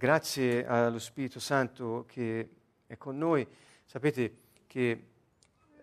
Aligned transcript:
grazie 0.00 0.66
allo 0.66 0.98
Spirito 0.98 1.38
Santo 1.38 2.06
che 2.08 2.48
è 2.86 2.96
con 2.96 3.18
noi. 3.18 3.46
Sapete 3.84 4.36
che 4.66 5.08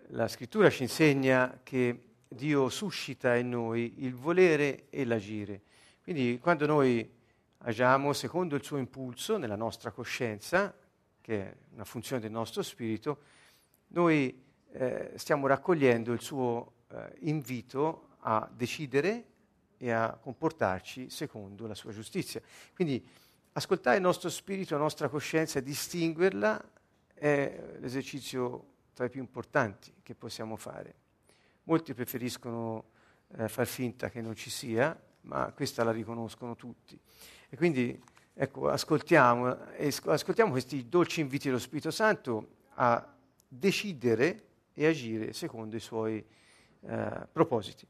la 0.07 0.27
scrittura 0.27 0.71
ci 0.71 0.81
insegna 0.81 1.59
che 1.61 2.05
Dio 2.27 2.67
suscita 2.69 3.35
in 3.35 3.49
noi 3.49 3.93
il 3.97 4.15
volere 4.15 4.85
e 4.89 5.05
l'agire. 5.05 5.61
Quindi 6.01 6.39
quando 6.41 6.65
noi 6.65 7.07
agiamo 7.59 8.11
secondo 8.13 8.55
il 8.55 8.63
suo 8.63 8.77
impulso 8.77 9.37
nella 9.37 9.55
nostra 9.55 9.91
coscienza, 9.91 10.75
che 11.21 11.43
è 11.43 11.55
una 11.75 11.85
funzione 11.85 12.19
del 12.19 12.31
nostro 12.31 12.63
spirito, 12.63 13.19
noi 13.89 14.43
eh, 14.71 15.11
stiamo 15.13 15.45
raccogliendo 15.45 16.11
il 16.11 16.21
suo 16.21 16.71
eh, 16.87 17.17
invito 17.19 18.15
a 18.21 18.49
decidere 18.51 19.25
e 19.77 19.91
a 19.91 20.17
comportarci 20.19 21.11
secondo 21.11 21.67
la 21.67 21.75
sua 21.75 21.91
giustizia. 21.91 22.41
Quindi 22.73 23.25
ascoltare 23.57 23.95
il 23.95 24.03
nostro 24.03 24.29
spirito, 24.29 24.75
la 24.75 24.81
nostra 24.81 25.09
coscienza 25.09 25.57
e 25.57 25.63
distinguerla 25.63 26.63
è 27.15 27.77
l'esercizio 27.79 28.65
tra 28.93 29.05
i 29.05 29.09
più 29.09 29.19
importanti 29.19 29.91
che 30.03 30.13
possiamo 30.13 30.55
fare. 30.55 30.93
Molti 31.63 31.95
preferiscono 31.95 32.91
eh, 33.35 33.49
far 33.49 33.65
finta 33.65 34.09
che 34.09 34.21
non 34.21 34.35
ci 34.35 34.51
sia, 34.51 34.97
ma 35.21 35.51
questa 35.53 35.83
la 35.83 35.91
riconoscono 35.91 36.55
tutti. 36.55 36.99
E 37.49 37.57
quindi 37.57 37.99
ecco, 38.31 38.69
ascoltiamo, 38.69 39.57
ascoltiamo 40.05 40.51
questi 40.51 40.87
dolci 40.87 41.21
inviti 41.21 41.47
dello 41.47 41.59
Spirito 41.59 41.89
Santo 41.89 42.57
a 42.75 43.15
decidere 43.47 44.43
e 44.73 44.85
agire 44.85 45.33
secondo 45.33 45.75
i 45.75 45.79
suoi 45.79 46.23
eh, 46.81 47.27
propositi. 47.31 47.87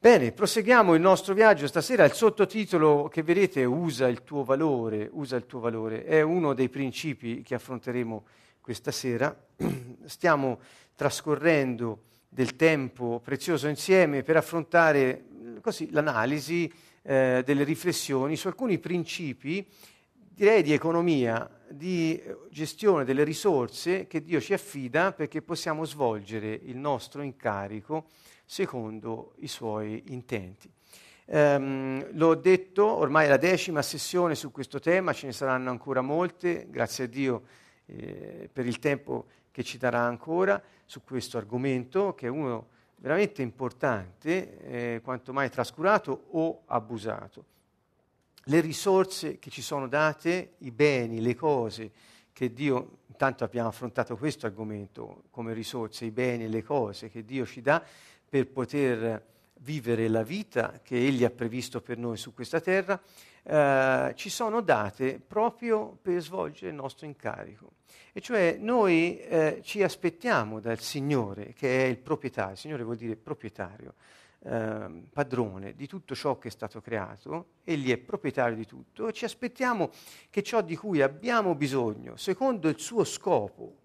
Bene, 0.00 0.30
proseguiamo 0.30 0.94
il 0.94 1.00
nostro 1.00 1.34
viaggio 1.34 1.66
stasera. 1.66 2.04
Il 2.04 2.12
sottotitolo 2.12 3.08
che 3.08 3.24
vedete 3.24 3.64
usa 3.64 4.06
il 4.06 4.22
tuo 4.22 4.44
valore, 4.44 5.08
usa 5.10 5.34
il 5.34 5.44
tuo 5.44 5.58
valore, 5.58 6.04
è 6.04 6.20
uno 6.20 6.54
dei 6.54 6.68
principi 6.68 7.42
che 7.42 7.56
affronteremo 7.56 8.24
questa 8.60 8.92
sera. 8.92 9.36
Stiamo 10.04 10.60
trascorrendo 10.94 12.02
del 12.28 12.54
tempo 12.54 13.20
prezioso 13.24 13.66
insieme 13.66 14.22
per 14.22 14.36
affrontare 14.36 15.24
così, 15.60 15.90
l'analisi 15.90 16.72
eh, 17.02 17.42
delle 17.44 17.64
riflessioni 17.64 18.36
su 18.36 18.46
alcuni 18.46 18.78
principi, 18.78 19.66
direi 20.12 20.62
di 20.62 20.72
economia, 20.72 21.50
di 21.68 22.22
gestione 22.50 23.04
delle 23.04 23.24
risorse 23.24 24.06
che 24.06 24.22
Dio 24.22 24.40
ci 24.40 24.52
affida 24.52 25.10
perché 25.10 25.42
possiamo 25.42 25.84
svolgere 25.84 26.52
il 26.52 26.76
nostro 26.76 27.20
incarico 27.22 28.06
secondo 28.48 29.34
i 29.40 29.46
suoi 29.46 30.04
intenti. 30.06 30.70
Um, 31.26 32.08
l'ho 32.12 32.34
detto, 32.34 32.86
ormai 32.86 33.26
è 33.26 33.28
la 33.28 33.36
decima 33.36 33.82
sessione 33.82 34.34
su 34.34 34.50
questo 34.50 34.80
tema, 34.80 35.12
ce 35.12 35.26
ne 35.26 35.32
saranno 35.32 35.68
ancora 35.68 36.00
molte, 36.00 36.66
grazie 36.70 37.04
a 37.04 37.06
Dio 37.06 37.42
eh, 37.84 38.48
per 38.50 38.64
il 38.64 38.78
tempo 38.78 39.26
che 39.50 39.62
ci 39.62 39.76
darà 39.76 40.00
ancora 40.00 40.62
su 40.86 41.02
questo 41.04 41.36
argomento, 41.36 42.14
che 42.14 42.28
è 42.28 42.30
uno 42.30 42.68
veramente 42.96 43.42
importante, 43.42 44.94
eh, 44.94 45.00
quanto 45.02 45.34
mai 45.34 45.50
trascurato 45.50 46.28
o 46.30 46.62
abusato. 46.64 47.44
Le 48.44 48.60
risorse 48.60 49.38
che 49.38 49.50
ci 49.50 49.60
sono 49.60 49.88
date, 49.88 50.54
i 50.60 50.70
beni, 50.70 51.20
le 51.20 51.34
cose 51.34 51.92
che 52.32 52.54
Dio, 52.54 53.00
intanto 53.08 53.44
abbiamo 53.44 53.68
affrontato 53.68 54.16
questo 54.16 54.46
argomento 54.46 55.24
come 55.30 55.52
risorse, 55.52 56.06
i 56.06 56.10
beni 56.10 56.48
le 56.48 56.62
cose 56.62 57.10
che 57.10 57.26
Dio 57.26 57.44
ci 57.44 57.60
dà, 57.60 57.84
per 58.28 58.48
poter 58.48 59.26
vivere 59.60 60.08
la 60.08 60.22
vita 60.22 60.80
che 60.82 60.96
Egli 60.96 61.24
ha 61.24 61.30
previsto 61.30 61.80
per 61.80 61.98
noi 61.98 62.16
su 62.16 62.34
questa 62.34 62.60
terra, 62.60 63.00
eh, 63.42 64.12
ci 64.14 64.28
sono 64.28 64.60
date 64.60 65.20
proprio 65.24 65.98
per 66.00 66.20
svolgere 66.20 66.70
il 66.70 66.76
nostro 66.76 67.06
incarico. 67.06 67.72
E 68.12 68.20
cioè 68.20 68.56
noi 68.58 69.18
eh, 69.20 69.60
ci 69.62 69.82
aspettiamo 69.82 70.60
dal 70.60 70.80
Signore, 70.80 71.52
che 71.54 71.84
è 71.84 71.88
il 71.88 71.98
proprietario, 71.98 72.52
il 72.52 72.58
Signore 72.58 72.82
vuol 72.82 72.96
dire 72.96 73.16
proprietario, 73.16 73.94
eh, 74.40 75.02
padrone 75.12 75.74
di 75.74 75.86
tutto 75.86 76.14
ciò 76.14 76.38
che 76.38 76.48
è 76.48 76.50
stato 76.50 76.80
creato, 76.80 77.46
Egli 77.64 77.90
è 77.90 77.98
proprietario 77.98 78.56
di 78.56 78.66
tutto, 78.66 79.08
e 79.08 79.12
ci 79.12 79.24
aspettiamo 79.24 79.90
che 80.30 80.42
ciò 80.42 80.62
di 80.62 80.76
cui 80.76 81.02
abbiamo 81.02 81.54
bisogno, 81.54 82.16
secondo 82.16 82.68
il 82.68 82.78
suo 82.78 83.04
scopo, 83.04 83.76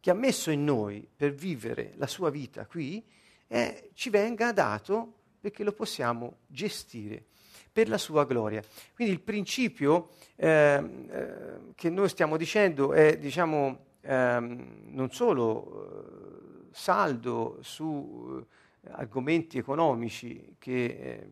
che 0.00 0.10
ha 0.10 0.14
messo 0.14 0.50
in 0.50 0.64
noi 0.64 1.06
per 1.14 1.32
vivere 1.32 1.94
la 1.96 2.06
sua 2.06 2.30
vita 2.30 2.66
qui, 2.66 3.02
eh, 3.48 3.90
ci 3.94 4.10
venga 4.10 4.52
dato 4.52 5.12
perché 5.40 5.62
lo 5.62 5.72
possiamo 5.72 6.38
gestire 6.46 7.24
per 7.70 7.88
la 7.88 7.98
sua 7.98 8.24
gloria. 8.24 8.62
Quindi 8.94 9.12
il 9.12 9.20
principio 9.20 10.10
eh, 10.36 10.48
eh, 10.48 11.34
che 11.74 11.90
noi 11.90 12.08
stiamo 12.08 12.36
dicendo 12.36 12.92
è, 12.92 13.18
diciamo, 13.18 13.78
ehm, 14.00 14.90
non 14.92 15.10
solo 15.10 16.62
eh, 16.62 16.68
saldo 16.70 17.58
su 17.62 18.40
eh, 18.40 18.90
argomenti 18.92 19.58
economici 19.58 20.54
che 20.58 20.84
eh, 20.84 21.30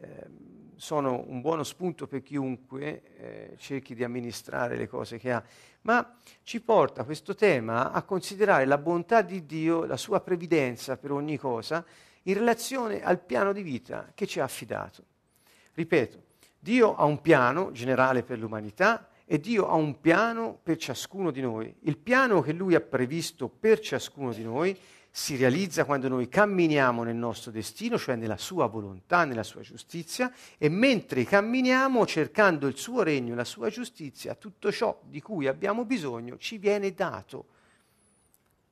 ehm, 0.00 0.51
sono 0.82 1.22
un 1.28 1.40
buono 1.40 1.62
spunto 1.62 2.08
per 2.08 2.24
chiunque 2.24 3.02
eh, 3.16 3.54
cerchi 3.56 3.94
di 3.94 4.02
amministrare 4.02 4.76
le 4.76 4.88
cose 4.88 5.16
che 5.16 5.30
ha, 5.30 5.40
ma 5.82 6.16
ci 6.42 6.60
porta 6.60 7.04
questo 7.04 7.36
tema 7.36 7.92
a 7.92 8.02
considerare 8.02 8.64
la 8.64 8.78
bontà 8.78 9.22
di 9.22 9.46
Dio, 9.46 9.84
la 9.84 9.96
sua 9.96 10.18
previdenza 10.18 10.96
per 10.96 11.12
ogni 11.12 11.38
cosa, 11.38 11.84
in 12.24 12.34
relazione 12.34 13.00
al 13.00 13.20
piano 13.20 13.52
di 13.52 13.62
vita 13.62 14.10
che 14.12 14.26
ci 14.26 14.40
ha 14.40 14.44
affidato. 14.44 15.04
Ripeto, 15.74 16.22
Dio 16.58 16.96
ha 16.96 17.04
un 17.04 17.20
piano 17.20 17.70
generale 17.70 18.24
per 18.24 18.40
l'umanità 18.40 19.08
e 19.24 19.38
Dio 19.38 19.68
ha 19.68 19.74
un 19.74 20.00
piano 20.00 20.58
per 20.60 20.78
ciascuno 20.78 21.30
di 21.30 21.42
noi. 21.42 21.72
Il 21.82 21.96
piano 21.96 22.40
che 22.40 22.52
Lui 22.52 22.74
ha 22.74 22.80
previsto 22.80 23.48
per 23.48 23.78
ciascuno 23.78 24.32
di 24.32 24.42
noi 24.42 24.76
si 25.14 25.36
realizza 25.36 25.84
quando 25.84 26.08
noi 26.08 26.26
camminiamo 26.26 27.02
nel 27.02 27.14
nostro 27.14 27.50
destino, 27.50 27.98
cioè 27.98 28.16
nella 28.16 28.38
sua 28.38 28.66
volontà, 28.66 29.26
nella 29.26 29.42
sua 29.42 29.60
giustizia, 29.60 30.32
e 30.56 30.70
mentre 30.70 31.24
camminiamo 31.24 32.06
cercando 32.06 32.66
il 32.66 32.78
suo 32.78 33.02
regno, 33.02 33.34
la 33.34 33.44
sua 33.44 33.68
giustizia, 33.68 34.34
tutto 34.34 34.72
ciò 34.72 34.98
di 35.04 35.20
cui 35.20 35.46
abbiamo 35.48 35.84
bisogno 35.84 36.38
ci 36.38 36.56
viene 36.56 36.94
dato. 36.94 37.44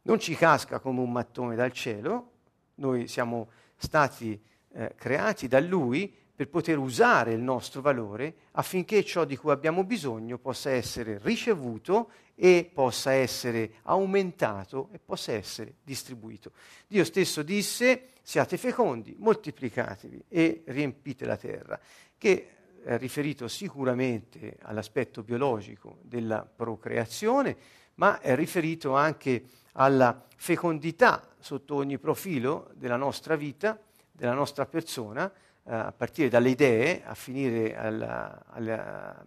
Non 0.02 0.18
ci 0.18 0.34
casca 0.34 0.78
come 0.78 1.00
un 1.00 1.12
mattone 1.12 1.56
dal 1.56 1.72
cielo, 1.72 2.30
noi 2.76 3.06
siamo 3.06 3.50
stati 3.76 4.40
eh, 4.72 4.94
creati 4.96 5.46
da 5.46 5.60
Lui 5.60 6.10
per 6.34 6.48
poter 6.48 6.78
usare 6.78 7.32
il 7.32 7.40
nostro 7.42 7.82
valore 7.82 8.34
affinché 8.52 9.04
ciò 9.04 9.26
di 9.26 9.36
cui 9.36 9.50
abbiamo 9.50 9.84
bisogno 9.84 10.38
possa 10.38 10.70
essere 10.70 11.18
ricevuto 11.22 12.12
e 12.42 12.70
possa 12.72 13.12
essere 13.12 13.72
aumentato 13.82 14.88
e 14.92 14.98
possa 14.98 15.32
essere 15.32 15.74
distribuito. 15.84 16.52
Dio 16.86 17.04
stesso 17.04 17.42
disse 17.42 18.12
siate 18.22 18.56
fecondi, 18.56 19.14
moltiplicatevi 19.18 20.24
e 20.26 20.62
riempite 20.68 21.26
la 21.26 21.36
terra, 21.36 21.78
che 22.16 22.48
è 22.82 22.96
riferito 22.96 23.46
sicuramente 23.46 24.56
all'aspetto 24.62 25.22
biologico 25.22 25.98
della 26.00 26.40
procreazione, 26.40 27.54
ma 27.96 28.20
è 28.20 28.34
riferito 28.34 28.96
anche 28.96 29.44
alla 29.72 30.26
fecondità 30.34 31.28
sotto 31.38 31.74
ogni 31.74 31.98
profilo 31.98 32.70
della 32.74 32.96
nostra 32.96 33.36
vita, 33.36 33.78
della 34.10 34.32
nostra 34.32 34.64
persona, 34.64 35.30
eh, 35.30 35.74
a 35.74 35.92
partire 35.92 36.30
dalle 36.30 36.48
idee 36.48 37.04
a 37.04 37.14
finire 37.14 37.76
alla, 37.76 38.46
alla, 38.46 39.22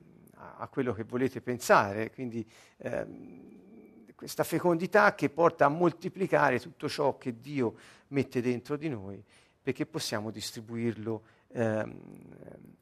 a 0.64 0.68
quello 0.68 0.94
che 0.94 1.04
volete 1.04 1.42
pensare, 1.42 2.10
quindi 2.12 2.46
ehm, 2.78 4.14
questa 4.16 4.46
fecondità 4.46 5.14
che 5.14 5.30
porta 5.30 5.66
a 5.66 5.70
moltiplicare 5.70 6.60
tutto 6.60 6.88
ciò 6.88 7.18
che 7.18 7.42
Dio 7.42 7.76
mette 8.08 8.42
dentro 8.42 8.78
di 8.78 8.88
noi 8.88 9.22
perché 9.62 9.86
possiamo 9.86 10.32
distribuirlo 10.32 11.24
ehm, 11.52 12.00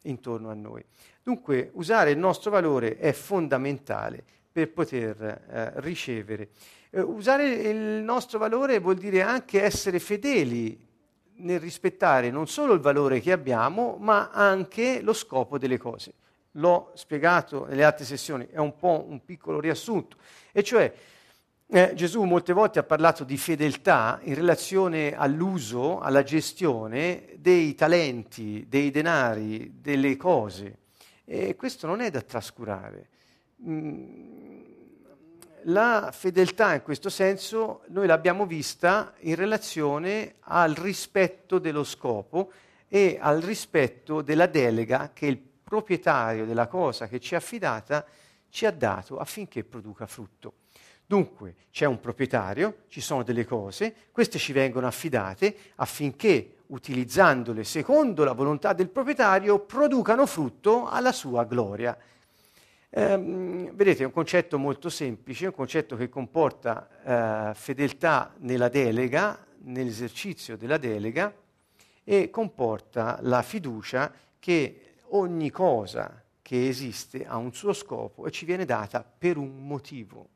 intorno 0.04 0.50
a 0.50 0.54
noi. 0.54 0.84
Dunque 1.24 1.72
usare 1.74 2.12
il 2.12 2.18
nostro 2.18 2.52
valore 2.52 2.98
è 2.98 3.12
fondamentale 3.14 4.24
per 4.52 4.72
poter 4.72 5.22
eh, 5.22 5.72
ricevere. 5.82 6.50
Eh, 6.92 7.02
usare 7.02 7.50
il 7.50 8.04
nostro 8.04 8.38
valore 8.38 8.80
vuol 8.80 8.98
dire 8.98 9.24
anche 9.24 9.64
essere 9.64 10.00
fedeli 10.00 10.90
nel 11.38 11.60
rispettare 11.60 12.30
non 12.30 12.48
solo 12.48 12.74
il 12.74 12.80
valore 12.80 13.20
che 13.20 13.32
abbiamo, 13.32 13.98
ma 14.00 14.30
anche 14.30 15.02
lo 15.02 15.14
scopo 15.14 15.58
delle 15.58 15.80
cose. 15.80 16.14
L'ho 16.56 16.92
spiegato 16.96 17.66
nelle 17.66 17.84
altre 17.84 18.06
sessioni, 18.06 18.48
è 18.52 18.60
un 18.60 18.76
po' 18.76 19.06
un 19.08 19.24
piccolo 19.24 19.60
riassunto. 19.60 20.18
E 20.52 20.64
cioè, 20.64 20.94
eh, 21.68 21.94
Gesù 21.96 22.24
molte 22.24 22.52
volte 22.52 22.80
ha 22.80 22.84
parlato 22.84 23.24
di 23.24 23.38
fedeltà 23.38 24.20
in 24.24 24.36
relazione 24.36 25.16
all'uso, 25.16 26.00
alla 26.00 26.24
gestione 26.24 27.36
dei 27.38 27.76
talenti, 27.76 28.66
dei 28.68 28.92
denari, 28.92 29.80
delle 29.80 30.18
cose. 30.18 30.80
E 31.24 31.56
questo 31.56 31.88
non 31.88 32.02
è 32.02 32.10
da 32.10 32.22
trascurare. 32.22 33.08
Mm, 33.66 34.52
la 35.66 36.10
fedeltà 36.12 36.74
in 36.74 36.82
questo 36.82 37.10
senso 37.10 37.84
noi 37.90 38.08
l'abbiamo 38.08 38.46
vista 38.46 39.14
in 39.20 39.36
relazione 39.36 40.36
al 40.40 40.74
rispetto 40.74 41.60
dello 41.60 41.84
scopo 41.84 42.52
e 42.88 43.18
al 43.22 43.40
rispetto 43.40 44.22
della 44.22 44.48
delega 44.48 45.12
che, 45.14 45.26
il, 45.28 45.42
proprietario 45.72 46.44
della 46.44 46.68
cosa 46.68 47.08
che 47.08 47.22
ci 47.22 47.34
è 47.34 47.38
affidata 47.38 48.06
ci 48.50 48.66
ha 48.66 48.72
dato 48.72 49.20
affinché 49.20 49.64
produca 49.64 50.06
frutto. 50.06 50.56
Dunque 51.06 51.56
c'è 51.72 51.86
un 51.86 52.02
proprietario, 52.02 52.80
ci 52.90 53.00
sono 53.00 53.24
delle 53.24 53.46
cose, 53.46 53.96
queste 54.12 54.38
ci 54.38 54.52
vengono 54.52 54.86
affidate 54.86 55.56
affinché, 55.76 56.58
utilizzandole 56.68 57.64
secondo 57.64 58.26
la 58.26 58.34
volontà 58.34 58.74
del 58.74 58.90
proprietario, 58.90 59.60
producano 59.60 60.26
frutto 60.26 60.90
alla 60.90 61.14
sua 61.14 61.46
gloria. 61.46 61.98
Eh, 62.90 63.72
vedete, 63.74 64.04
è 64.04 64.06
un 64.06 64.12
concetto 64.12 64.60
molto 64.60 64.90
semplice, 64.90 65.46
un 65.46 65.54
concetto 65.54 65.96
che 65.96 66.10
comporta 66.10 67.50
eh, 67.50 67.54
fedeltà 67.54 68.34
nella 68.40 68.68
delega, 68.68 69.40
nell'esercizio 69.60 70.58
della 70.58 70.78
delega 70.78 71.34
e 72.04 72.30
comporta 72.30 73.20
la 73.22 73.42
fiducia 73.42 74.12
che 74.38 74.91
ogni 75.12 75.50
cosa 75.50 76.24
che 76.42 76.68
esiste 76.68 77.26
ha 77.26 77.38
un 77.38 77.54
suo 77.54 77.74
scopo 77.74 78.26
e 78.26 78.32
ci 78.32 78.46
viene 78.46 78.66
data 78.66 79.04
per 79.04 79.38
un 79.38 79.66
motivo. 79.66 80.28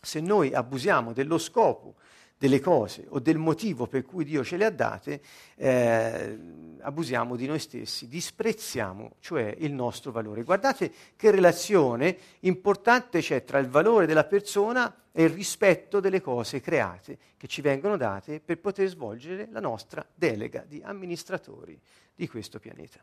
Se 0.00 0.20
noi 0.20 0.52
abusiamo 0.52 1.12
dello 1.12 1.38
scopo 1.38 1.94
delle 2.38 2.60
cose 2.60 3.06
o 3.08 3.18
del 3.18 3.38
motivo 3.38 3.86
per 3.86 4.04
cui 4.04 4.24
Dio 4.24 4.44
ce 4.44 4.58
le 4.58 4.66
ha 4.66 4.70
date, 4.70 5.22
eh, 5.56 6.38
abusiamo 6.80 7.34
di 7.34 7.46
noi 7.46 7.58
stessi, 7.58 8.08
disprezziamo 8.08 9.12
cioè 9.20 9.54
il 9.58 9.72
nostro 9.72 10.12
valore. 10.12 10.42
Guardate 10.42 10.92
che 11.16 11.30
relazione 11.30 12.16
importante 12.40 13.20
c'è 13.20 13.42
tra 13.42 13.58
il 13.58 13.68
valore 13.68 14.06
della 14.06 14.24
persona 14.24 14.94
e 15.12 15.24
il 15.24 15.30
rispetto 15.30 15.98
delle 15.98 16.20
cose 16.20 16.60
create 16.60 17.16
che 17.38 17.46
ci 17.46 17.62
vengono 17.62 17.96
date 17.96 18.40
per 18.40 18.58
poter 18.58 18.88
svolgere 18.88 19.48
la 19.50 19.60
nostra 19.60 20.06
delega 20.14 20.62
di 20.68 20.82
amministratori 20.84 21.80
di 22.14 22.28
questo 22.28 22.58
pianeta. 22.58 23.00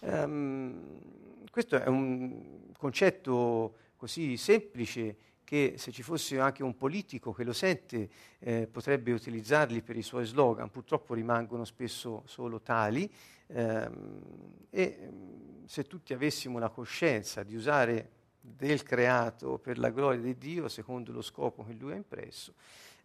Um, 0.00 0.98
questo 1.50 1.76
è 1.76 1.86
un 1.86 2.72
concetto 2.76 3.74
così 3.96 4.36
semplice 4.38 5.16
che 5.44 5.74
se 5.76 5.90
ci 5.90 6.02
fosse 6.02 6.38
anche 6.38 6.62
un 6.62 6.76
politico 6.76 7.32
che 7.32 7.44
lo 7.44 7.52
sente 7.52 8.08
eh, 8.38 8.68
potrebbe 8.70 9.12
utilizzarli 9.12 9.82
per 9.82 9.96
i 9.96 10.02
suoi 10.02 10.24
slogan, 10.24 10.70
purtroppo 10.70 11.12
rimangono 11.12 11.64
spesso 11.64 12.22
solo 12.24 12.60
tali 12.60 13.12
ehm, 13.48 14.22
e 14.70 15.08
se 15.66 15.84
tutti 15.84 16.14
avessimo 16.14 16.58
la 16.58 16.68
coscienza 16.68 17.42
di 17.42 17.56
usare 17.56 18.10
del 18.40 18.82
creato 18.84 19.58
per 19.58 19.78
la 19.78 19.90
gloria 19.90 20.20
di 20.20 20.38
Dio 20.38 20.68
secondo 20.68 21.12
lo 21.12 21.20
scopo 21.20 21.64
che 21.64 21.72
lui 21.72 21.92
ha 21.92 21.96
impresso, 21.96 22.54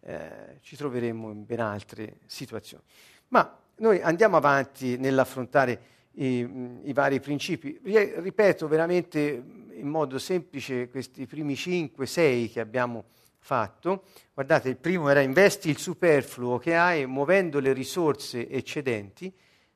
eh, 0.00 0.58
ci 0.62 0.76
troveremmo 0.76 1.30
in 1.30 1.44
ben 1.44 1.60
altre 1.60 2.20
situazioni. 2.26 2.84
Ma 3.28 3.58
noi 3.78 4.00
andiamo 4.00 4.36
avanti 4.36 4.96
nell'affrontare 4.96 5.94
i, 6.16 6.48
i 6.84 6.92
vari 6.92 7.20
principi. 7.20 7.80
Ripeto 7.82 8.68
veramente 8.68 9.42
in 9.72 9.88
modo 9.88 10.18
semplice 10.18 10.88
questi 10.88 11.26
primi 11.26 11.54
5-6 11.54 12.52
che 12.52 12.60
abbiamo 12.60 13.04
fatto. 13.38 14.04
Guardate, 14.34 14.68
il 14.68 14.76
primo 14.76 15.08
era 15.08 15.20
investi 15.20 15.68
il 15.68 15.78
superfluo 15.78 16.58
che 16.58 16.76
hai 16.76 17.06
muovendo 17.06 17.60
le 17.60 17.72
risorse 17.72 18.48
eccedenti 18.48 19.32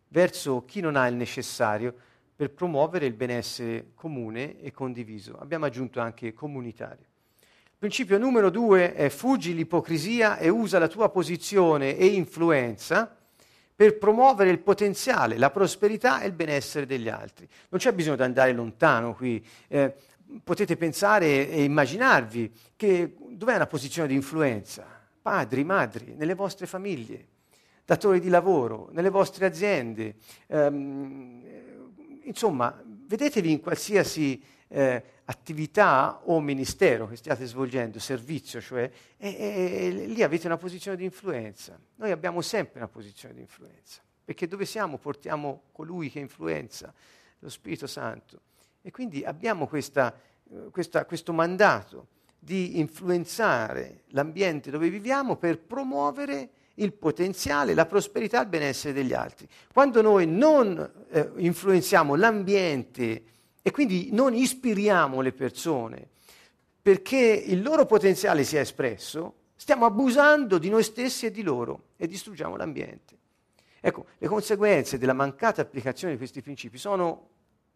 verso 0.08 0.64
chi 0.64 0.80
non 0.80 0.96
ha 0.96 1.06
il 1.06 1.14
necessario 1.14 1.94
per 2.34 2.50
promuovere 2.50 3.06
il 3.06 3.12
benessere 3.12 3.90
comune 3.94 4.60
e 4.60 4.72
condiviso. 4.72 5.36
Abbiamo 5.38 5.66
aggiunto 5.66 6.00
anche 6.00 6.32
comunitario. 6.32 7.04
Principio 7.78 8.18
numero 8.18 8.50
due 8.50 8.94
è 8.94 9.08
fuggi 9.08 9.54
l'ipocrisia 9.54 10.38
e 10.38 10.48
usa 10.48 10.78
la 10.78 10.88
tua 10.88 11.10
posizione 11.10 11.96
e 11.96 12.06
influenza 12.06 13.19
per 13.80 13.96
promuovere 13.96 14.50
il 14.50 14.58
potenziale, 14.58 15.38
la 15.38 15.48
prosperità 15.48 16.20
e 16.20 16.26
il 16.26 16.34
benessere 16.34 16.84
degli 16.84 17.08
altri. 17.08 17.48
Non 17.70 17.80
c'è 17.80 17.94
bisogno 17.94 18.16
di 18.16 18.22
andare 18.24 18.52
lontano 18.52 19.14
qui. 19.14 19.42
Eh, 19.68 19.94
potete 20.44 20.76
pensare 20.76 21.48
e 21.48 21.64
immaginarvi 21.64 22.52
che 22.76 23.16
dov'è 23.30 23.54
una 23.54 23.66
posizione 23.66 24.08
di 24.08 24.14
influenza? 24.14 24.84
Padri, 25.22 25.64
madri, 25.64 26.12
nelle 26.14 26.34
vostre 26.34 26.66
famiglie, 26.66 27.26
datori 27.86 28.20
di 28.20 28.28
lavoro, 28.28 28.90
nelle 28.92 29.08
vostre 29.08 29.46
aziende. 29.46 30.16
Um, 30.48 31.42
insomma, 32.24 32.78
vedetevi 32.84 33.50
in 33.50 33.62
qualsiasi 33.62 34.42
eh, 34.72 35.02
attività 35.24 36.20
o 36.24 36.40
ministero 36.40 37.08
che 37.08 37.16
stiate 37.16 37.44
svolgendo, 37.44 37.98
servizio, 37.98 38.60
cioè, 38.60 38.90
e, 39.16 39.28
e, 39.28 39.86
e 39.86 40.06
lì 40.06 40.22
avete 40.22 40.46
una 40.46 40.56
posizione 40.56 40.96
di 40.96 41.04
influenza. 41.04 41.78
Noi 41.96 42.10
abbiamo 42.10 42.40
sempre 42.40 42.78
una 42.78 42.88
posizione 42.88 43.34
di 43.34 43.40
influenza, 43.40 44.00
perché 44.24 44.46
dove 44.46 44.64
siamo 44.64 44.98
portiamo 44.98 45.62
colui 45.72 46.10
che 46.10 46.20
influenza, 46.20 46.92
lo 47.40 47.48
Spirito 47.48 47.86
Santo. 47.86 48.40
E 48.82 48.90
quindi 48.90 49.24
abbiamo 49.24 49.66
questa, 49.66 50.14
questa, 50.70 51.04
questo 51.04 51.32
mandato 51.32 52.06
di 52.38 52.78
influenzare 52.78 54.04
l'ambiente 54.08 54.70
dove 54.70 54.88
viviamo 54.88 55.36
per 55.36 55.58
promuovere 55.58 56.48
il 56.74 56.92
potenziale, 56.94 57.74
la 57.74 57.84
prosperità 57.84 58.38
e 58.38 58.42
il 58.42 58.48
benessere 58.48 58.94
degli 58.94 59.12
altri. 59.12 59.46
Quando 59.72 60.00
noi 60.00 60.26
non 60.26 61.06
eh, 61.10 61.30
influenziamo 61.36 62.14
l'ambiente 62.14 63.22
e 63.62 63.70
quindi 63.70 64.08
non 64.12 64.34
ispiriamo 64.34 65.20
le 65.20 65.32
persone 65.32 66.08
perché 66.82 67.16
il 67.16 67.62
loro 67.62 67.84
potenziale 67.84 68.42
sia 68.42 68.60
espresso, 68.60 69.34
stiamo 69.54 69.84
abusando 69.84 70.58
di 70.58 70.70
noi 70.70 70.82
stessi 70.82 71.26
e 71.26 71.30
di 71.30 71.42
loro 71.42 71.88
e 71.96 72.06
distruggiamo 72.06 72.56
l'ambiente. 72.56 73.18
Ecco, 73.80 74.06
le 74.18 74.26
conseguenze 74.28 74.98
della 74.98 75.12
mancata 75.12 75.62
applicazione 75.62 76.14
di 76.14 76.18
questi 76.18 76.42
principi 76.42 76.78
sono 76.78 77.28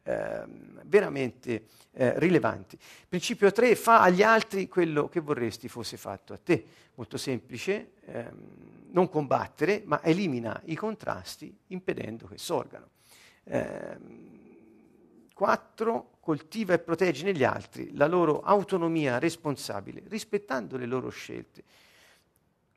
eh, 0.03 0.43
veramente 0.85 1.67
eh, 1.93 2.19
rilevanti. 2.19 2.79
Principio 3.09 3.53
3, 3.53 3.75
fa 3.75 4.03
agli 4.03 4.23
altri 4.23 4.69
quello 4.69 5.09
che 5.09 5.21
vorresti 5.21 5.69
fosse 5.69 5.97
fatto 5.97 6.33
a 6.33 6.39
te. 6.43 6.65
Molto 6.95 7.17
semplice, 7.17 7.93
ehm, 8.05 8.91
non 8.91 9.09
combattere, 9.09 9.83
ma 9.85 10.03
elimina 10.03 10.61
i 10.67 10.75
contrasti 10.75 11.55
impedendo 11.69 12.27
che 12.27 12.39
sorgano. 12.39 12.89
Eh, 13.45 13.97
4. 15.35 16.13
Coltiva 16.25 16.73
e 16.73 16.79
proteggi 16.79 17.23
negli 17.23 17.45
altri 17.45 17.95
la 17.95 18.07
loro 18.07 18.41
autonomia 18.41 19.19
responsabile, 19.19 20.03
rispettando 20.07 20.79
le 20.79 20.87
loro 20.87 21.11
scelte. 21.11 21.63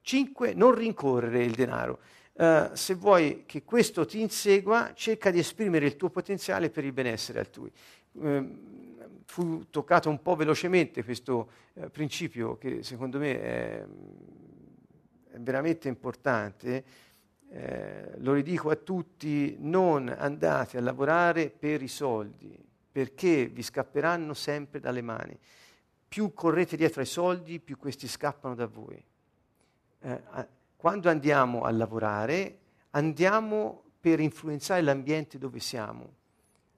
5. 0.01 0.53
Non 0.53 0.75
rincorrere 0.75 1.45
il 1.45 1.53
denaro. 1.53 1.99
Uh, 2.33 2.69
se 2.73 2.93
vuoi 2.95 3.43
che 3.45 3.63
questo 3.63 4.05
ti 4.05 4.19
insegua, 4.19 4.91
cerca 4.93 5.31
di 5.31 5.39
esprimere 5.39 5.85
il 5.85 5.95
tuo 5.95 6.09
potenziale 6.09 6.69
per 6.69 6.83
il 6.83 6.91
benessere 6.91 7.39
altrui. 7.39 7.71
Uh, 8.11 8.75
fu 9.25 9.69
toccato 9.69 10.09
un 10.09 10.21
po' 10.21 10.35
velocemente 10.35 11.03
questo 11.03 11.49
uh, 11.73 11.89
principio 11.89 12.57
che 12.57 12.83
secondo 12.83 13.17
me 13.17 13.41
è, 13.41 13.85
è 15.31 15.39
veramente 15.39 15.87
importante 15.87 16.83
eh, 17.49 18.13
lo 18.17 18.33
ridico 18.33 18.69
a 18.69 18.75
tutti, 18.75 19.55
non 19.59 20.09
andate 20.09 20.77
a 20.77 20.81
lavorare 20.81 21.49
per 21.49 21.81
i 21.81 21.87
soldi, 21.87 22.57
perché 22.91 23.47
vi 23.47 23.61
scapperanno 23.61 24.33
sempre 24.33 24.79
dalle 24.79 25.01
mani. 25.01 25.37
Più 26.07 26.33
correte 26.33 26.75
dietro 26.75 27.01
ai 27.01 27.07
soldi, 27.07 27.59
più 27.59 27.77
questi 27.77 28.07
scappano 28.07 28.55
da 28.55 28.67
voi. 28.67 29.01
Eh, 29.99 30.21
quando 30.75 31.09
andiamo 31.09 31.63
a 31.63 31.71
lavorare, 31.71 32.57
andiamo 32.91 33.83
per 33.99 34.19
influenzare 34.19 34.81
l'ambiente 34.81 35.37
dove 35.37 35.59
siamo, 35.59 36.13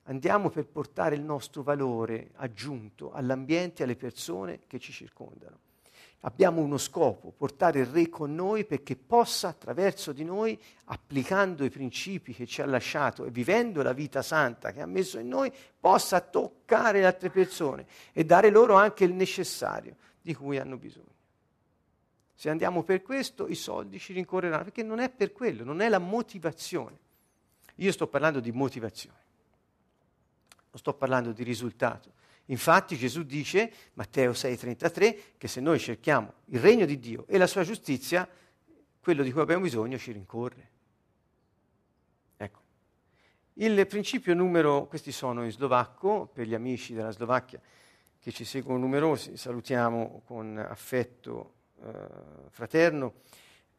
andiamo 0.04 0.50
per 0.50 0.66
portare 0.66 1.14
il 1.14 1.22
nostro 1.22 1.62
valore 1.62 2.30
aggiunto 2.36 3.12
all'ambiente 3.12 3.82
e 3.82 3.84
alle 3.84 3.96
persone 3.96 4.60
che 4.66 4.78
ci 4.78 4.92
circondano 4.92 5.68
abbiamo 6.20 6.60
uno 6.60 6.76
scopo, 6.76 7.32
portare 7.34 7.80
il 7.80 7.86
Re 7.86 8.08
con 8.08 8.34
noi 8.34 8.64
perché 8.64 8.96
possa 8.96 9.48
attraverso 9.48 10.12
di 10.12 10.24
noi, 10.24 10.58
applicando 10.84 11.64
i 11.64 11.70
principi 11.70 12.34
che 12.34 12.46
ci 12.46 12.60
ha 12.60 12.66
lasciato 12.66 13.24
e 13.24 13.30
vivendo 13.30 13.82
la 13.82 13.92
vita 13.92 14.22
santa 14.22 14.72
che 14.72 14.80
ha 14.80 14.86
messo 14.86 15.18
in 15.18 15.28
noi, 15.28 15.52
possa 15.78 16.20
toccare 16.20 17.00
le 17.00 17.06
altre 17.06 17.30
persone 17.30 17.86
e 18.12 18.24
dare 18.24 18.50
loro 18.50 18.74
anche 18.74 19.04
il 19.04 19.14
necessario 19.14 19.96
di 20.20 20.34
cui 20.34 20.58
hanno 20.58 20.76
bisogno. 20.76 21.08
Se 22.34 22.48
andiamo 22.48 22.82
per 22.82 23.02
questo, 23.02 23.48
i 23.48 23.54
soldi 23.54 23.98
ci 23.98 24.12
rincorreranno, 24.12 24.64
perché 24.64 24.82
non 24.82 24.98
è 24.98 25.10
per 25.10 25.32
quello, 25.32 25.62
non 25.64 25.80
è 25.80 25.88
la 25.88 25.98
motivazione. 25.98 26.98
Io 27.76 27.92
sto 27.92 28.06
parlando 28.06 28.40
di 28.40 28.50
motivazione, 28.50 29.18
non 30.70 30.78
sto 30.78 30.94
parlando 30.94 31.32
di 31.32 31.42
risultato. 31.42 32.12
Infatti 32.50 32.96
Gesù 32.96 33.22
dice, 33.22 33.72
Matteo 33.94 34.32
6:33, 34.32 35.36
che 35.38 35.48
se 35.48 35.60
noi 35.60 35.78
cerchiamo 35.78 36.34
il 36.46 36.60
regno 36.60 36.84
di 36.84 36.98
Dio 36.98 37.24
e 37.28 37.38
la 37.38 37.46
sua 37.46 37.62
giustizia, 37.62 38.28
quello 39.00 39.22
di 39.22 39.30
cui 39.32 39.40
abbiamo 39.40 39.62
bisogno 39.62 39.96
ci 39.96 40.12
rincorre. 40.12 40.70
Ecco. 42.36 42.60
Il 43.54 43.86
principio 43.86 44.34
numero, 44.34 44.86
questi 44.86 45.12
sono 45.12 45.44
in 45.44 45.52
slovacco, 45.52 46.28
per 46.32 46.46
gli 46.46 46.54
amici 46.54 46.92
della 46.92 47.12
Slovacchia 47.12 47.60
che 48.18 48.32
ci 48.32 48.44
seguono 48.44 48.80
numerosi, 48.80 49.36
salutiamo 49.36 50.22
con 50.26 50.58
affetto 50.58 51.54
eh, 51.82 51.92
fraterno. 52.50 53.14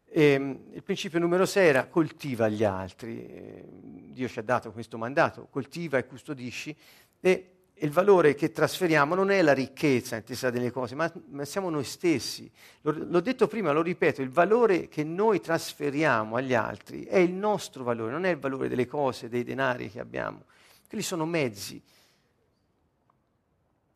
E, 0.06 0.24
ehm, 0.24 0.60
il 0.72 0.84
principio 0.84 1.20
numero 1.20 1.46
6 1.46 1.68
era 1.68 1.88
coltiva 1.88 2.48
gli 2.48 2.64
altri. 2.64 3.26
Eh, 3.28 3.66
Dio 3.70 4.28
ci 4.30 4.40
ha 4.40 4.44
dato 4.44 4.72
questo 4.72 4.98
mandato, 4.98 5.48
coltiva 5.52 5.98
e 5.98 6.08
custodisci. 6.08 6.76
E 7.20 7.61
il 7.82 7.90
valore 7.90 8.36
che 8.36 8.52
trasferiamo 8.52 9.16
non 9.16 9.32
è 9.32 9.42
la 9.42 9.54
ricchezza 9.54 10.16
intesa 10.16 10.50
delle 10.52 10.72
cose, 10.72 10.94
ma, 10.94 11.12
ma 11.30 11.46
siamo 11.46 11.70
noi 11.70 11.84
stessi. 11.84 12.50
L'ho, 12.82 12.92
l'ho, 12.92 13.20
detto 13.22 13.48
prima, 13.48 13.72
lo 13.72 13.82
ripeto, 13.82 14.22
il 14.22 14.30
valore 14.30 14.88
che 14.88 15.04
noi 15.04 15.40
trasferiamo 15.40 16.36
agli 16.36 16.54
altri 16.54 17.06
è 17.06 17.18
il 17.18 17.34
nostro 17.34 17.84
valore, 17.84 18.12
non 18.12 18.26
è 18.26 18.30
il 18.30 18.38
valore 18.38 18.70
delle 18.70 18.86
cose, 18.86 19.30
dei 19.30 19.44
denari 19.44 19.90
che 19.90 20.00
abbiamo. 20.00 20.46
Quelli 20.88 21.04
sono 21.04 21.26
mezzi. 21.26 21.82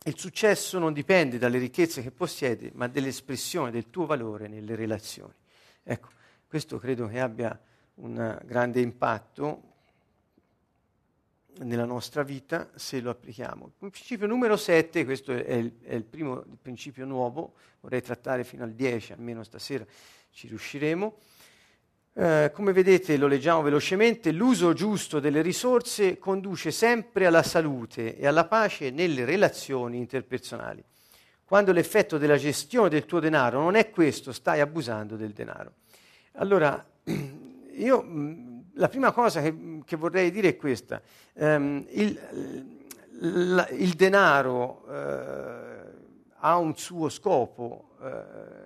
Il 0.08 0.18
successo 0.18 0.80
non 0.80 0.94
dipende 0.94 1.38
dalle 1.38 1.60
ricchezze 1.60 2.01
che 2.01 2.12
possiedi, 2.12 2.72
ma 2.74 2.88
dall'espressione 2.88 3.70
del 3.70 3.89
tuo 3.89 4.06
valore 4.08 4.48
nelle 4.48 4.75
relazioni. 4.75 5.34
Ecco, 5.84 6.10
questo 6.48 6.80
credo 6.80 7.08
che 7.08 7.20
abbia 7.20 7.60
un 7.96 8.39
grande 8.46 8.82
impatto 8.82 9.74
nella 11.60 11.86
nostra 11.86 12.24
vita 12.24 12.70
se 12.76 13.00
lo 13.00 13.10
applichiamo. 13.10 13.66
Il 13.66 13.90
principio 13.92 14.28
numero 14.28 14.58
7, 14.58 15.06
questo 15.06 15.32
è 15.32 15.54
il, 15.54 15.80
è 15.82 15.94
il 15.94 16.04
primo 16.04 16.44
principio 16.62 17.06
nuovo, 17.06 17.54
vorrei 17.82 18.02
trattare 18.02 18.44
fino 18.44 18.64
al 18.64 18.74
10, 18.74 19.14
almeno 19.14 19.44
stasera 19.44 19.86
ci 20.32 20.48
riusciremo. 20.48 21.18
Eh, 22.18 22.52
come 22.54 22.72
vedete, 22.72 23.18
lo 23.18 23.28
leggiamo 23.28 23.62
velocemente, 23.62 24.32
l'uso 24.32 24.74
giusto 24.74 25.20
delle 25.20 25.42
risorse 25.42 26.18
conduce 26.18 26.72
sempre 26.72 27.26
alla 27.26 27.44
salute 27.44 28.18
e 28.18 28.26
alla 28.26 28.46
pace 28.46 28.90
nelle 28.90 29.26
relazioni 29.26 29.98
interpersonali. 29.98 30.84
Quando 31.44 31.72
l'effetto 31.72 32.18
della 32.18 32.38
gestione 32.38 32.90
del 32.90 33.06
tuo 33.06 33.20
denaro 33.20 33.62
non 33.62 33.76
è 33.76 33.90
questo, 33.90 34.32
stai 34.32 34.62
abusando 34.62 35.16
del 35.16 35.32
denaro. 35.32 35.74
Allora, 36.34 36.84
io 37.76 38.02
mm, 38.02 38.45
la 38.75 38.88
prima 38.88 39.12
cosa 39.12 39.41
che, 39.41 39.82
che, 39.86 39.96
vorrei 39.96 40.32
dire 40.32 40.50
è 40.50 40.55
questa. 40.55 41.01
Um, 41.34 41.86
il, 41.89 42.20
la, 43.20 43.67
il, 43.70 43.94
denaro 43.94 44.84
uh, 44.88 45.96
ha 46.39 46.58
un 46.58 46.75
suo 46.75 47.10
scopo 47.10 47.96
uh, 48.00 48.05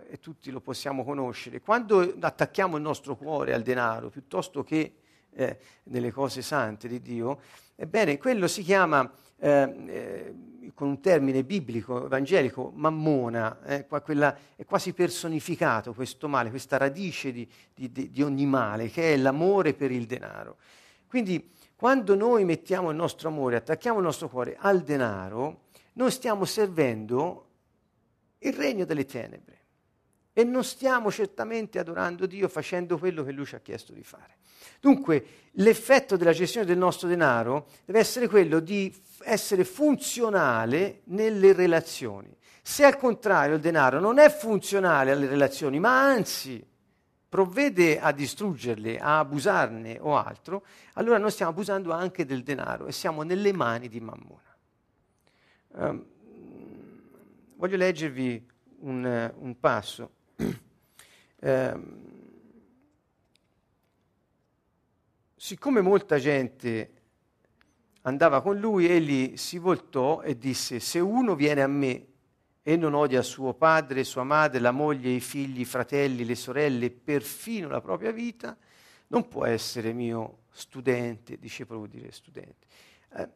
e 0.10 0.20
tutti 0.20 0.52
lo 0.52 0.62
possiamo 0.62 1.04
conoscere. 1.04 1.62
Quando 1.62 2.16
attacchiamo 2.20 2.78
il 2.78 2.82
nostro 2.82 3.16
cuore 3.16 3.54
al 3.54 3.62
denaro 3.62 4.10
piuttosto 4.10 4.64
che 4.64 4.94
eh, 5.32 5.60
nelle 5.84 6.12
cose 6.12 6.42
sante 6.42 6.88
di 6.88 7.02
Dio, 7.02 7.42
ebbene, 7.76 8.18
quello 8.18 8.48
si 8.48 8.64
chiama 8.64 9.10
eh, 9.38 9.76
eh, 9.88 10.34
con 10.74 10.88
un 10.88 11.00
termine 11.02 11.44
biblico, 11.44 12.06
evangelico, 12.06 12.72
mammona, 12.76 13.62
eh, 13.64 13.88
quella, 13.88 14.36
è 14.56 14.66
quasi 14.66 14.94
personificato 14.94 15.94
questo 15.94 16.28
male, 16.28 16.50
questa 16.50 16.78
radice 16.78 17.32
di, 17.32 17.48
di, 17.74 18.10
di 18.10 18.22
ogni 18.22 18.46
male, 18.46 18.90
che 18.90 19.14
è 19.14 19.18
l'amore 19.18 19.74
per 19.74 19.92
il 19.92 20.06
denaro. 20.06 20.58
Quindi 21.08 21.52
quando 21.76 22.16
noi 22.16 22.44
mettiamo 22.46 22.90
il 22.90 22.96
nostro 22.96 23.30
amore, 23.30 23.56
attacchiamo 23.56 24.00
il 24.00 24.04
nostro 24.06 24.30
cuore 24.30 24.58
al 24.60 24.82
denaro, 24.82 25.62
noi 25.94 26.12
stiamo 26.12 26.46
servendo 26.46 27.46
il 28.40 28.54
regno 28.54 28.86
delle 28.86 29.06
tenebre 29.06 29.59
e 30.40 30.46
non 30.46 30.64
stiamo 30.64 31.12
certamente 31.12 31.80
adorando 31.80 32.26
Dio 32.26 32.48
facendo 32.48 32.98
quello 32.98 33.26
che 33.26 33.34
Lui 33.34 33.46
ci 33.46 33.56
ha 33.56 33.60
chiesto 33.60 33.92
di 33.92 34.04
fare. 34.04 34.38
Dunque, 34.80 35.50
l'effetto 35.56 36.16
della 36.16 36.32
gestione 36.32 36.66
del 36.66 36.78
nostro 36.78 37.10
denaro 37.10 37.68
deve 37.84 38.00
essere 38.00 38.30
quello 38.30 38.62
di 38.62 38.96
essere 39.24 39.66
funzionale 39.66 41.02
nelle 41.08 41.52
relazioni. 41.52 42.34
Se 42.62 42.86
al 42.86 42.96
contrario 42.96 43.56
il 43.56 43.62
denaro 43.62 44.00
non 44.00 44.18
è 44.18 44.30
funzionale 44.30 45.12
alle 45.12 45.28
relazioni, 45.28 45.78
ma 45.78 46.04
anzi 46.04 46.66
provvede 47.28 48.00
a 48.00 48.14
distruggerle, 48.14 48.98
a 48.98 49.20
abusarne 49.20 49.98
o 50.00 50.16
altro, 50.16 50.64
allora 50.94 51.18
noi 51.18 51.32
stiamo 51.32 51.52
abusando 51.52 51.92
anche 51.92 52.26
del 52.26 52.44
denaro 52.44 52.88
e 52.88 52.94
siamo 52.94 53.24
nelle 53.24 53.52
mani 53.52 53.90
di 53.90 54.00
Mammona. 54.00 54.56
Um, 55.72 56.06
voglio 57.58 57.76
leggervi 57.76 58.48
un, 58.80 59.34
un 59.38 59.60
passo. 59.60 60.12
Um, 61.42 61.98
siccome 65.36 65.82
molta 65.82 66.18
gente 66.20 66.92
andava 68.02 68.42
con 68.42 68.60
lui, 68.60 68.88
egli 68.88 69.38
si 69.38 69.58
voltò 69.58 70.22
e 70.22 70.38
disse, 70.38 70.80
se 70.80 71.00
uno 71.00 71.36
viene 71.36 71.62
a 71.62 71.68
me 71.68 72.06
e 72.62 72.76
non 72.76 72.94
odia 72.94 73.22
suo 73.22 73.54
padre, 73.54 74.04
sua 74.04 74.24
madre, 74.24 74.60
la 74.60 74.72
moglie, 74.72 75.10
i 75.10 75.20
figli, 75.20 75.62
i 75.62 75.66
fratelli, 75.66 76.26
le 76.26 76.36
sorelle, 76.36 76.92
perfino 76.92 77.68
la 77.68 77.82
propria 77.82 78.12
vita, 78.12 78.56
non 79.08 79.28
può 79.28 79.46
essere 79.46 79.92
mio 79.94 80.40
studente, 80.52 81.38
discepolo 81.40 81.80
vuol 81.80 81.92
dire 81.92 82.12
studente. 82.12 82.68
Eh, 83.16 83.30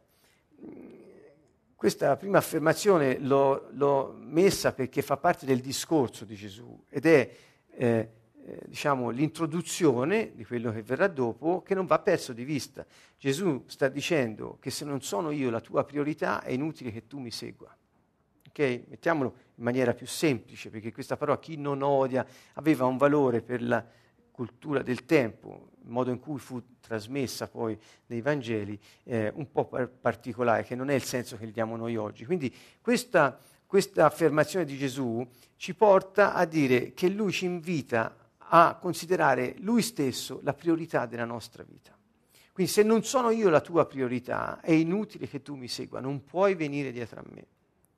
questa 1.84 2.16
prima 2.16 2.38
affermazione 2.38 3.20
l'ho, 3.20 3.68
l'ho, 3.72 4.16
messa 4.18 4.72
perché 4.72 5.02
fa 5.02 5.18
parte 5.18 5.46
del 5.46 5.60
discorso 5.60 6.24
di 6.24 6.36
Gesù 6.36 6.82
ed 6.88 7.06
è 7.06 7.30
eh, 7.72 8.10
eh, 8.46 8.60
diciamo, 8.68 9.10
l'introduzione 9.10 10.32
di 10.34 10.46
quello 10.46 10.72
che 10.72 10.82
verrà 10.82 11.10
dopo 11.10 11.62
che 11.62 11.76
non 11.76 11.86
va 11.86 12.00
perso 12.00 12.32
di 12.32 12.46
vista. 12.46 12.86
Gesù 13.18 13.66
sta 13.68 13.90
dicendo 13.90 14.60
che 14.62 14.72
se 14.72 14.86
non 14.86 15.02
sono 15.02 15.30
io 15.32 15.50
la 15.50 15.60
tua 15.60 15.84
priorità 15.84 16.42
è 16.42 16.52
inutile 16.52 16.90
che 16.90 17.06
tu 17.06 17.20
mi 17.20 17.32
segua. 17.32 17.76
Okay? 18.48 18.86
Mettiamolo 18.88 19.36
in 19.56 19.64
maniera 19.66 19.94
più 19.94 20.08
semplice, 20.08 20.70
perché 20.70 20.94
questa 20.94 21.18
parola 21.18 21.38
chi 21.38 21.58
non 21.58 21.82
odia 21.82 22.26
aveva 22.54 22.86
un 22.86 22.96
valore 22.96 23.42
per 23.42 23.62
la 23.62 23.86
cultura 24.34 24.82
del 24.82 25.06
tempo, 25.06 25.70
il 25.84 25.92
modo 25.92 26.10
in 26.10 26.20
cui 26.20 26.40
fu 26.40 26.62
trasmessa 26.82 27.48
poi 27.48 27.78
nei 28.08 28.22
Vangeli, 28.22 28.78
eh, 29.04 29.32
un 29.36 29.50
po' 29.52 29.66
par- 29.66 29.88
particolare, 29.88 30.64
che 30.64 30.76
non 30.76 30.90
è 30.90 30.96
il 30.96 31.04
senso 31.04 31.38
che 31.38 31.50
diamo 31.52 31.78
noi 31.78 31.96
oggi. 31.96 32.26
Quindi 32.26 32.54
questa, 32.82 33.40
questa 33.66 34.06
affermazione 34.06 34.66
di 34.66 34.76
Gesù 34.76 35.26
ci 35.56 35.76
porta 35.76 36.34
a 36.34 36.46
dire 36.46 36.94
che 36.94 37.10
lui 37.10 37.32
ci 37.32 37.46
invita 37.46 38.16
a 38.38 38.76
considerare 38.82 39.56
lui 39.60 39.84
stesso 39.84 40.40
la 40.44 40.54
priorità 40.54 41.06
della 41.06 41.26
nostra 41.26 41.64
vita. 41.64 41.96
Quindi 42.52 42.72
se 42.72 42.84
non 42.84 43.04
sono 43.04 43.30
io 43.30 43.50
la 43.50 43.62
tua 43.62 43.86
priorità, 43.86 44.62
è 44.62 44.72
inutile 44.72 45.28
che 45.28 45.42
tu 45.42 45.56
mi 45.56 45.68
segua, 45.68 46.00
non 46.00 46.24
puoi 46.24 46.56
venire 46.56 46.92
dietro 46.92 47.20
a 47.20 47.24
me, 47.28 47.46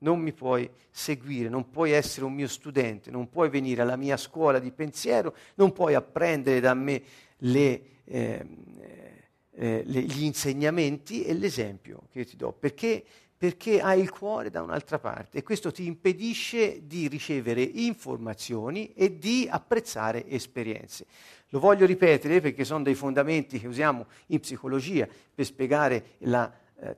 non 0.05 0.19
mi 0.19 0.33
puoi 0.33 0.69
seguire, 0.91 1.49
non 1.49 1.71
puoi 1.71 1.91
essere 1.91 2.25
un 2.25 2.33
mio 2.33 2.47
studente, 2.47 3.09
non 3.09 3.27
puoi 3.27 3.49
venire 3.49 3.81
alla 3.81 3.95
mia 3.95 4.17
scuola 4.17 4.59
di 4.59 4.71
pensiero, 4.71 5.35
non 5.55 5.73
puoi 5.73 5.95
apprendere 5.95 6.59
da 6.59 6.75
me 6.75 7.01
le, 7.37 7.81
eh, 8.05 8.45
eh, 9.55 9.81
le, 9.83 10.01
gli 10.01 10.23
insegnamenti 10.23 11.25
e 11.25 11.33
l'esempio 11.33 12.03
che 12.11 12.19
io 12.19 12.25
ti 12.25 12.35
do, 12.35 12.51
perché 12.53 13.03
perché 13.37 13.81
hai 13.81 13.99
il 13.99 14.11
cuore 14.11 14.49
da 14.49 14.61
un'altra 14.61 14.97
parte 14.97 15.39
e 15.39 15.43
questo 15.43 15.69
ti 15.69 15.85
impedisce 15.85 16.87
di 16.87 17.09
ricevere 17.09 17.61
informazioni 17.61 18.93
e 18.93 19.19
di 19.19 19.45
apprezzare 19.49 20.25
esperienze. 20.29 21.05
Lo 21.49 21.59
voglio 21.59 21.85
ripetere 21.85 22.39
perché 22.39 22.63
sono 22.63 22.83
dei 22.83 22.95
fondamenti 22.95 23.59
che 23.59 23.67
usiamo 23.67 24.05
in 24.27 24.39
psicologia 24.39 25.05
per 25.35 25.45
spiegare 25.45 26.15
la, 26.19 26.49
eh, 26.79 26.97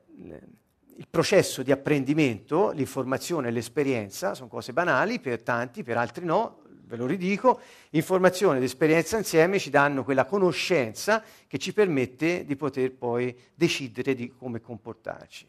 il 0.98 1.08
processo 1.10 1.62
di 1.62 1.72
apprendimento, 1.72 2.72
l'informazione 2.72 3.50
e 3.50 3.52
l'esperienza, 3.52 4.34
sono 4.34 4.50
cose 4.50 4.74
banali 4.74 5.20
per 5.20 5.44
tanti, 5.44 5.84
per 5.84 5.96
altri 5.96 6.26
no, 6.26 6.64
ve 6.86 6.96
lo 6.96 7.06
ridico, 7.06 7.60
informazione 7.92 8.58
ed 8.58 8.64
esperienza 8.64 9.18
insieme 9.18 9.60
ci 9.60 9.70
danno 9.70 10.04
quella 10.04 10.26
conoscenza 10.26 11.24
che 11.46 11.60
ci 11.60 11.72
permette 11.72 12.46
di 12.46 12.56
poter 12.56 12.94
poi 12.94 13.36
decidere 13.54 14.16
di 14.16 14.34
come 14.36 14.60
comportarci. 14.60 15.48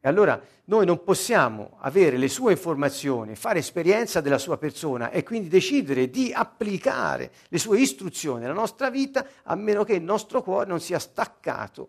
E 0.00 0.08
allora 0.08 0.38
noi 0.64 0.84
non 0.84 1.02
possiamo 1.02 1.78
avere 1.80 2.18
le 2.18 2.28
sue 2.28 2.52
informazioni, 2.52 3.36
fare 3.36 3.60
esperienza 3.60 4.20
della 4.20 4.36
sua 4.36 4.58
persona 4.58 5.10
e 5.10 5.22
quindi 5.22 5.48
decidere 5.48 6.10
di 6.10 6.30
applicare 6.34 7.30
le 7.48 7.58
sue 7.58 7.80
istruzioni 7.80 8.42
nella 8.42 8.52
nostra 8.52 8.90
vita 8.90 9.26
a 9.44 9.54
meno 9.54 9.84
che 9.84 9.94
il 9.94 10.02
nostro 10.02 10.42
cuore 10.42 10.68
non 10.68 10.80
sia 10.80 10.98
staccato 10.98 11.88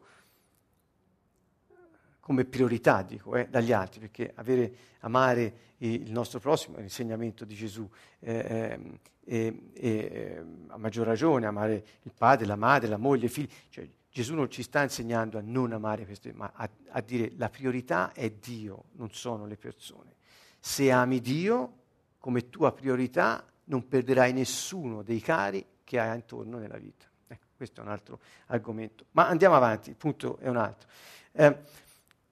come 2.25 2.43
priorità, 2.43 3.03
dico, 3.03 3.35
eh, 3.35 3.47
dagli 3.47 3.71
altri, 3.71 3.99
perché 3.99 4.31
avere, 4.33 4.73
amare 5.01 5.73
il 5.77 6.11
nostro 6.11 6.39
prossimo 6.39 6.77
è 6.77 6.79
l'insegnamento 6.79 7.45
di 7.45 7.53
Gesù. 7.53 7.87
Eh, 8.19 8.99
eh, 9.25 9.71
eh, 9.73 10.43
a 10.69 10.77
maggior 10.77 11.05
ragione 11.05 11.45
amare 11.45 11.85
il 12.01 12.11
padre, 12.17 12.47
la 12.47 12.55
madre, 12.55 12.87
la 12.87 12.97
moglie, 12.97 13.27
i 13.27 13.29
figli. 13.29 13.47
Cioè, 13.69 13.87
Gesù 14.09 14.33
non 14.33 14.49
ci 14.49 14.63
sta 14.63 14.81
insegnando 14.81 15.37
a 15.37 15.41
non 15.45 15.71
amare 15.71 16.03
questo, 16.05 16.27
ma 16.33 16.51
a, 16.55 16.67
a 16.89 17.01
dire 17.01 17.31
la 17.37 17.49
priorità 17.49 18.11
è 18.11 18.27
Dio, 18.31 18.85
non 18.93 19.11
sono 19.11 19.45
le 19.45 19.57
persone. 19.57 20.15
Se 20.59 20.89
ami 20.89 21.21
Dio 21.21 21.73
come 22.17 22.49
tua 22.49 22.73
priorità, 22.73 23.45
non 23.65 23.87
perderai 23.87 24.33
nessuno 24.33 25.03
dei 25.03 25.21
cari 25.21 25.63
che 25.83 25.99
hai 25.99 26.15
intorno 26.15 26.57
nella 26.57 26.79
vita. 26.79 27.05
Ecco, 27.27 27.45
questo 27.55 27.81
è 27.81 27.83
un 27.83 27.91
altro 27.91 28.19
argomento. 28.47 29.05
Ma 29.11 29.27
andiamo 29.27 29.53
avanti, 29.53 29.91
il 29.91 29.95
punto 29.95 30.37
è 30.39 30.47
un 30.47 30.57
altro. 30.57 30.89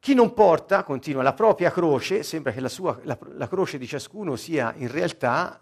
Eh, 0.03 0.05
Chi 0.05 0.13
non 0.13 0.33
porta, 0.33 0.83
continua, 0.83 1.23
la 1.23 1.33
propria 1.33 1.71
croce, 1.71 2.23
sembra 2.23 2.51
che 2.51 2.59
la, 2.59 2.67
sua, 2.67 2.99
la, 3.03 3.17
la 3.35 3.47
croce 3.47 3.77
di 3.77 3.87
ciascuno 3.87 4.35
sia 4.35 4.73
in 4.75 4.91
realtà 4.91 5.61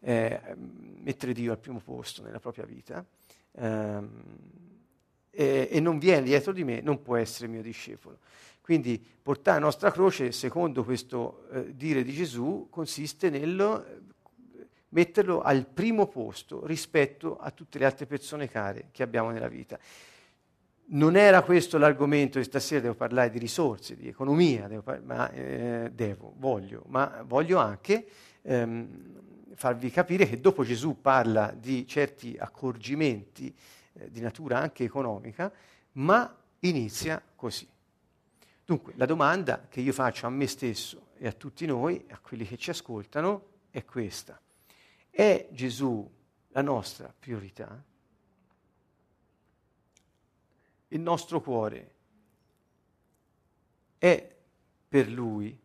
eh, 0.00 0.12
eh, 0.12 0.40
mettere 0.56 1.32
Dio 1.32 1.52
al 1.52 1.58
primo 1.58 1.78
posto 1.78 2.20
nella 2.22 2.40
propria 2.40 2.64
vita, 2.64 3.04
eh, 3.52 3.98
e, 5.30 5.68
e 5.70 5.80
non 5.80 6.00
viene 6.00 6.24
dietro 6.24 6.52
di 6.52 6.64
me, 6.64 6.80
non 6.80 7.00
può 7.00 7.14
essere 7.14 7.46
mio 7.46 7.62
discepolo. 7.62 8.18
Quindi 8.60 9.00
portare 9.22 9.60
la 9.60 9.66
nostra 9.66 9.92
croce, 9.92 10.32
secondo 10.32 10.82
questo 10.82 11.46
eh, 11.52 11.76
dire 11.76 12.02
di 12.02 12.12
Gesù, 12.12 12.66
consiste 12.70 13.30
nel 13.30 14.08
metterlo 14.88 15.42
al 15.42 15.64
primo 15.66 16.08
posto 16.08 16.66
rispetto 16.66 17.38
a 17.38 17.52
tutte 17.52 17.78
le 17.78 17.84
altre 17.84 18.06
persone 18.06 18.48
care 18.48 18.88
che 18.90 19.04
abbiamo 19.04 19.30
nella 19.30 19.48
vita. 19.48 19.78
Non 20.92 21.14
era 21.14 21.42
questo 21.42 21.78
l'argomento 21.78 22.38
di 22.38 22.44
stasera, 22.44 22.80
devo 22.80 22.94
parlare 22.94 23.30
di 23.30 23.38
risorse, 23.38 23.94
di 23.94 24.08
economia, 24.08 24.66
devo, 24.66 24.82
par- 24.82 25.02
ma, 25.02 25.30
eh, 25.30 25.90
devo, 25.92 26.34
voglio, 26.38 26.82
ma 26.88 27.22
voglio 27.24 27.58
anche 27.58 28.06
ehm, 28.42 29.54
farvi 29.54 29.90
capire 29.90 30.28
che 30.28 30.40
dopo 30.40 30.64
Gesù 30.64 31.00
parla 31.00 31.54
di 31.56 31.86
certi 31.86 32.36
accorgimenti 32.36 33.54
eh, 33.92 34.10
di 34.10 34.20
natura 34.20 34.58
anche 34.58 34.82
economica, 34.82 35.52
ma 35.92 36.36
inizia 36.60 37.22
così. 37.36 37.68
Dunque, 38.64 38.92
la 38.96 39.06
domanda 39.06 39.66
che 39.68 39.80
io 39.80 39.92
faccio 39.92 40.26
a 40.26 40.30
me 40.30 40.48
stesso 40.48 41.10
e 41.18 41.28
a 41.28 41.32
tutti 41.32 41.66
noi, 41.66 42.04
a 42.08 42.18
quelli 42.18 42.44
che 42.44 42.56
ci 42.56 42.70
ascoltano, 42.70 43.46
è 43.70 43.84
questa. 43.84 44.40
È 45.08 45.46
Gesù 45.52 46.10
la 46.48 46.62
nostra 46.62 47.14
priorità? 47.16 47.80
Il 50.92 51.00
nostro 51.00 51.40
cuore 51.40 51.94
è 53.98 54.36
per 54.88 55.08
Lui 55.08 55.56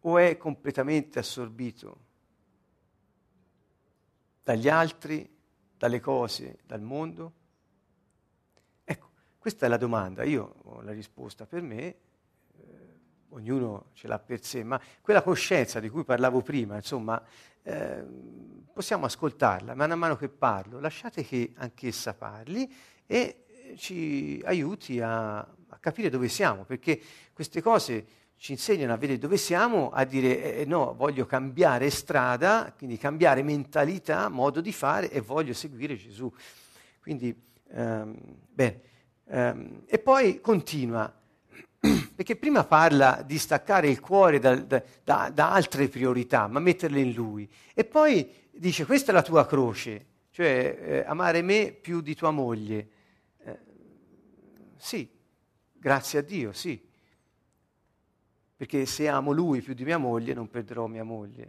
o 0.00 0.18
è 0.18 0.36
completamente 0.36 1.18
assorbito 1.18 1.98
dagli 4.42 4.68
altri, 4.68 5.28
dalle 5.76 6.00
cose, 6.00 6.58
dal 6.64 6.80
mondo? 6.80 7.32
Ecco, 8.84 9.10
questa 9.38 9.66
è 9.66 9.68
la 9.68 9.76
domanda. 9.76 10.22
Io 10.22 10.56
ho 10.62 10.80
la 10.82 10.92
risposta 10.92 11.46
per 11.46 11.62
me, 11.62 11.84
eh, 11.84 11.96
ognuno 13.30 13.90
ce 13.92 14.06
l'ha 14.06 14.18
per 14.18 14.42
sé, 14.42 14.62
ma 14.62 14.80
quella 15.00 15.22
coscienza 15.22 15.80
di 15.80 15.88
cui 15.88 16.04
parlavo 16.04 16.42
prima, 16.42 16.76
insomma, 16.76 17.22
eh, 17.62 18.04
possiamo 18.72 19.06
ascoltarla 19.06 19.74
man 19.74 19.98
mano 19.98 20.16
che 20.16 20.28
parlo, 20.28 20.80
lasciate 20.80 21.24
che 21.24 21.52
anch'essa 21.56 22.14
parli 22.14 22.70
e 23.06 23.43
ci 23.76 24.40
aiuti 24.44 25.00
a, 25.00 25.38
a 25.38 25.78
capire 25.80 26.10
dove 26.10 26.28
siamo, 26.28 26.64
perché 26.64 27.00
queste 27.32 27.60
cose 27.60 28.06
ci 28.36 28.52
insegnano 28.52 28.92
a 28.92 28.96
vedere 28.96 29.18
dove 29.18 29.36
siamo, 29.36 29.90
a 29.90 30.04
dire 30.04 30.56
eh, 30.56 30.60
eh, 30.60 30.64
no, 30.64 30.94
voglio 30.94 31.24
cambiare 31.24 31.88
strada, 31.90 32.74
quindi 32.76 32.98
cambiare 32.98 33.42
mentalità, 33.42 34.28
modo 34.28 34.60
di 34.60 34.72
fare 34.72 35.10
e 35.10 35.20
voglio 35.20 35.54
seguire 35.54 35.96
Gesù. 35.96 36.30
Quindi, 37.00 37.34
ehm, 37.70 38.14
bene. 38.50 38.80
Ehm, 39.28 39.82
e 39.86 39.98
poi 39.98 40.40
continua, 40.40 41.10
perché 42.14 42.36
prima 42.36 42.64
parla 42.64 43.22
di 43.24 43.38
staccare 43.38 43.88
il 43.88 44.00
cuore 44.00 44.38
da, 44.38 44.56
da, 44.56 44.82
da, 45.30 45.50
altre 45.50 45.88
priorità, 45.88 46.46
ma 46.46 46.60
metterle 46.60 47.00
in 47.00 47.12
lui. 47.12 47.48
E 47.72 47.84
poi 47.84 48.30
dice, 48.50 48.84
questa 48.84 49.10
è 49.10 49.14
la 49.14 49.22
tua 49.22 49.46
croce, 49.46 50.06
cioè 50.30 50.78
eh, 50.80 51.04
amare 51.06 51.40
me 51.42 51.72
più 51.72 52.00
di 52.00 52.14
tua 52.14 52.30
moglie. 52.30 52.88
Sì, 54.84 55.08
grazie 55.72 56.18
a 56.18 56.22
Dio, 56.22 56.52
sì. 56.52 56.78
Perché 58.54 58.84
se 58.84 59.08
amo 59.08 59.32
lui 59.32 59.62
più 59.62 59.72
di 59.72 59.82
mia 59.82 59.96
moglie, 59.96 60.34
non 60.34 60.50
perderò 60.50 60.86
mia 60.86 61.04
moglie. 61.04 61.48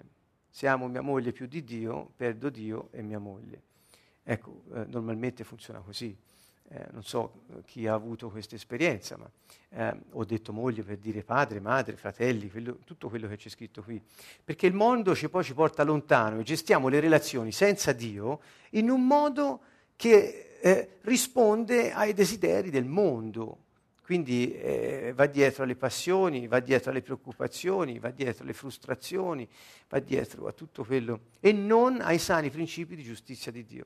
Se 0.50 0.68
amo 0.68 0.88
mia 0.88 1.02
moglie 1.02 1.34
più 1.34 1.46
di 1.46 1.62
Dio, 1.66 2.12
perdo 2.16 2.50
Dio 2.50 2.88
e 2.92 3.02
mia 3.02 3.20
moglie. 3.20 3.62
Ecco, 4.24 4.64
eh, 4.74 4.86
normalmente 4.86 5.44
funziona 5.44 5.80
così 5.80 6.18
eh, 6.70 6.88
non 6.92 7.04
so 7.04 7.42
eh, 7.50 7.64
chi 7.66 7.88
ha 7.88 7.94
avuto 7.94 8.30
questa 8.30 8.56
esperienza, 8.56 9.18
ma 9.18 9.30
eh, 9.70 10.00
ho 10.12 10.24
detto 10.26 10.52
moglie 10.52 10.84
per 10.84 10.98
dire 10.98 11.24
padre, 11.24 11.60
madre, 11.60 11.96
fratelli, 11.96 12.50
quello, 12.50 12.80
tutto 12.86 13.10
quello 13.10 13.28
che 13.28 13.36
c'è 13.36 13.50
scritto 13.50 13.84
qui. 13.84 14.02
Perché 14.44 14.66
il 14.66 14.74
mondo 14.74 15.14
ci, 15.14 15.30
poi 15.30 15.44
ci 15.44 15.54
porta 15.54 15.84
lontano 15.84 16.40
e 16.40 16.44
gestiamo 16.44 16.88
le 16.88 17.00
relazioni 17.00 17.52
senza 17.52 17.92
Dio 17.92 18.40
in 18.72 18.90
un 18.90 19.06
modo 19.06 19.62
che 19.96 20.45
eh, 20.62 20.98
risponde 21.02 21.92
ai 21.92 22.14
desideri 22.14 22.70
del 22.70 22.86
mondo. 22.86 23.60
Quindi 24.06 24.56
eh, 24.56 25.14
va 25.16 25.26
dietro 25.26 25.64
alle 25.64 25.76
passioni, 25.76 26.46
va 26.48 26.60
dietro 26.60 26.92
alle 26.92 27.02
preoccupazioni, 27.02 27.98
va 27.98 28.12
dietro 28.12 28.44
alle 28.44 28.54
frustrazioni, 28.54 29.48
va 29.90 29.98
dietro 29.98 30.46
a 30.46 30.52
tutto 30.52 30.84
quello 30.84 31.22
e 31.40 31.52
non 31.52 32.02
ai 32.02 32.20
sani 32.20 32.52
principi 32.52 32.96
di 32.96 33.02
giustizia 33.02 33.52
di 33.52 33.66
Dio. 33.66 33.86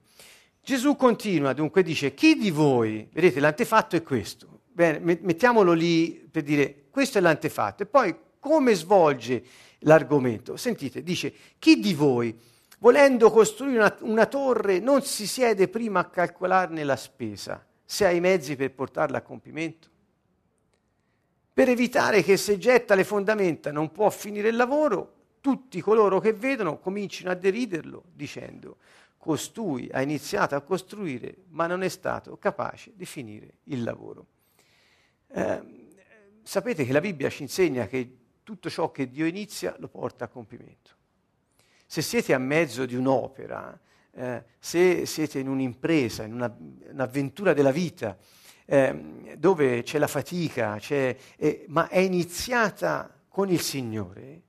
Gesù 0.61 0.97
continua, 0.97 1.53
dunque 1.53 1.83
dice, 1.83 2.13
chi 2.13 2.35
di 2.35 2.51
voi, 2.51 3.07
vedete 3.13 3.39
l'antefatto 3.39 3.95
è 3.95 4.03
questo, 4.03 4.63
bene, 4.71 4.99
mettiamolo 5.21 5.71
lì 5.71 6.27
per 6.29 6.43
dire, 6.43 6.87
questo 6.89 7.17
è 7.17 7.21
l'antefatto, 7.21 7.83
e 7.83 7.85
poi 7.85 8.13
come 8.39 8.73
svolge 8.75 9.43
l'argomento? 9.79 10.57
Sentite, 10.57 11.01
dice, 11.01 11.33
chi 11.57 11.79
di 11.79 11.93
voi, 11.93 12.37
volendo 12.79 13.31
costruire 13.31 13.77
una, 13.77 13.97
una 14.01 14.25
torre, 14.25 14.79
non 14.79 15.01
si 15.01 15.27
siede 15.27 15.67
prima 15.67 16.01
a 16.01 16.09
calcolarne 16.09 16.83
la 16.83 16.95
spesa, 16.95 17.65
se 17.85 18.05
ha 18.05 18.11
i 18.11 18.19
mezzi 18.19 18.55
per 18.55 18.73
portarla 18.73 19.19
a 19.19 19.21
compimento? 19.21 19.87
Per 21.53 21.69
evitare 21.69 22.23
che 22.23 22.37
se 22.37 22.57
getta 22.57 22.95
le 22.95 23.03
fondamenta 23.03 23.71
non 23.71 23.91
può 23.91 24.09
finire 24.09 24.49
il 24.49 24.55
lavoro, 24.55 25.13
tutti 25.41 25.81
coloro 25.81 26.19
che 26.19 26.33
vedono 26.33 26.79
cominciano 26.79 27.31
a 27.31 27.35
deriderlo 27.35 28.03
dicendo 28.13 28.77
costui 29.17 29.89
ha 29.91 30.01
iniziato 30.01 30.55
a 30.55 30.61
costruire 30.61 31.43
ma 31.49 31.67
non 31.67 31.83
è 31.83 31.89
stato 31.89 32.37
capace 32.37 32.93
di 32.95 33.05
finire 33.05 33.55
il 33.65 33.83
lavoro. 33.83 34.25
Eh, 35.27 35.61
sapete 36.41 36.85
che 36.85 36.93
la 36.93 37.01
Bibbia 37.01 37.29
ci 37.29 37.43
insegna 37.43 37.85
che 37.87 38.17
tutto 38.43 38.69
ciò 38.69 38.91
che 38.91 39.09
Dio 39.09 39.25
inizia 39.25 39.75
lo 39.79 39.89
porta 39.89 40.25
a 40.25 40.27
compimento. 40.29 40.91
Se 41.91 42.03
siete 42.03 42.35
a 42.35 42.37
mezzo 42.37 42.85
di 42.85 42.93
un'opera, 42.93 43.75
eh, 44.11 44.43
se 44.59 45.07
siete 45.07 45.39
in 45.39 45.47
un'impresa, 45.47 46.21
in 46.21 46.33
una, 46.33 46.55
un'avventura 46.91 47.53
della 47.53 47.71
vita, 47.71 48.15
eh, 48.65 49.35
dove 49.35 49.81
c'è 49.81 49.97
la 49.97 50.05
fatica, 50.05 50.77
c'è, 50.77 51.17
eh, 51.35 51.65
ma 51.69 51.87
è 51.87 51.97
iniziata 51.97 53.11
con 53.27 53.49
il 53.49 53.59
Signore, 53.59 54.41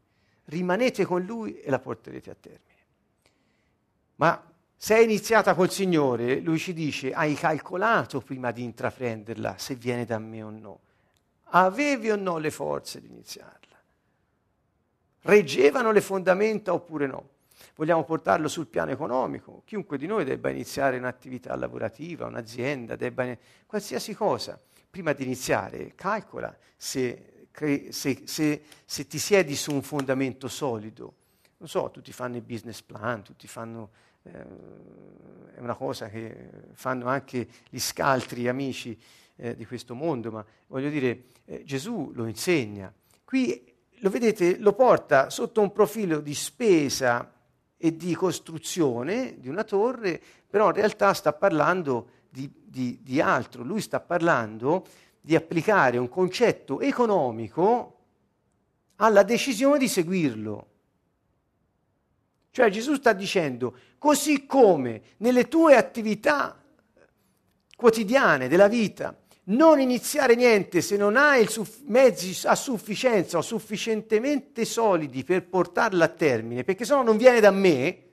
rimanete 0.45 1.07
con 1.07 1.25
Lui 1.25 1.59
e 1.59 1.71
la 1.71 1.79
porterete 1.79 2.31
a 2.31 2.37
termine. 2.39 2.85
Ma 4.17 4.53
se 4.77 4.97
è 4.97 5.01
iniziata 5.01 5.55
col 5.55 5.71
Signore, 5.71 6.41
lui 6.41 6.59
ci 6.59 6.75
dice, 6.75 7.15
hai 7.15 7.33
calcolato 7.37 8.21
prima 8.21 8.51
di 8.51 8.65
intraprenderla 8.65 9.57
se 9.57 9.77
viene 9.77 10.05
da 10.05 10.19
me 10.19 10.43
o 10.43 10.51
no. 10.51 10.81
Avevi 11.53 12.11
o 12.11 12.17
no 12.17 12.37
le 12.37 12.51
forze 12.51 13.01
di 13.01 13.07
iniziarla? 13.07 13.70
Reggevano 15.23 15.93
le 15.93 16.01
fondamenta 16.01 16.73
oppure 16.73 17.07
no? 17.07 17.29
Vogliamo 17.77 18.05
portarlo 18.05 18.49
sul 18.49 18.67
piano 18.67 18.91
economico. 18.91 19.63
Chiunque 19.65 19.99
di 19.99 20.07
noi 20.07 20.25
debba 20.25 20.51
iniziare 20.51 20.99
un'attività 20.99 21.55
lavorativa, 21.57 22.27
un'azienda, 22.27 22.97
debba 22.97 23.37
qualsiasi 23.67 24.15
cosa. 24.15 24.61
Prima 24.89 25.13
di 25.13 25.25
iniziare, 25.25 25.93
calcola 25.95 26.57
se, 26.77 27.49
se, 27.91 28.23
se, 28.25 28.63
se 28.85 29.07
ti 29.07 29.19
siedi 29.19 29.55
su 29.55 29.73
un 29.73 29.83
fondamento 29.83 30.49
solido. 30.49 31.15
Non 31.59 31.69
so, 31.69 31.91
tutti 31.91 32.13
fanno 32.13 32.37
il 32.37 32.43
business 32.43 32.83
plan, 32.83 33.23
tutti 33.23 33.47
fanno 33.47 33.91
eh, 34.23 34.31
è 35.55 35.61
una 35.61 35.75
cosa 35.75 36.09
che 36.09 36.51
fanno 36.73 37.07
anche 37.07 37.49
gli 37.69 37.79
scaltri 37.79 38.49
amici 38.49 38.99
eh, 39.37 39.57
di 39.57 39.67
questo 39.67 39.95
mondo, 39.95 40.31
ma 40.31 40.45
voglio 40.67 40.91
dire, 40.91 41.25
eh, 41.45 41.65
Gesù 41.65 42.11
lo 42.15 42.27
insegna. 42.27 42.93
Qui 43.25 43.70
lo 44.01 44.11
vedete, 44.11 44.59
lo 44.59 44.73
porta 44.73 45.31
sotto 45.31 45.61
un 45.61 45.73
profilo 45.73 46.21
di 46.21 46.35
spesa 46.35 47.33
e 47.77 47.97
di 47.97 48.15
costruzione 48.15 49.37
di 49.39 49.49
una 49.49 49.65
torre, 49.65 50.21
però 50.49 50.69
in 50.69 50.75
realtà 50.75 51.13
sta 51.15 51.33
parlando 51.33 52.09
di, 52.29 52.51
di, 52.65 53.01
di 53.03 53.21
altro, 53.21 53.63
lui 53.63 53.81
sta 53.81 54.01
parlando 54.01 54.87
di 55.21 55.35
applicare 55.35 55.99
un 55.99 56.09
concetto 56.09 56.81
economico 56.81 57.97
alla 58.97 59.23
decisione 59.23 59.79
di 59.79 59.89
seguirlo. 59.89 60.67
Cioè 62.51 62.69
Gesù 62.71 62.95
sta 62.95 63.13
dicendo, 63.13 63.75
così 63.99 64.47
come 64.47 65.03
nelle 65.19 65.47
tue 65.49 65.77
attività 65.77 66.61
quotidiane 67.77 68.49
della 68.49 68.69
vita, 68.69 69.17
non 69.51 69.81
iniziare 69.81 70.35
niente 70.35 70.81
se 70.81 70.97
non 70.97 71.17
hai 71.17 71.47
suff- 71.47 71.83
mezzi 71.87 72.47
a 72.47 72.55
sufficienza 72.55 73.39
o 73.39 73.43
sufficientemente 73.43 74.65
solidi 74.65 75.25
per 75.25 75.47
portarla 75.47 76.05
a 76.05 76.09
termine, 76.09 76.65
perché 76.65 76.85
sennò 76.85 77.03
non 77.03 77.17
viene 77.17 77.41
da 77.41 77.51
me, 77.51 78.05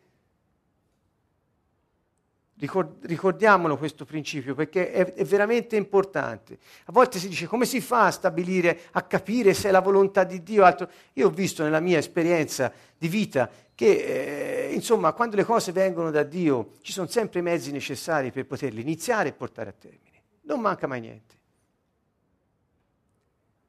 ricordiamolo 3.02 3.78
questo 3.78 4.04
principio 4.04 4.56
perché 4.56 4.92
è, 4.92 5.14
è, 5.14 5.24
veramente 5.26 5.76
importante. 5.76 6.58
A 6.86 6.92
volte 6.92 7.20
si 7.20 7.28
dice 7.28 7.46
come 7.46 7.66
si 7.66 7.82
fa 7.82 8.06
a 8.06 8.12
stabilire, 8.12 8.80
a 8.92 9.04
capire 9.04 9.54
se 9.54 9.70
è 9.70 9.72
la 9.72 9.82
volontà 9.82 10.24
di 10.24 10.42
Dio 10.42 10.64
o 10.64 10.66
altro. 10.66 10.90
Io 11.14 11.28
ho 11.28 11.30
visto 11.30 11.62
nella 11.62 11.80
mia 11.80 12.00
esperienza 12.00 12.74
di 12.98 13.08
vita 13.08 13.48
che, 13.76 14.70
eh, 14.70 14.74
insomma, 14.74 15.14
quando 15.14 15.36
le 15.36 15.44
cose 15.44 15.72
vengono 15.72 16.10
da 16.10 16.24
Dio 16.24 16.78
ci 16.82 16.92
sono 16.92 17.06
sempre 17.06 17.42
i 17.42 17.44
mezzi 17.44 17.72
necessari 17.72 18.32
per 18.32 18.48
poterle 18.48 18.82
iniziare 18.82 19.30
e 19.30 19.34
portare 19.34 19.70
a 19.70 19.74
termine. 19.78 20.07
Non 20.48 20.62
manca 20.62 20.88
mai 20.88 21.02
niente. 21.02 21.36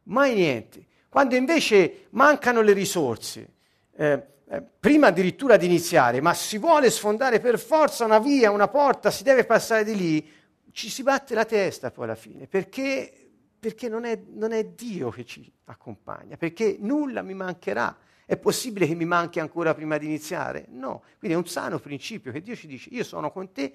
Mai 0.05 0.35
niente. 0.35 0.87
Quando 1.09 1.35
invece 1.35 2.07
mancano 2.11 2.61
le 2.61 2.73
risorse, 2.73 3.55
eh, 3.97 4.27
eh, 4.49 4.63
prima 4.63 5.09
addirittura 5.09 5.57
di 5.57 5.67
iniziare, 5.67 6.21
ma 6.21 6.35
si 6.35 6.57
vuole 6.57 6.91
sfondare 6.91 7.41
per 7.41 7.59
forza 7.59 8.05
una 8.05 8.21
via, 8.21 8.51
una 8.51 8.69
porta, 8.69 9.11
si 9.11 9.25
deve 9.25 9.45
passare 9.45 9.85
di 9.85 9.97
lì, 9.97 10.33
ci 10.71 10.89
si 10.89 11.03
batte 11.03 11.35
la 11.35 11.45
testa 11.45 11.91
poi 11.91 12.05
alla 12.05 12.15
fine, 12.15 12.47
perché, 12.47 13.31
perché 13.59 13.89
non, 13.89 14.05
è, 14.05 14.21
non 14.29 14.53
è 14.53 14.65
Dio 14.65 15.11
che 15.11 15.25
ci 15.25 15.51
accompagna, 15.65 16.37
perché 16.37 16.77
nulla 16.79 17.23
mi 17.23 17.35
mancherà. 17.35 17.97
È 18.25 18.37
possibile 18.37 18.87
che 18.87 18.95
mi 18.95 19.07
manchi 19.07 19.41
ancora 19.41 19.75
prima 19.75 19.97
di 19.99 20.05
iniziare? 20.07 20.67
No. 20.69 21.03
Quindi 21.19 21.37
è 21.37 21.41
un 21.41 21.47
sano 21.47 21.79
principio 21.79 22.31
che 22.31 22.43
Dio 22.43 22.55
ci 22.55 22.67
dice, 22.67 22.91
io 22.93 23.03
sono 23.03 23.33
con 23.33 23.51
te, 23.51 23.75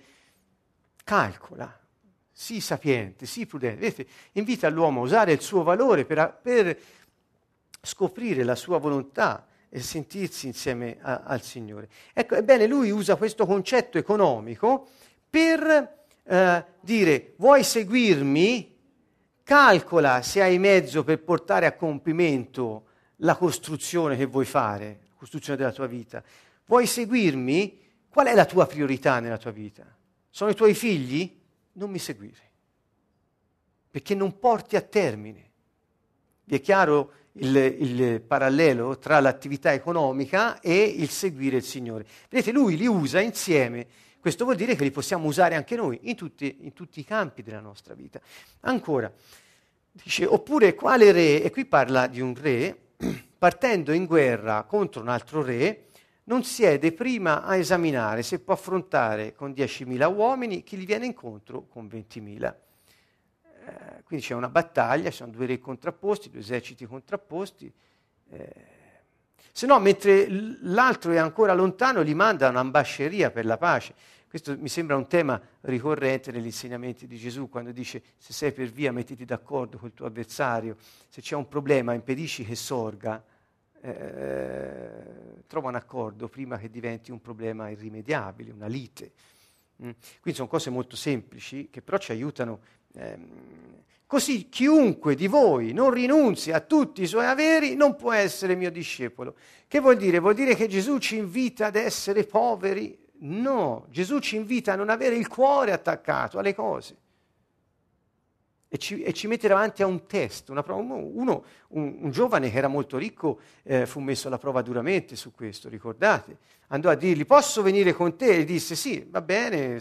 calcola, 1.04 1.83
sii 2.34 2.60
sapiente, 2.60 3.28
sii 3.28 3.46
prudente. 3.46 3.80
Vedete, 3.80 4.08
invita 4.34 4.68
l'uomo 4.70 5.02
a 5.02 5.04
usare 5.04 5.32
il 5.32 5.42
suo 5.42 5.62
valore 5.62 6.04
per, 6.04 6.40
per 6.42 6.78
scoprire 7.80 8.44
la 8.44 8.56
sua 8.56 8.80
volontà 8.80 9.48
e 9.70 9.80
sentirsi 9.80 10.48
insieme 10.48 10.98
a, 11.02 11.22
al 11.26 11.42
Signore. 11.42 11.90
Ecco, 12.12 12.36
ebbene, 12.36 12.66
lui 12.68 12.90
usa 12.90 13.16
questo 13.16 13.46
concetto 13.46 13.98
economico 13.98 14.88
per 15.30 16.06
eh, 16.24 16.66
dire, 16.82 17.34
vuoi 17.38 17.64
seguirmi? 17.64 18.72
Calcola 19.44 20.22
se 20.22 20.42
hai 20.42 20.58
mezzo 20.58 21.04
per 21.04 21.22
portare 21.22 21.66
a 21.66 21.74
compimento 21.74 22.86
la 23.18 23.36
costruzione 23.36 24.16
che 24.16 24.26
vuoi 24.26 24.46
fare, 24.46 25.00
la 25.10 25.16
costruzione 25.18 25.58
della 25.58 25.72
tua 25.72 25.88
vita. 25.88 26.24
Vuoi 26.66 26.88
seguirmi? 26.88 27.82
Qual 28.10 28.28
è 28.28 28.34
la 28.34 28.46
tua 28.46 28.66
priorità 28.66 29.20
nella 29.20 29.38
tua 29.38 29.52
vita? 29.52 29.84
Sono 30.30 30.52
i 30.52 30.56
tuoi 30.56 30.74
figli? 30.74 31.42
Non 31.74 31.90
mi 31.90 32.00
seguire, 32.00 32.52
perché 33.90 34.16
non 34.16 34.38
porti 34.40 34.76
a 34.76 34.82
termine. 34.82 35.52
Vi 36.46 36.56
è 36.56 36.62
chiaro 36.62 37.12
il, 37.34 37.56
il, 37.56 38.22
parallelo 38.22 39.00
tra 39.00 39.20
l'attività 39.20 39.74
economica 39.74 40.60
e 40.60 40.84
il 40.84 41.10
seguire 41.10 41.58
il 41.58 41.64
Signore. 41.64 42.06
Vedete, 42.30 42.52
lui 42.52 42.78
li 42.78 42.86
usa 42.86 43.20
insieme. 43.22 43.88
Questo 44.20 44.44
vuol 44.44 44.56
dire 44.56 44.76
che 44.76 44.84
li 44.84 44.92
possiamo 44.92 45.28
usare 45.28 45.56
anche 45.56 45.76
noi 45.76 46.00
in 46.04 46.16
tutti, 46.16 46.60
in 46.62 46.74
tutti 46.74 47.00
i 47.00 47.04
campi 47.04 47.44
della 47.44 47.60
nostra 47.60 47.94
vita. 47.94 48.22
Ancora, 48.62 49.12
dice, 49.92 50.26
oppure 50.26 50.76
quale 50.76 51.12
re, 51.12 51.42
e 51.42 51.50
qui 51.50 51.66
parla 51.66 52.08
di 52.08 52.22
un 52.22 52.36
re, 52.36 52.78
partendo 53.38 53.92
in 53.92 54.06
guerra 54.06 54.64
contro 54.64 55.02
un 55.02 55.10
altro 55.10 55.42
re, 55.42 55.88
non 56.26 56.44
siede 56.44 56.94
prima 56.94 57.44
a 57.44 57.56
esaminare 57.56 58.24
se 58.24 58.40
può 58.40 58.54
affrontare 58.54 59.34
con 59.34 59.52
10.000 59.52 60.14
uomini 60.14 60.64
chi 60.64 60.78
gli 60.78 60.86
viene 60.86 61.06
incontro 61.06 61.68
con 61.68 61.86
20.000. 61.86 62.56
Eh, 63.66 64.04
quindi 64.04 64.26
c'è 64.26 64.34
una 64.34 64.50
battaglia, 64.50 65.10
ci 65.10 65.18
sono 65.18 65.32
due 65.32 65.46
re 65.46 65.60
contrapposti, 65.60 66.30
due 66.30 66.40
eserciti 66.40 66.86
contrapposti. 66.86 67.72
Eh, 68.30 68.72
se 69.52 69.66
no, 69.66 69.80
mentre 69.80 70.28
l'altro 70.62 71.12
è 71.12 71.18
ancora 71.18 71.54
lontano, 71.54 72.04
gli 72.04 72.16
manda 72.16 72.50
un'ambasceria 72.50 73.30
per 73.30 73.46
la 73.46 73.58
pace. 73.58 73.94
Questo 74.28 74.58
mi 74.58 74.68
sembra 74.68 74.96
un 74.96 75.08
tema 75.08 75.40
ricorrente 75.62 76.32
negli 76.32 76.46
insegnamenti 76.46 77.06
di 77.06 77.18
Gesù, 77.18 77.50
quando 77.50 77.72
dice 77.72 78.02
se 78.18 78.34
sei 78.34 78.52
per 78.52 78.68
via 78.70 78.92
mettiti 78.92 79.26
d'accordo 79.26 79.78
col 79.78 79.94
tuo 79.94 80.08
avversario, 80.08 80.78
se 81.08 81.22
c'è 81.22 81.36
un 81.36 81.48
problema 81.48 81.94
impedisci 81.94 82.44
che 82.44 82.56
sorga, 82.56 83.24
eh, 83.90 85.44
trova 85.48 85.70
un 85.70 85.76
accordo 85.76 86.28
prima 86.28 86.58
che 86.58 86.70
diventi 86.70 87.12
un 87.12 87.22
problema 87.22 87.70
irrimediabile, 87.70 88.52
una 88.52 88.68
lite. 88.68 89.12
Mm. 89.84 89.92
Quindi 90.22 90.34
sono 90.34 90.48
cose 90.48 90.70
molto 90.70 90.96
semplici 90.96 91.70
che 91.70 91.82
però 91.82 91.98
ci 91.98 92.12
aiutano 92.12 92.60
Ehm, 92.96 93.82
così 94.06 94.50
chiunque 94.50 95.16
di 95.16 95.28
voi 95.28 95.74
non 95.74 95.90
rinunzi 95.90 96.52
a 96.52 96.60
tutti 96.60 97.02
i 97.02 97.08
suoi 97.08 97.26
averi 97.26 97.76
non 97.76 97.96
può 97.96 98.12
essere 98.12 98.56
mio 98.56 98.72
discepolo. 98.72 99.36
Che 99.68 99.80
vuol 99.80 99.98
dire? 99.98 100.20
Vuol 100.20 100.36
dire 100.36 100.56
che 100.56 100.68
Gesù 100.68 101.00
ci 101.00 101.18
invita 101.18 101.68
ad 101.68 101.76
essere 101.76 102.26
poveri? 102.26 102.98
No, 103.26 103.88
Gesù 103.90 104.20
ci 104.20 104.36
invita 104.36 104.74
a 104.74 104.76
non 104.76 104.90
avere 104.90 105.16
il 105.16 105.28
cuore 105.28 105.72
attaccato 105.72 106.38
alle 106.38 106.54
cose 106.54 106.98
e 108.74 108.80
ci, 108.80 109.04
e 109.04 109.14
ci, 109.14 109.28
mette 109.28 109.48
davanti 109.48 109.84
a 109.84 109.86
un 109.86 110.08
test. 110.08 110.52
Prova, 110.64 110.96
uno, 110.96 111.44
un, 111.68 111.98
un, 112.00 112.10
giovane 112.10 112.50
che 112.50 112.58
era 112.58 112.68
molto 112.68 112.98
ricco 112.98 113.40
eh, 113.62 113.86
fu 113.86 114.00
messo 114.00 114.26
alla 114.30 114.40
prova 114.40 114.64
duramente 114.64 115.16
su 115.16 115.32
questo, 115.32 115.70
ricordate? 115.70 116.40
Andò 116.70 116.90
a 116.90 116.96
dirgli, 116.96 117.24
posso 117.28 117.62
venire 117.62 117.94
con 117.94 118.18
te? 118.18 118.38
E 118.38 118.46
disse, 118.46 118.74
sì, 118.76 119.06
va 119.08 119.22
bene, 119.22 119.80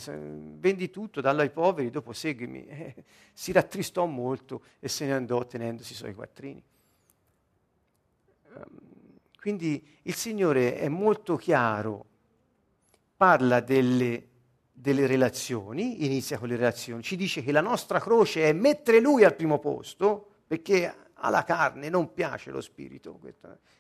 vendi 0.59 0.91
tutto, 0.91 1.23
dallo 1.23 1.41
ai 1.41 1.49
poveri, 1.49 1.89
dopo 1.89 2.13
seguimi. 2.13 2.67
Eh, 2.83 3.05
si 3.33 3.53
rattristò 3.53 4.05
molto 4.05 4.63
e 4.79 4.89
se 4.89 5.07
ne 5.07 5.15
andò 5.15 5.47
tenendosi 5.47 5.93
i 5.93 5.97
suoi 5.97 6.13
quattrini. 6.13 6.63
Um, 8.53 8.65
quindi 9.41 9.83
il 10.03 10.15
Signore 10.15 10.77
è 10.77 10.89
molto 10.89 11.37
chiaro, 11.37 12.05
parla 13.17 13.61
delle 13.61 14.32
delle 14.83 15.07
relazioni, 15.07 16.05
inizia 16.05 16.38
con 16.38 16.49
le 16.49 16.57
relazioni, 16.57 17.05
ci 17.05 17.14
dice 17.14 17.45
che 17.45 17.53
la 17.53 17.61
nostra 17.61 18.01
croce 18.01 18.49
è 18.49 18.53
mettere 18.53 18.99
lui 18.99 19.23
al 19.23 19.37
primo 19.37 19.61
posto, 19.61 20.27
perché 20.45 20.92
alla 21.14 21.45
carne 21.45 21.88
non 21.88 22.12
piace 22.12 22.51
lo 22.51 22.61
spirito, 22.61 23.21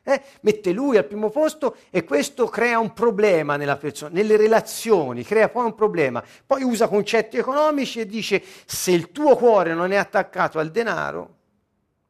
eh? 0.04 0.22
mette 0.42 0.70
lui 0.70 0.96
al 0.96 1.04
primo 1.04 1.28
posto 1.28 1.74
e 1.90 2.04
questo 2.04 2.46
crea 2.46 2.78
un 2.78 2.92
problema 2.92 3.56
nella 3.56 3.76
persona, 3.76 4.14
nelle 4.14 4.36
relazioni, 4.36 5.24
crea 5.24 5.48
poi 5.48 5.64
un 5.64 5.74
problema. 5.74 6.22
Poi 6.46 6.62
usa 6.62 6.86
concetti 6.86 7.36
economici 7.36 7.98
e 7.98 8.06
dice 8.06 8.40
se 8.64 8.92
il 8.92 9.10
tuo 9.10 9.34
cuore 9.34 9.74
non 9.74 9.90
è 9.90 9.96
attaccato 9.96 10.60
al 10.60 10.70
denaro, 10.70 11.38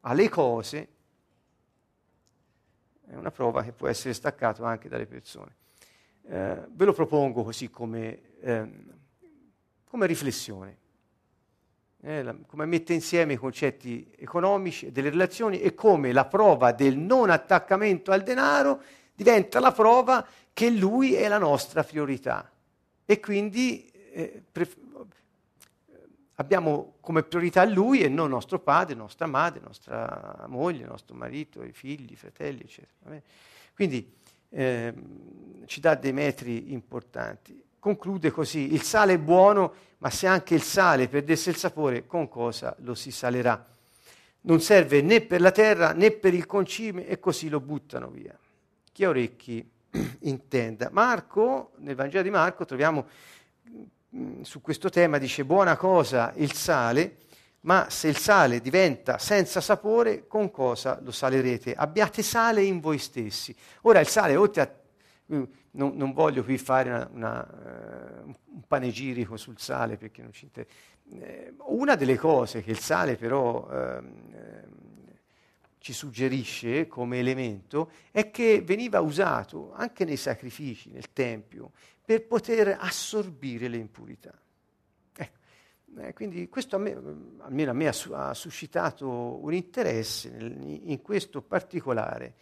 alle 0.00 0.28
cose, 0.28 0.88
è 3.09 3.14
una 3.14 3.31
prova 3.31 3.62
che 3.62 3.72
può 3.72 3.88
essere 3.88 4.12
staccato 4.12 4.64
anche 4.64 4.90
dalle 4.90 5.07
persone. 5.07 5.61
Eh, 6.28 6.56
ve 6.68 6.85
lo 6.85 6.92
propongo 6.92 7.42
così 7.42 7.70
come, 7.70 8.20
ehm, 8.40 8.94
come 9.85 10.06
riflessione, 10.06 10.76
eh, 12.02 12.22
la, 12.22 12.35
come 12.46 12.64
mette 12.64 12.92
insieme 12.92 13.35
i 13.35 13.37
concetti 13.37 14.11
economici 14.16 14.90
delle 14.92 15.11
relazioni 15.11 15.61
e 15.61 15.74
come 15.74 16.12
la 16.12 16.24
prova 16.24 16.72
del 16.72 16.96
non 16.96 17.30
attaccamento 17.30 18.12
al 18.12 18.22
denaro 18.22 18.82
diventa 19.14 19.61
la 19.61 19.72
prova 19.72 20.26
che 20.52 20.70
lui 20.70 21.14
è 21.14 21.28
la 21.28 21.38
nostra 21.38 21.82
priorità 21.85 22.50
e 23.04 23.20
quindi 23.20 23.90
eh, 24.12 24.42
pref- 24.50 24.78
abbiamo 26.37 26.94
come 27.00 27.22
priorità 27.22 27.64
lui 27.64 28.00
e 28.00 28.08
non 28.08 28.30
nostro 28.30 28.58
padre, 28.58 28.94
nostra 28.94 29.26
madre, 29.26 29.61
nostra 29.61 30.44
moglie, 30.48 30.85
nostro 30.85 31.14
marito, 31.14 31.62
i 31.62 31.72
figli, 31.72 32.12
i 32.12 32.16
fratelli, 32.16 32.62
eccetera. 32.62 33.20
Quindi 33.74 34.20
eh, 34.53 34.93
ci 35.67 35.81
dà 35.81 35.95
dei 35.95 36.12
metri 36.12 36.73
importanti. 36.73 37.61
Conclude 37.79 38.31
così, 38.31 38.73
il 38.73 38.83
sale 38.83 39.15
è 39.15 39.19
buono, 39.19 39.75
ma 39.99 40.11
se 40.11 40.27
anche 40.27 40.55
il 40.55 40.62
sale 40.62 41.09
perdesse 41.09 41.51
il 41.51 41.57
sapore, 41.57 42.07
con 42.07 42.29
cosa 42.29 42.77
lo 42.81 42.95
si 42.95 43.11
salerà? 43.11 43.65
Non 44.43 44.61
serve 44.61 45.03
né 45.03 45.21
per 45.21 45.41
la 45.41 45.51
terra 45.51 45.93
né 45.93 46.11
per 46.11 46.35
il 46.35 46.47
concime 46.47 47.07
e 47.07 47.19
così 47.19 47.49
lo 47.49 47.61
buttano 47.61 48.09
via. 48.09 48.37
Chi 48.93 49.05
ha 49.05 49.09
orecchi 49.09 49.69
intenda. 50.21 50.91
Marco, 50.93 51.73
nel 51.79 51.95
Vangelo 51.95 52.23
di 52.23 52.31
Marco, 52.31 52.65
troviamo 52.65 53.07
mm, 54.15 54.43
su 54.43 54.61
questo 54.61 54.88
tema, 54.88 55.19
dice 55.19 55.45
buona 55.45 55.77
cosa 55.77 56.33
il 56.37 56.53
sale, 56.53 57.17
ma 57.62 57.88
se 57.90 58.09
il 58.09 58.16
sale 58.16 58.61
diventa 58.61 59.18
senza 59.18 59.61
sapore, 59.61 60.27
con 60.27 60.51
cosa 60.51 60.98
lo 61.03 61.11
salerete? 61.11 61.75
Abbiate 61.75 62.22
sale 62.22 62.62
in 62.62 62.81
voi 62.81 62.98
stessi. 62.98 63.55
Ora 63.83 64.01
il 64.01 64.09
sale, 64.09 64.37
oltre 64.37 64.62
a... 64.62 65.35
Mm, 65.35 65.42
non, 65.72 65.96
non 65.96 66.12
voglio 66.12 66.44
qui 66.44 66.59
fare 66.59 66.90
una, 66.90 67.09
una, 67.12 68.22
uh, 68.25 68.27
un 68.27 68.62
panegirico 68.66 69.37
sul 69.37 69.59
sale 69.59 69.96
perché 69.96 70.20
non 70.22 70.33
ci 70.33 70.44
interessa. 70.44 70.75
Eh, 71.12 71.55
una 71.68 71.94
delle 71.94 72.16
cose 72.16 72.62
che 72.62 72.72
il 72.72 72.79
sale 72.79 73.16
però 73.16 73.66
uh, 73.68 74.05
ci 75.79 75.92
suggerisce 75.92 76.87
come 76.87 77.18
elemento 77.18 77.90
è 78.11 78.31
che 78.31 78.61
veniva 78.61 79.01
usato 79.01 79.72
anche 79.72 80.05
nei 80.05 80.16
sacrifici, 80.16 80.90
nel 80.90 81.12
Tempio, 81.12 81.72
per 82.05 82.27
poter 82.27 82.77
assorbire 82.79 83.68
le 83.68 83.79
impurità. 83.79 84.41
Eh, 85.98 86.12
quindi 86.14 86.48
questo 86.48 86.76
a 86.76 86.78
me, 86.78 86.92
almeno 87.38 87.70
a 87.70 87.74
me 87.74 87.87
ha, 87.87 87.94
ha 88.12 88.35
suscitato 88.35 89.09
un 89.09 89.52
interesse 89.52 90.31
nel, 90.31 90.57
in 90.85 91.02
questo 91.02 91.42
particolare, 91.42 92.35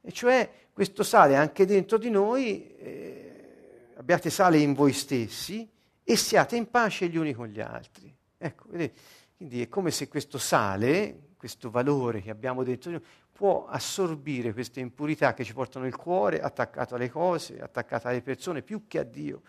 e 0.00 0.10
cioè 0.10 0.50
questo 0.72 1.02
sale 1.02 1.36
anche 1.36 1.66
dentro 1.66 1.98
di 1.98 2.10
noi, 2.10 2.76
eh, 2.76 3.92
abbiate 3.96 4.28
sale 4.30 4.58
in 4.58 4.74
voi 4.74 4.92
stessi 4.92 5.68
e 6.02 6.16
siate 6.16 6.56
in 6.56 6.68
pace 6.68 7.08
gli 7.08 7.16
uni 7.16 7.32
con 7.32 7.46
gli 7.46 7.60
altri. 7.60 8.12
Ecco, 8.38 8.64
vedete? 8.68 8.98
Quindi 9.36 9.62
è 9.62 9.68
come 9.68 9.90
se 9.90 10.08
questo 10.08 10.38
sale, 10.38 11.34
questo 11.36 11.70
valore 11.70 12.22
che 12.22 12.30
abbiamo 12.30 12.64
dentro 12.64 12.90
di 12.90 12.96
noi, 12.96 13.06
può 13.32 13.66
assorbire 13.66 14.52
queste 14.52 14.80
impurità 14.80 15.34
che 15.34 15.44
ci 15.44 15.52
portano 15.52 15.86
il 15.86 15.94
cuore 15.94 16.40
attaccato 16.40 16.94
alle 16.94 17.10
cose, 17.10 17.60
attaccato 17.60 18.08
alle 18.08 18.22
persone, 18.22 18.62
più 18.62 18.86
che 18.86 18.98
a 18.98 19.02
Dio. 19.02 19.42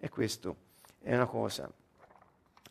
E 0.00 0.08
questo 0.08 0.56
è 1.00 1.14
una 1.14 1.26
cosa. 1.26 1.70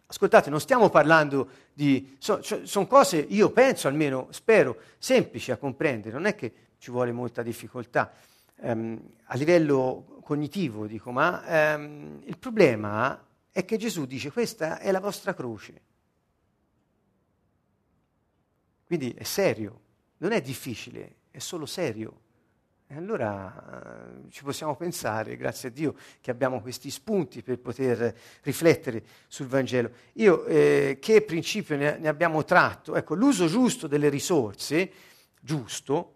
Ascoltate, 0.07 0.49
non 0.49 0.61
stiamo 0.61 0.89
parlando 0.89 1.49
di... 1.73 2.15
Sono 2.17 2.41
cioè, 2.41 2.65
son 2.65 2.87
cose, 2.87 3.17
io 3.17 3.51
penso 3.51 3.87
almeno, 3.87 4.27
spero, 4.31 4.77
semplici 4.97 5.51
a 5.51 5.57
comprendere, 5.57 6.13
non 6.13 6.25
è 6.25 6.33
che 6.33 6.53
ci 6.77 6.91
vuole 6.91 7.11
molta 7.11 7.41
difficoltà 7.41 8.13
um, 8.61 8.99
a 9.25 9.35
livello 9.35 10.19
cognitivo, 10.23 10.87
dico, 10.87 11.11
ma 11.11 11.75
um, 11.75 12.21
il 12.23 12.37
problema 12.37 13.21
è 13.51 13.65
che 13.65 13.77
Gesù 13.77 14.05
dice 14.05 14.31
questa 14.31 14.79
è 14.79 14.91
la 14.91 14.99
vostra 14.99 15.33
croce. 15.33 15.81
Quindi 18.85 19.11
è 19.11 19.23
serio, 19.23 19.81
non 20.17 20.31
è 20.31 20.41
difficile, 20.41 21.15
è 21.31 21.39
solo 21.39 21.65
serio. 21.65 22.21
E 22.89 22.95
allora 22.95 24.15
eh, 24.23 24.29
ci 24.31 24.45
possiamo 24.45 24.77
pensare, 24.77 25.35
grazie 25.35 25.67
a 25.67 25.71
Dio, 25.73 25.93
che 26.21 26.31
abbiamo 26.31 26.61
questi 26.61 26.89
spunti 26.89 27.41
per 27.41 27.59
poter 27.59 28.15
riflettere 28.43 29.03
sul 29.27 29.47
Vangelo. 29.47 29.89
Io 30.13 30.45
eh, 30.45 30.97
che 31.01 31.21
principio 31.21 31.75
ne, 31.75 31.97
ne, 31.97 32.07
abbiamo 32.07 32.45
tratto? 32.45 32.95
Ecco, 32.95 33.13
l'uso 33.13 33.47
giusto 33.47 33.87
delle 33.87 34.07
risorse, 34.07 34.89
giusto, 35.41 36.13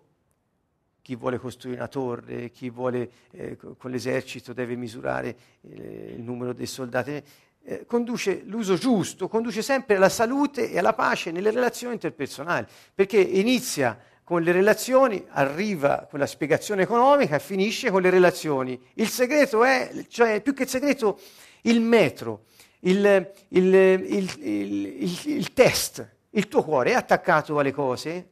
chi 1.01 1.17
vuole 1.17 1.39
costruire 1.39 1.79
una 1.79 1.89
torre, 1.89 2.51
chi 2.51 2.69
vuole 2.69 3.11
eh, 3.31 3.57
con 3.57 3.91
l'esercito 3.91 4.53
deve 4.53 4.77
misurare 4.77 5.35
eh, 5.63 6.13
il 6.15 6.21
numero 6.21 6.53
dei 6.53 6.67
soldati, 6.67 7.21
eh, 7.63 7.85
conduce 7.85 8.43
l'uso 8.45 8.75
giusto, 8.75 9.27
conduce 9.27 9.61
sempre 9.61 9.97
alla 9.97 10.07
salute 10.07 10.71
e 10.71 10.77
alla 10.77 10.93
pace 10.93 11.31
nelle 11.31 11.51
relazioni 11.51 11.95
interpersonali, 11.95 12.65
perché 12.95 13.19
inizia 13.19 13.99
con 14.31 14.43
le 14.43 14.53
relazioni, 14.53 15.25
arriva 15.31 16.07
con 16.09 16.17
la 16.17 16.25
spiegazione 16.25 16.83
economica 16.83 17.35
e 17.35 17.39
finisce 17.39 17.91
con 17.91 18.01
le 18.01 18.09
relazioni. 18.09 18.81
Il 18.93 19.09
segreto 19.09 19.65
è, 19.65 20.05
cioè 20.07 20.39
più 20.39 20.53
che 20.53 20.63
il 20.63 20.69
segreto, 20.69 21.19
il 21.63 21.81
metro, 21.81 22.45
il, 22.79 23.29
il, 23.49 23.73
il, 23.73 25.21
il 25.25 25.51
test. 25.51 26.09
Il 26.29 26.47
tuo 26.47 26.63
cuore 26.63 26.91
è 26.91 26.93
attaccato 26.93 27.59
alle 27.59 27.73
cose 27.73 28.29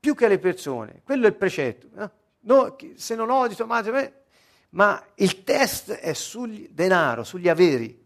più 0.00 0.14
che 0.14 0.24
alle 0.24 0.38
persone. 0.38 1.02
Quello 1.04 1.26
è 1.26 1.28
il 1.28 1.34
precetto. 1.34 1.88
No? 1.92 2.10
No, 2.40 2.76
se 2.94 3.14
non 3.14 3.28
odi 3.28 3.54
tua 3.54 3.66
madre, 3.66 4.24
ma 4.70 5.04
il 5.16 5.44
test 5.44 5.90
è 5.92 6.14
sul 6.14 6.68
denaro, 6.70 7.24
sugli 7.24 7.50
averi. 7.50 8.04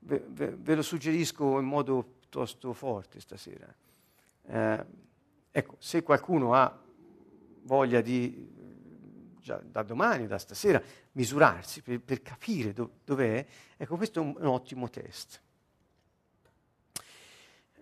Ve, 0.00 0.22
ve, 0.28 0.54
ve 0.58 0.74
lo 0.74 0.82
suggerisco 0.82 1.58
in 1.58 1.64
modo 1.64 2.20
piuttosto 2.32 2.72
forte 2.72 3.20
stasera. 3.20 3.66
Eh, 4.44 4.84
ecco, 5.50 5.76
se 5.78 6.02
qualcuno 6.02 6.54
ha 6.54 6.80
voglia 7.64 8.00
di, 8.00 9.36
già 9.38 9.60
da 9.62 9.82
domani, 9.82 10.26
da 10.26 10.38
stasera, 10.38 10.82
misurarsi 11.12 11.82
per, 11.82 12.00
per 12.00 12.22
capire 12.22 12.72
do, 12.72 12.92
dov'è, 13.04 13.44
ecco, 13.76 13.96
questo 13.96 14.20
è 14.20 14.22
un, 14.22 14.34
un 14.38 14.46
ottimo 14.46 14.88
test. 14.88 15.42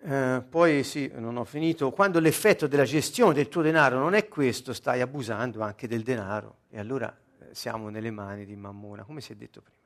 Eh, 0.02 0.42
poi 0.48 0.82
sì, 0.82 1.08
non 1.14 1.36
ho 1.36 1.44
finito, 1.44 1.92
quando 1.92 2.18
l'effetto 2.18 2.66
della 2.66 2.84
gestione 2.84 3.34
del 3.34 3.48
tuo 3.48 3.62
denaro 3.62 4.00
non 4.00 4.14
è 4.14 4.26
questo, 4.26 4.72
stai 4.72 5.00
abusando 5.00 5.62
anche 5.62 5.86
del 5.86 6.02
denaro 6.02 6.62
e 6.70 6.80
allora 6.80 7.16
eh, 7.38 7.54
siamo 7.54 7.88
nelle 7.88 8.10
mani 8.10 8.44
di 8.44 8.56
Mammona, 8.56 9.04
come 9.04 9.20
si 9.20 9.30
è 9.30 9.36
detto 9.36 9.60
prima. 9.60 9.79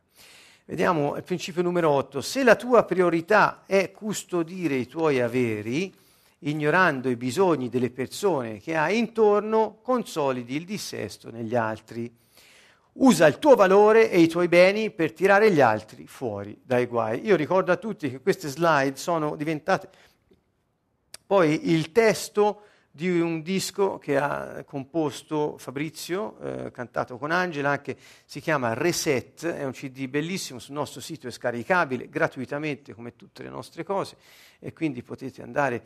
Vediamo 0.67 1.17
il 1.17 1.23
principio 1.23 1.63
numero 1.63 1.91
8. 1.91 2.21
Se 2.21 2.43
la 2.43 2.57
tua 2.57 2.85
priorità 2.85 3.65
è 3.67 3.91
custodire 3.91 4.77
i 4.77 4.87
tuoi 4.87 5.21
averi, 5.21 5.95
ignorando 6.41 7.09
i 7.09 7.17
bisogni 7.17 7.69
delle 7.69 7.91
persone 7.91 8.61
che 8.61 8.77
hai 8.77 8.99
intorno, 8.99 9.79
consolidi 9.83 10.57
il 10.57 10.65
dissesto 10.65 11.31
negli 11.31 11.55
altri. 11.55 12.13
Usa 12.95 13.27
il 13.27 13.39
tuo 13.39 13.55
valore 13.57 14.11
e 14.11 14.21
i 14.21 14.29
tuoi 14.29 14.49
beni 14.49 14.91
per 14.91 15.13
tirare 15.13 15.51
gli 15.51 15.61
altri 15.61 16.07
fuori 16.07 16.59
dai 16.63 16.87
guai. 16.87 17.25
Io 17.25 17.37
ricordo 17.37 17.73
a 17.73 17.77
tutti 17.77 18.11
che 18.11 18.21
queste 18.21 18.49
slide 18.49 18.97
sono 18.97 19.37
diventate 19.37 19.89
poi 21.27 21.71
il 21.73 21.91
testo 21.91 22.63
di 22.97 23.09
un 23.21 23.43
disco 23.43 23.99
che 23.99 24.17
ha 24.17 24.63
composto 24.65 25.59
Fabrizio, 25.59 26.39
eh, 26.39 26.71
cantato 26.71 27.19
con 27.19 27.33
Angela, 27.33 27.71
anche 27.71 27.97
si 28.25 28.41
chiama 28.41 28.73
Reset, 28.73 29.47
è 29.47 29.65
un 29.65 29.73
CD 29.73 30.07
bellissimo, 30.07 30.61
sul 30.61 30.75
nostro 30.75 31.01
sito 31.01 31.27
è 31.27 31.33
scaricabile 31.33 32.09
gratuitamente 32.09 32.95
come 32.95 33.17
tutte 33.17 33.43
le 33.43 33.49
nostre 33.49 33.83
cose 33.83 34.17
e 34.61 34.73
quindi 34.73 35.03
potete 35.03 35.43
andare 35.43 35.83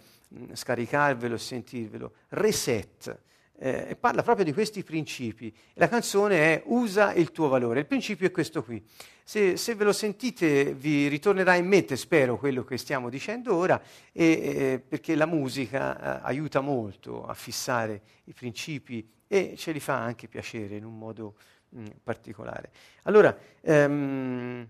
a 0.50 0.54
scaricarvelo 0.54 1.34
e 1.34 1.38
sentirvelo. 1.38 2.12
Reset 2.28 3.18
eh, 3.60 3.96
parla 3.98 4.22
proprio 4.22 4.44
di 4.44 4.52
questi 4.52 4.84
principi. 4.84 5.52
La 5.74 5.88
canzone 5.88 6.54
è 6.54 6.62
Usa 6.66 7.12
il 7.12 7.32
tuo 7.32 7.48
valore. 7.48 7.80
Il 7.80 7.86
principio 7.86 8.26
è 8.26 8.30
questo 8.30 8.62
qui. 8.62 8.82
Se, 9.24 9.56
se 9.56 9.74
ve 9.74 9.84
lo 9.84 9.92
sentite 9.92 10.74
vi 10.74 11.08
ritornerà 11.08 11.54
in 11.54 11.66
mente, 11.66 11.96
spero, 11.96 12.38
quello 12.38 12.64
che 12.64 12.78
stiamo 12.78 13.10
dicendo 13.10 13.54
ora, 13.54 13.80
e, 14.12 14.24
eh, 14.24 14.82
perché 14.86 15.14
la 15.14 15.26
musica 15.26 16.20
eh, 16.20 16.20
aiuta 16.22 16.60
molto 16.60 17.26
a 17.26 17.34
fissare 17.34 18.00
i 18.24 18.32
principi 18.32 19.06
e 19.26 19.54
ce 19.56 19.72
li 19.72 19.80
fa 19.80 19.96
anche 19.96 20.28
piacere 20.28 20.76
in 20.76 20.84
un 20.84 20.96
modo 20.96 21.34
mh, 21.70 21.80
mm, 21.80 21.86
particolare. 22.02 22.70
Allora, 23.02 23.36
ehm, 23.60 24.66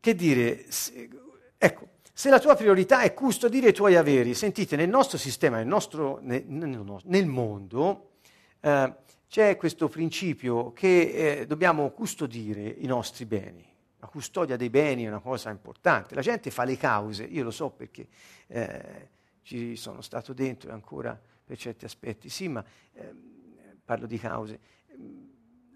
che 0.00 0.14
dire? 0.14 0.70
Se, 0.70 1.08
ecco, 1.58 1.88
se 2.18 2.30
la 2.30 2.40
tua 2.40 2.56
priorità 2.56 3.02
è 3.02 3.14
custodire 3.14 3.68
i 3.68 3.72
tuoi 3.72 3.94
averi, 3.94 4.34
sentite, 4.34 4.74
nel 4.74 4.88
nostro 4.88 5.16
sistema, 5.16 5.58
nel, 5.58 5.68
nostro, 5.68 6.18
nel, 6.20 6.44
nel 6.44 7.26
mondo, 7.26 8.14
eh, 8.58 8.92
c'è 9.28 9.56
questo 9.56 9.86
principio 9.88 10.72
che 10.72 11.38
eh, 11.38 11.46
dobbiamo 11.46 11.88
custodire 11.90 12.66
i 12.70 12.86
nostri 12.86 13.24
beni. 13.24 13.64
La 14.00 14.08
custodia 14.08 14.56
dei 14.56 14.68
beni 14.68 15.04
è 15.04 15.06
una 15.06 15.20
cosa 15.20 15.50
importante. 15.50 16.16
La 16.16 16.20
gente 16.20 16.50
fa 16.50 16.64
le 16.64 16.76
cause, 16.76 17.22
io 17.22 17.44
lo 17.44 17.52
so 17.52 17.70
perché 17.70 18.08
eh, 18.48 19.08
ci 19.42 19.76
sono 19.76 20.00
stato 20.00 20.32
dentro 20.32 20.72
ancora 20.72 21.16
per 21.44 21.56
certi 21.56 21.84
aspetti, 21.84 22.28
sì, 22.28 22.48
ma 22.48 22.64
ehm, 22.94 23.78
parlo 23.84 24.06
di 24.06 24.18
cause. 24.18 24.58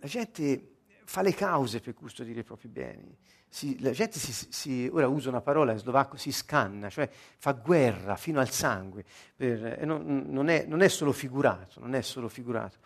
La 0.00 0.08
gente 0.08 0.70
fa 1.04 1.22
le 1.22 1.34
cause 1.34 1.78
per 1.78 1.94
custodire 1.94 2.40
i 2.40 2.42
propri 2.42 2.66
beni 2.66 3.16
si, 3.52 3.78
la 3.82 3.90
gente 3.90 4.18
si, 4.18 4.32
si, 4.48 4.88
ora 4.90 5.06
usa 5.08 5.28
una 5.28 5.42
parola 5.42 5.72
in 5.72 5.78
slovacco, 5.78 6.16
si 6.16 6.32
scanna, 6.32 6.88
cioè 6.88 7.06
fa 7.36 7.52
guerra 7.52 8.16
fino 8.16 8.40
al 8.40 8.48
sangue, 8.48 9.04
per, 9.36 9.84
non, 9.84 10.24
non, 10.26 10.48
è, 10.48 10.64
non, 10.66 10.80
è, 10.80 10.88
solo 10.88 11.12
figurato, 11.12 11.78
non 11.78 11.94
è 11.94 12.00
solo 12.00 12.30
figurato, 12.30 12.78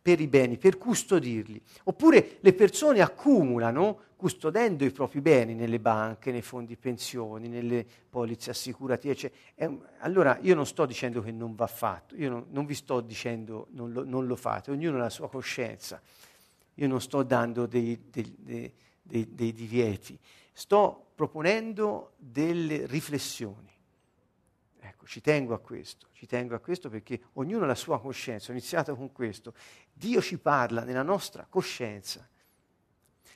per 0.00 0.20
i 0.20 0.28
beni, 0.28 0.58
per 0.58 0.78
custodirli. 0.78 1.60
Oppure 1.84 2.38
le 2.38 2.52
persone 2.52 3.00
accumulano, 3.00 3.98
custodendo 4.14 4.84
i 4.84 4.92
propri 4.92 5.20
beni 5.20 5.54
nelle 5.54 5.80
banche, 5.80 6.30
nei 6.30 6.42
fondi 6.42 6.76
pensioni, 6.76 7.48
nelle 7.48 7.84
polizze 8.08 8.50
assicurative. 8.50 9.16
Cioè, 9.16 9.32
è, 9.56 9.68
allora 9.98 10.38
io 10.42 10.54
non 10.54 10.66
sto 10.66 10.86
dicendo 10.86 11.20
che 11.20 11.32
non 11.32 11.56
va 11.56 11.66
fatto, 11.66 12.14
io 12.14 12.30
non, 12.30 12.46
non 12.50 12.64
vi 12.64 12.74
sto 12.74 13.00
dicendo 13.00 13.66
non 13.70 13.90
lo, 13.90 14.04
non 14.04 14.28
lo, 14.28 14.36
fate, 14.36 14.70
ognuno 14.70 14.98
ha 14.98 15.00
la 15.00 15.10
sua 15.10 15.28
coscienza. 15.28 16.00
Io 16.76 16.86
non 16.86 17.00
sto 17.00 17.24
dando 17.24 17.66
dei, 17.66 18.00
dei, 18.08 18.34
dei 18.38 18.72
dei, 19.12 19.34
dei 19.34 19.52
divieti, 19.52 20.18
sto 20.54 21.10
proponendo 21.14 22.14
delle 22.16 22.86
riflessioni. 22.86 23.70
Ecco, 24.80 25.06
ci 25.06 25.20
tengo 25.20 25.52
a 25.52 25.58
questo, 25.58 26.08
ci 26.12 26.26
tengo 26.26 26.54
a 26.54 26.58
questo 26.58 26.88
perché 26.88 27.20
ognuno 27.34 27.64
ha 27.64 27.66
la 27.66 27.74
sua 27.74 28.00
coscienza, 28.00 28.48
ho 28.48 28.52
iniziato 28.52 28.96
con 28.96 29.12
questo. 29.12 29.52
Dio 29.92 30.22
ci 30.22 30.38
parla 30.38 30.82
nella 30.82 31.02
nostra 31.02 31.46
coscienza. 31.46 32.26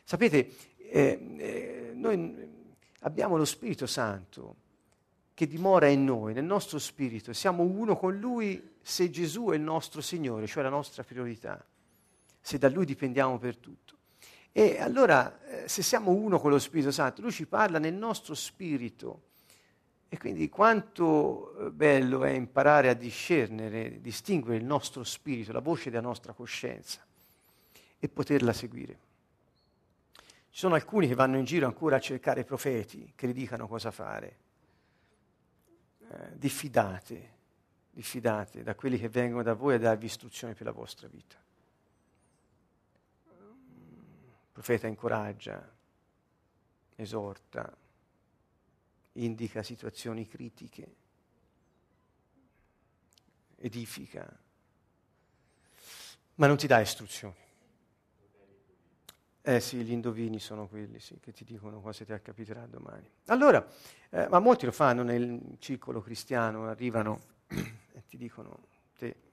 Sapete, 0.03 0.51
eh, 0.79 1.35
eh, 1.37 1.91
noi 1.95 2.75
abbiamo 3.01 3.37
lo 3.37 3.45
Spirito 3.45 3.87
Santo 3.87 4.65
che 5.35 5.47
dimora 5.47 5.89
in 5.89 6.05
noi, 6.05 6.33
nel 6.33 6.45
nostro 6.45 6.79
spirito, 6.79 7.35
siamo 7.35 7.63
uno 7.63 7.99
con 7.99 8.19
Lui 8.19 8.77
se 8.81 9.11
Gesù 9.11 9.49
è 9.51 9.57
il 9.57 9.61
nostro 9.61 10.01
Signore, 10.01 10.47
cioè 10.47 10.63
la 10.63 10.71
nostra 10.71 11.05
priorità, 11.05 11.63
se 12.41 12.57
da 12.57 12.71
Lui 12.71 12.87
dipendiamo 12.87 13.37
per 13.37 13.59
tutto. 13.59 13.96
E 14.59 14.81
allora, 14.81 15.39
eh, 15.45 15.69
se 15.69 15.83
siamo 15.83 16.13
uno 16.13 16.41
con 16.41 16.51
lo 16.51 16.59
Spirito 16.59 16.91
Santo, 16.91 17.21
lui 17.21 17.31
ci 17.31 17.45
parla 17.45 17.79
nel 17.79 17.93
nostro 17.93 18.35
spirito. 18.35 19.25
E 20.09 20.17
quindi 20.17 20.49
quanto 20.49 21.59
eh, 21.59 21.71
bello 21.71 22.25
è 22.25 22.31
imparare 22.31 22.89
a 22.89 22.95
discernere, 22.95 24.01
distinguere 24.01 24.57
il 24.57 24.65
nostro 24.65 25.05
spirito, 25.05 25.53
la 25.53 25.61
voce 25.61 25.91
della 25.91 26.01
nostra 26.01 26.33
coscienza 26.33 27.05
e 27.99 28.09
poterla 28.09 28.55
seguire. 28.55 28.99
Ci 30.49 30.59
sono 30.59 30.75
alcuni 30.75 31.07
che 31.07 31.15
vanno 31.15 31.37
in 31.37 31.45
giro 31.45 31.67
ancora 31.67 31.97
a 31.97 32.01
cercare 32.01 32.43
profeti 32.45 33.13
che 33.15 33.29
gli 33.29 33.35
dicano 33.35 33.69
cosa 33.69 33.91
fare. 33.91 34.39
Eh, 36.09 36.31
diffidate, 36.33 37.31
diffidate 37.91 38.63
da 38.63 38.75
quelli 38.75 38.99
che 38.99 39.11
vengono 39.11 39.43
da 39.43 39.53
voi 39.53 39.75
a 39.75 39.79
darvi 39.79 40.07
istruzioni 40.07 40.55
per 40.55 40.65
la 40.65 40.73
vostra 40.73 41.09
vita. 41.09 41.45
Profeta 44.57 44.87
incoraggia, 44.87 45.71
esorta, 46.95 47.77
indica 49.13 49.63
situazioni 49.63 50.27
critiche, 50.27 50.95
edifica, 53.57 54.27
ma 56.37 56.47
non 56.47 56.57
ti 56.57 56.67
dà 56.67 56.81
istruzioni. 56.81 57.35
Eh 59.43 59.61
sì, 59.61 59.77
gli 59.85 59.93
indovini 59.93 60.41
sono 60.41 60.67
quelli 60.69 61.01
sì, 61.01 61.21
che 61.21 61.33
ti 61.33 61.45
dicono 61.45 61.83
cosa 61.83 62.07
ti 62.07 62.19
capiterà 62.23 62.65
domani. 62.65 63.11
Allora, 63.27 63.63
eh, 64.09 64.27
ma 64.29 64.39
molti 64.39 64.65
lo 64.65 64.73
fanno 64.73 65.03
nel 65.03 65.59
circolo 65.59 66.01
cristiano, 66.01 66.67
arrivano 66.67 67.21
e 67.49 68.07
ti 68.09 68.17
dicono, 68.17 68.69
te, 68.97 69.26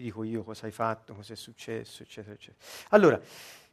ti 0.00 0.06
dico 0.06 0.24
io 0.24 0.42
cosa 0.42 0.64
hai 0.64 0.72
fatto, 0.72 1.14
cosa 1.14 1.34
è 1.34 1.36
successo, 1.36 2.02
eccetera, 2.02 2.34
eccetera. 2.34 2.64
Allora, 2.88 3.20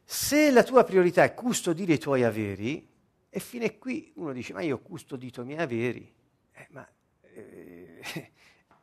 se 0.04 0.50
la 0.50 0.62
tua 0.62 0.84
priorità 0.84 1.24
è 1.24 1.32
custodire 1.32 1.94
i 1.94 1.98
tuoi 1.98 2.22
averi, 2.22 2.86
e 3.30 3.40
fino 3.40 3.64
a 3.64 3.70
qui 3.78 4.12
uno 4.16 4.32
dice, 4.32 4.52
ma 4.52 4.60
io 4.60 4.76
ho 4.76 4.78
custodito 4.80 5.40
i 5.40 5.46
miei 5.46 5.58
averi, 5.58 6.12
eh, 6.52 6.66
ma 6.70 6.86
eh, 7.22 8.00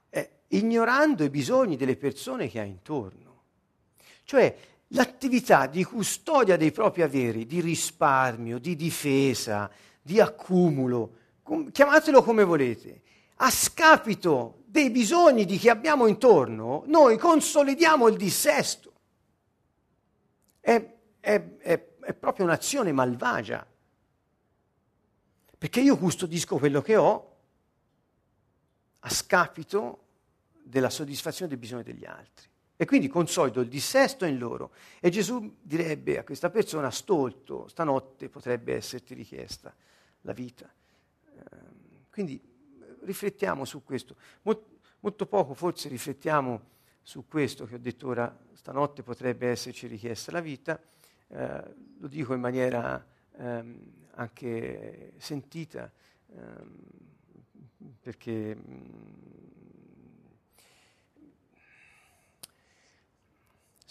eh, 0.09 0.29
ignorando 0.49 1.23
i 1.23 1.29
bisogni 1.29 1.77
delle 1.77 1.95
persone 1.95 2.49
che 2.49 2.59
hai 2.59 2.69
intorno. 2.69 3.43
Cioè, 4.23 4.57
l'attività 4.87 5.67
di 5.67 5.83
custodia 5.83 6.57
dei 6.57 6.71
propri 6.71 7.03
averi, 7.03 7.45
di 7.45 7.61
risparmio, 7.61 8.57
di 8.57 8.75
difesa, 8.75 9.69
di 10.01 10.19
accumulo, 10.19 11.17
com- 11.43 11.69
chiamatelo 11.69 12.23
come 12.23 12.43
volete, 12.43 13.01
a 13.37 13.49
scapito 13.49 14.63
dei 14.65 14.89
bisogni 14.89 15.45
di 15.45 15.57
chi 15.57 15.69
abbiamo 15.69 16.07
intorno, 16.07 16.83
noi 16.87 17.17
consolidiamo 17.17 18.07
il 18.07 18.17
dissesto. 18.17 18.93
È, 20.59 20.93
è, 21.19 21.57
è, 21.57 21.87
è 21.99 22.13
proprio 22.13 22.45
un'azione 22.45 22.91
malvagia, 22.91 23.65
perché 25.57 25.79
io 25.79 25.97
custodisco 25.97 26.57
quello 26.57 26.81
che 26.81 26.95
ho 26.95 27.35
a 28.99 29.09
scapito 29.09 30.03
della 30.61 30.89
soddisfazione 30.89 31.49
dei 31.49 31.59
bisogni 31.59 31.83
degli 31.83 32.05
altri. 32.05 32.49
E 32.77 32.85
quindi 32.85 33.07
consolido 33.07 33.61
il 33.61 33.69
dissesto 33.69 34.25
in 34.25 34.37
loro. 34.37 34.71
E 34.99 35.09
Gesù 35.09 35.57
direbbe 35.61 36.17
a 36.17 36.23
questa 36.23 36.49
persona, 36.49 36.91
stolto, 36.91 37.67
stanotte 37.69 38.27
potrebbe 38.27 38.75
esserti 38.75 39.13
richiesta 39.13 39.73
la 40.21 40.33
vita. 40.33 40.69
Ehm, 41.35 42.05
quindi 42.09 42.41
riflettiamo 43.05 43.65
su 43.65 43.83
questo. 43.83 44.15
molto 44.99 45.25
poco 45.25 45.53
forse 45.53 45.87
riflettiamo 45.87 46.73
su 47.01 47.27
questo 47.27 47.65
che 47.65 47.75
ho 47.75 47.79
detto 47.79 48.07
ora, 48.07 48.35
stanotte 48.53 49.03
potrebbe 49.03 49.47
esserci 49.47 49.87
richiesta 49.87 50.31
la 50.31 50.41
vita. 50.41 50.79
Eh, 51.27 51.75
lo 51.99 52.07
dico 52.07 52.33
in 52.33 52.39
maniera 52.39 53.05
ehm, 53.37 53.79
anche 54.15 55.13
sentita, 55.17 55.91
ehm, 56.33 56.77
perché 58.01 58.55
mh, 58.55 59.25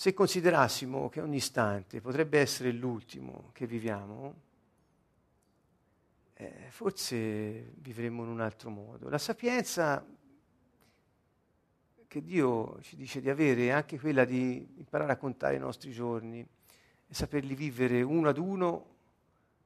Se 0.05 0.12
considerassimo 0.12 1.09
che 1.09 1.22
ogni 1.22 1.37
istante 1.37 2.03
potrebbe 2.03 2.38
essere 2.38 2.72
l'ultimo 2.72 3.48
che 3.53 3.66
viviamo, 3.66 4.35
eh, 6.34 6.66
forse 6.70 7.72
vivremmo 7.76 8.24
in 8.24 8.28
un 8.28 8.40
altro 8.40 8.70
modo. 8.70 9.08
La 9.08 9.18
sapienza 9.18 10.04
che 12.06 12.22
Dio 12.22 12.80
ci 12.80 12.96
dice 12.96 13.20
di 13.20 13.28
avere 13.28 13.66
è 13.66 13.70
anche 13.70 13.98
quella 13.98 14.24
di 14.24 14.74
imparare 14.76 15.12
a 15.12 15.16
contare 15.16 15.56
i 15.56 15.60
nostri 15.60 15.90
giorni 15.90 16.40
e 16.40 17.14
saperli 17.14 17.54
vivere 17.54 18.02
uno 18.02 18.28
ad 18.28 18.38
uno 18.38 18.96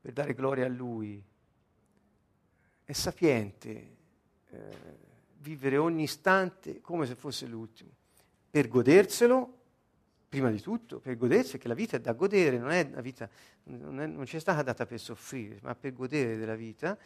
per 0.00 0.12
dare 0.12 0.34
gloria 0.34 0.66
a 0.66 0.68
Lui. 0.68 1.22
È 2.84 2.92
sapiente 2.92 3.96
eh, 4.48 4.76
vivere 5.40 5.76
ogni 5.76 6.04
istante 6.04 6.80
come 6.80 7.04
se 7.06 7.14
fosse 7.14 7.46
l'ultimo, 7.46 7.90
per 8.50 8.68
goderselo 8.68 9.57
prima 10.28 10.50
di 10.50 10.60
tutto 10.60 11.00
per 11.00 11.16
godersi, 11.16 11.52
perché 11.52 11.68
la 11.68 11.74
vita 11.74 11.96
è 11.96 12.00
da 12.00 12.12
godere, 12.12 12.58
non, 12.58 12.70
è 12.70 12.86
vita, 13.00 13.28
non, 13.64 14.00
è, 14.00 14.06
non 14.06 14.26
ci 14.26 14.36
è 14.36 14.40
stata 14.40 14.62
data 14.62 14.84
per 14.86 15.00
soffrire, 15.00 15.58
ma 15.62 15.74
per 15.74 15.92
godere 15.92 16.36
della 16.36 16.54
vita 16.54 16.98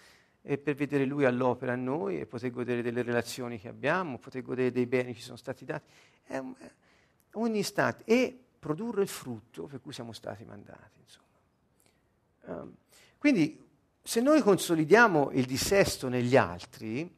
e 0.43 0.59
per 0.59 0.75
vedere 0.75 1.05
Lui 1.05 1.25
all'opera 1.25 1.73
a 1.73 1.77
noi 1.77 2.19
e 2.19 2.27
poter 2.27 2.51
godere 2.51 2.83
delle 2.83 3.03
relazioni 3.03 3.61
che 3.61 3.69
abbiamo, 3.69 4.19
poter 4.19 4.43
godere 4.43 4.73
dei 4.73 4.87
beni 4.87 5.13
che 5.13 5.19
ci 5.19 5.25
sono 5.25 5.37
stati 5.37 5.65
dati, 5.65 5.89
è 6.25 6.43
ogni 7.35 7.59
istante 7.59 8.03
e 8.07 8.37
produrre 8.59 9.03
il 9.03 9.09
frutto 9.09 9.67
per 9.67 9.81
cui 9.81 9.93
siamo 9.93 10.13
stati 10.13 10.45
mandati. 10.45 11.01
Um, 12.45 12.75
quindi 13.19 13.57
se 14.03 14.21
noi 14.21 14.41
consolidiamo 14.41 15.31
il 15.31 15.45
dissesto 15.45 16.09
negli 16.09 16.37
altri, 16.37 17.09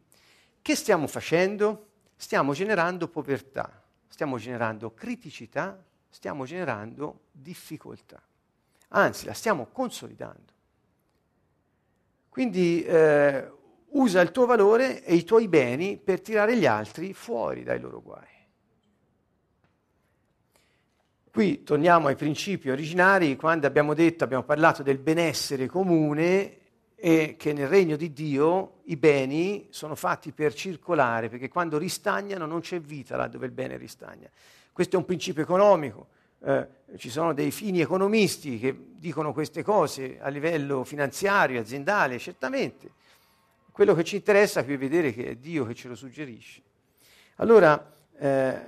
che 0.61 0.75
stiamo 0.75 1.07
facendo? 1.07 1.89
Stiamo 2.15 2.53
generando 2.53 3.09
povertà, 3.09 3.83
stiamo 4.09 4.37
generando 4.37 4.93
criticità, 4.93 5.83
stiamo 6.15 6.45
generando 6.45 7.23
difficoltà, 7.33 8.23
anzi 8.91 9.27
la 9.27 9.33
stiamo 9.33 9.67
consolidando. 9.73 10.53
Quindi 12.29 12.85
eh, 12.85 13.51
usa 13.89 14.21
il 14.21 14.31
tuo 14.31 14.47
valore 14.47 15.03
e 15.03 15.17
i 15.17 15.25
tuoi 15.25 15.49
beni 15.49 15.97
per 15.97 16.21
tirare 16.21 16.57
gli 16.57 16.67
altri 16.67 17.13
fuori 17.15 17.65
dai 17.65 17.81
loro 17.81 18.01
guai. 18.01 18.29
Qui 21.33 21.65
torniamo 21.65 22.07
ai 22.07 22.15
principi 22.15 22.71
originari, 22.71 23.35
quando 23.35 23.67
abbiamo 23.67 23.93
detto, 23.93 24.23
abbiamo 24.23 24.45
parlato 24.45 24.85
del 24.85 24.99
benessere 24.99 25.67
comune 25.67 26.59
e 26.95 27.35
che 27.37 27.53
nel 27.53 27.67
regno 27.67 27.97
di 27.97 28.13
Dio 28.13 28.83
i 28.85 28.97
beni 28.97 29.67
sono 29.71 29.97
fatti 29.97 30.31
per 30.31 30.55
circolare, 30.55 31.29
perché 31.29 31.49
quando 31.49 31.77
ristagnano 31.77 32.47
non 32.47 32.61
c'è 32.61 32.81
vita 32.81 33.17
là 33.17 33.27
dove 33.27 33.47
il 33.47 33.53
bene 33.53 33.77
ristagna. 33.77 34.31
Questo 34.75 34.97
è 34.97 34.99
un 34.99 35.05
principio 35.05 35.41
economico. 35.41 36.09
Eh, 36.41 36.67
ci 36.97 37.09
sono 37.09 37.33
dei 37.33 37.53
fini 37.53 37.81
economisti 37.81 38.59
che 38.59 38.77
dicono 38.97 39.33
queste 39.33 39.63
cose 39.63 40.19
a 40.21 40.27
livello 40.27 40.83
finanziario, 40.83 41.61
aziendale, 41.61 42.19
certamente. 42.19 42.91
Quello 43.71 43.95
che 43.95 44.03
ci 44.03 44.17
interessa 44.17 44.65
qui 44.65 44.75
è 44.75 44.77
vedere 44.77 45.13
che 45.13 45.29
è 45.29 45.37
Dio 45.37 45.65
che 45.65 45.77
ce 45.77 45.87
lo 45.87 45.95
suggerisce. 45.95 46.61
Allora, 47.37 47.95
eh, 48.19 48.61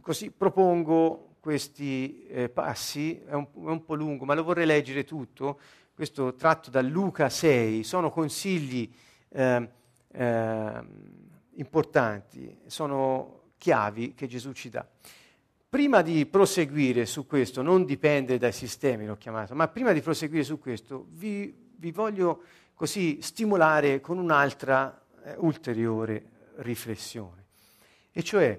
così 0.00 0.30
propongo 0.30 1.34
questi 1.40 2.26
eh, 2.28 2.48
passi, 2.48 3.20
è 3.20 3.34
un, 3.34 3.48
è 3.52 3.68
un, 3.68 3.84
po' 3.84 3.94
lungo, 3.94 4.24
ma 4.24 4.32
lo 4.32 4.44
vorrei 4.44 4.64
leggere 4.64 5.04
tutto, 5.04 5.60
questo 5.94 6.36
tratto 6.36 6.70
da 6.70 6.80
Luca 6.80 7.28
6, 7.28 7.84
sono 7.84 8.10
consigli 8.10 8.90
eh, 9.28 9.68
eh, 10.10 10.82
importanti, 11.56 12.60
sono 12.64 13.39
chiavi 13.60 14.14
che 14.14 14.26
Gesù 14.26 14.52
ci 14.52 14.70
dà. 14.70 14.86
Prima 15.68 16.00
di 16.00 16.24
proseguire 16.24 17.04
su 17.04 17.26
questo, 17.26 17.60
non 17.60 17.84
dipende 17.84 18.38
dai 18.38 18.52
sistemi, 18.52 19.04
l'ho 19.04 19.18
chiamato, 19.18 19.54
ma 19.54 19.68
prima 19.68 19.92
di 19.92 20.00
proseguire 20.00 20.42
su 20.42 20.58
questo, 20.58 21.06
vi, 21.10 21.54
vi 21.76 21.92
voglio 21.92 22.42
così 22.74 23.18
stimolare 23.20 24.00
con 24.00 24.18
un'altra 24.18 25.00
eh, 25.22 25.34
ulteriore 25.36 26.24
riflessione. 26.56 27.44
E 28.10 28.22
cioè, 28.22 28.58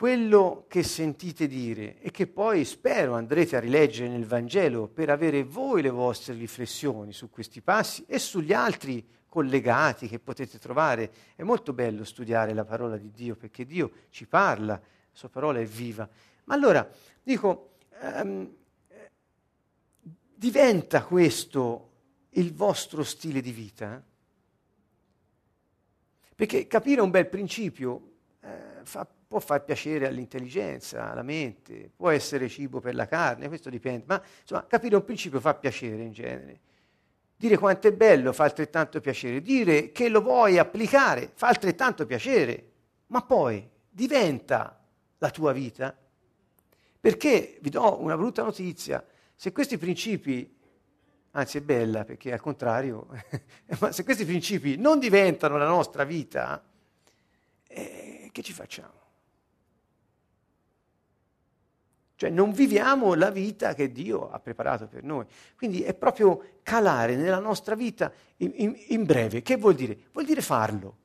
quello 0.00 0.64
che 0.66 0.82
sentite 0.82 1.46
dire 1.46 2.00
e 2.00 2.10
che 2.10 2.26
poi 2.26 2.64
spero 2.64 3.12
andrete 3.12 3.56
a 3.56 3.60
rileggere 3.60 4.08
nel 4.08 4.24
Vangelo 4.24 4.88
per 4.88 5.10
avere 5.10 5.44
voi 5.44 5.82
le 5.82 5.90
vostre 5.90 6.32
riflessioni 6.32 7.12
su 7.12 7.28
questi 7.28 7.60
passi 7.60 8.06
e 8.08 8.18
sugli 8.18 8.54
altri 8.54 9.06
collegati 9.28 10.08
che 10.08 10.18
potete 10.18 10.58
trovare. 10.58 11.12
È 11.36 11.42
molto 11.42 11.74
bello 11.74 12.04
studiare 12.04 12.54
la 12.54 12.64
parola 12.64 12.96
di 12.96 13.10
Dio 13.10 13.36
perché 13.36 13.66
Dio 13.66 13.90
ci 14.08 14.26
parla, 14.26 14.72
la 14.72 14.80
sua 15.12 15.28
parola 15.28 15.60
è 15.60 15.66
viva. 15.66 16.08
Ma 16.44 16.54
allora, 16.54 16.90
dico, 17.22 17.72
um, 18.00 18.50
diventa 20.34 21.04
questo 21.04 21.90
il 22.30 22.54
vostro 22.54 23.02
stile 23.02 23.42
di 23.42 23.52
vita? 23.52 24.02
Perché 26.34 26.66
capire 26.66 27.02
un 27.02 27.10
bel 27.10 27.28
principio 27.28 28.12
eh, 28.40 28.80
fa, 28.84 29.06
può 29.30 29.38
far 29.38 29.62
piacere 29.62 30.08
all'intelligenza, 30.08 31.12
alla 31.12 31.22
mente, 31.22 31.88
può 31.94 32.10
essere 32.10 32.48
cibo 32.48 32.80
per 32.80 32.96
la 32.96 33.06
carne, 33.06 33.46
questo 33.46 33.70
dipende, 33.70 34.02
ma 34.08 34.20
insomma 34.40 34.66
capire 34.66 34.96
un 34.96 35.04
principio 35.04 35.38
fa 35.38 35.54
piacere 35.54 36.02
in 36.02 36.10
genere. 36.10 36.60
Dire 37.36 37.56
quanto 37.56 37.86
è 37.86 37.92
bello 37.92 38.32
fa 38.32 38.42
altrettanto 38.42 39.00
piacere, 39.00 39.40
dire 39.40 39.92
che 39.92 40.08
lo 40.08 40.20
vuoi 40.20 40.58
applicare 40.58 41.30
fa 41.32 41.46
altrettanto 41.46 42.06
piacere, 42.06 42.70
ma 43.06 43.22
poi 43.22 43.64
diventa 43.88 44.76
la 45.18 45.30
tua 45.30 45.52
vita? 45.52 45.96
Perché 46.98 47.58
vi 47.60 47.70
do 47.70 48.02
una 48.02 48.16
brutta 48.16 48.42
notizia, 48.42 49.06
se 49.36 49.52
questi 49.52 49.78
principi, 49.78 50.58
anzi 51.30 51.58
è 51.58 51.60
bella 51.60 52.02
perché 52.02 52.32
al 52.32 52.40
contrario, 52.40 53.06
ma 53.78 53.92
se 53.92 54.02
questi 54.02 54.24
principi 54.24 54.76
non 54.76 54.98
diventano 54.98 55.56
la 55.56 55.68
nostra 55.68 56.02
vita, 56.02 56.60
eh, 57.68 58.28
che 58.32 58.42
ci 58.42 58.52
facciamo? 58.52 58.99
Cioè 62.20 62.28
non 62.28 62.52
viviamo 62.52 63.14
la 63.14 63.30
vita 63.30 63.72
che 63.72 63.90
Dio 63.90 64.30
ha 64.30 64.38
preparato 64.40 64.86
per 64.86 65.02
noi. 65.02 65.24
Quindi 65.56 65.80
è 65.80 65.94
proprio 65.94 66.58
calare 66.62 67.16
nella 67.16 67.38
nostra 67.38 67.74
vita 67.74 68.12
in, 68.36 68.52
in, 68.56 68.76
in 68.88 69.04
breve. 69.06 69.40
Che 69.40 69.56
vuol 69.56 69.74
dire? 69.74 69.96
Vuol 70.12 70.26
dire 70.26 70.42
farlo. 70.42 70.96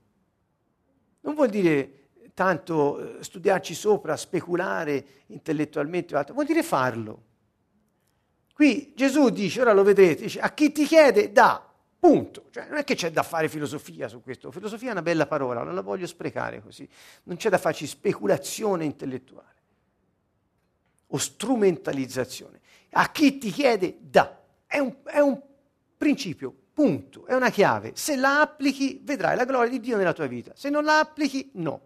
Non 1.21 1.33
vuol 1.33 1.47
dire 1.47 2.07
tanto 2.33 3.19
eh, 3.19 3.23
studiarci 3.23 3.73
sopra, 3.73 4.17
speculare 4.17 5.05
intellettualmente 5.27 6.13
o 6.13 6.17
altro, 6.17 6.33
vuol 6.33 6.47
dire 6.47 6.63
farlo. 6.63 7.23
Qui 8.53 8.91
Gesù 8.93 9.29
dice, 9.29 9.61
ora 9.61 9.71
lo 9.71 9.83
vedrete, 9.83 10.23
dice, 10.23 10.41
a 10.41 10.51
chi 10.51 10.73
ti 10.73 10.83
chiede 10.83 11.31
dà, 11.31 11.65
punto. 11.97 12.47
Cioè, 12.49 12.67
non 12.67 12.79
è 12.79 12.83
che 12.83 12.95
c'è 12.95 13.09
da 13.09 13.23
fare 13.23 13.47
filosofia 13.47 14.09
su 14.09 14.21
questo, 14.21 14.51
filosofia 14.51 14.89
è 14.89 14.91
una 14.91 15.01
bella 15.01 15.27
parola, 15.27 15.63
non 15.63 15.75
la 15.75 15.81
voglio 15.81 16.07
sprecare 16.07 16.61
così, 16.61 16.85
non 17.23 17.37
c'è 17.37 17.49
da 17.49 17.57
farci 17.57 17.87
speculazione 17.87 18.83
intellettuale 18.83 19.54
o 21.07 21.17
strumentalizzazione. 21.17 22.61
A 22.91 23.11
chi 23.11 23.37
ti 23.37 23.51
chiede 23.51 23.97
dà, 23.99 24.41
è 24.65 24.79
un, 24.79 24.95
è 25.03 25.19
un 25.19 25.41
principio, 25.97 26.53
punto, 26.73 27.25
è 27.25 27.33
una 27.33 27.49
chiave. 27.49 27.91
Se 27.95 28.15
la 28.15 28.41
applichi 28.41 29.01
vedrai 29.03 29.35
la 29.35 29.45
gloria 29.45 29.69
di 29.69 29.79
Dio 29.79 29.97
nella 29.97 30.13
tua 30.13 30.27
vita, 30.27 30.51
se 30.55 30.69
non 30.69 30.83
la 30.83 30.99
applichi 30.99 31.51
no. 31.53 31.81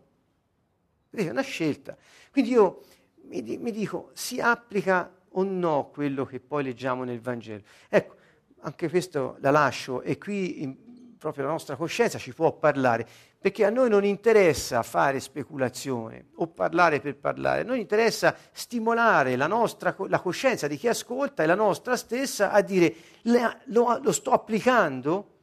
È 1.12 1.30
una 1.30 1.42
scelta. 1.42 1.98
Quindi 2.32 2.52
io 2.52 2.82
mi, 3.24 3.58
mi, 3.58 3.72
dico, 3.72 4.12
si 4.14 4.40
applica 4.40 5.12
o 5.30 5.44
no 5.44 5.90
quello 5.92 6.26
che 6.26 6.40
poi 6.40 6.64
leggiamo 6.64 7.04
nel 7.04 7.20
Vangelo? 7.20 7.64
Ecco, 7.88 8.16
anche 8.62 8.90
questo 8.90 9.38
la 9.40 9.52
lascio 9.52 10.02
e 10.02 10.18
qui 10.18 10.88
proprio 11.20 11.44
la 11.44 11.52
nostra 11.52 11.76
coscienza 11.76 12.18
ci 12.18 12.34
può 12.34 12.54
parlare, 12.54 13.06
perché 13.38 13.66
a 13.66 13.70
noi 13.70 13.90
non 13.90 14.06
interessa 14.06 14.82
fare 14.84 15.20
speculazione 15.20 16.30
o 16.36 16.48
parlare 16.48 17.02
per 17.02 17.18
parlare, 17.18 17.62
a 17.62 17.66
noi 17.66 17.82
interessa 17.82 18.34
stimolare 18.52 19.36
la, 19.36 19.48
nostra, 19.48 19.94
la 20.08 20.22
coscienza 20.22 20.68
di 20.68 20.78
chi 20.78 20.88
ascolta 20.88 21.44
e 21.44 21.46
la 21.46 21.56
nostra 21.56 21.98
stessa 21.98 22.52
a 22.52 22.62
dire 22.62 22.96
lo, 23.24 24.00
lo 24.02 24.12
sto 24.14 24.32
applicando 24.32 25.39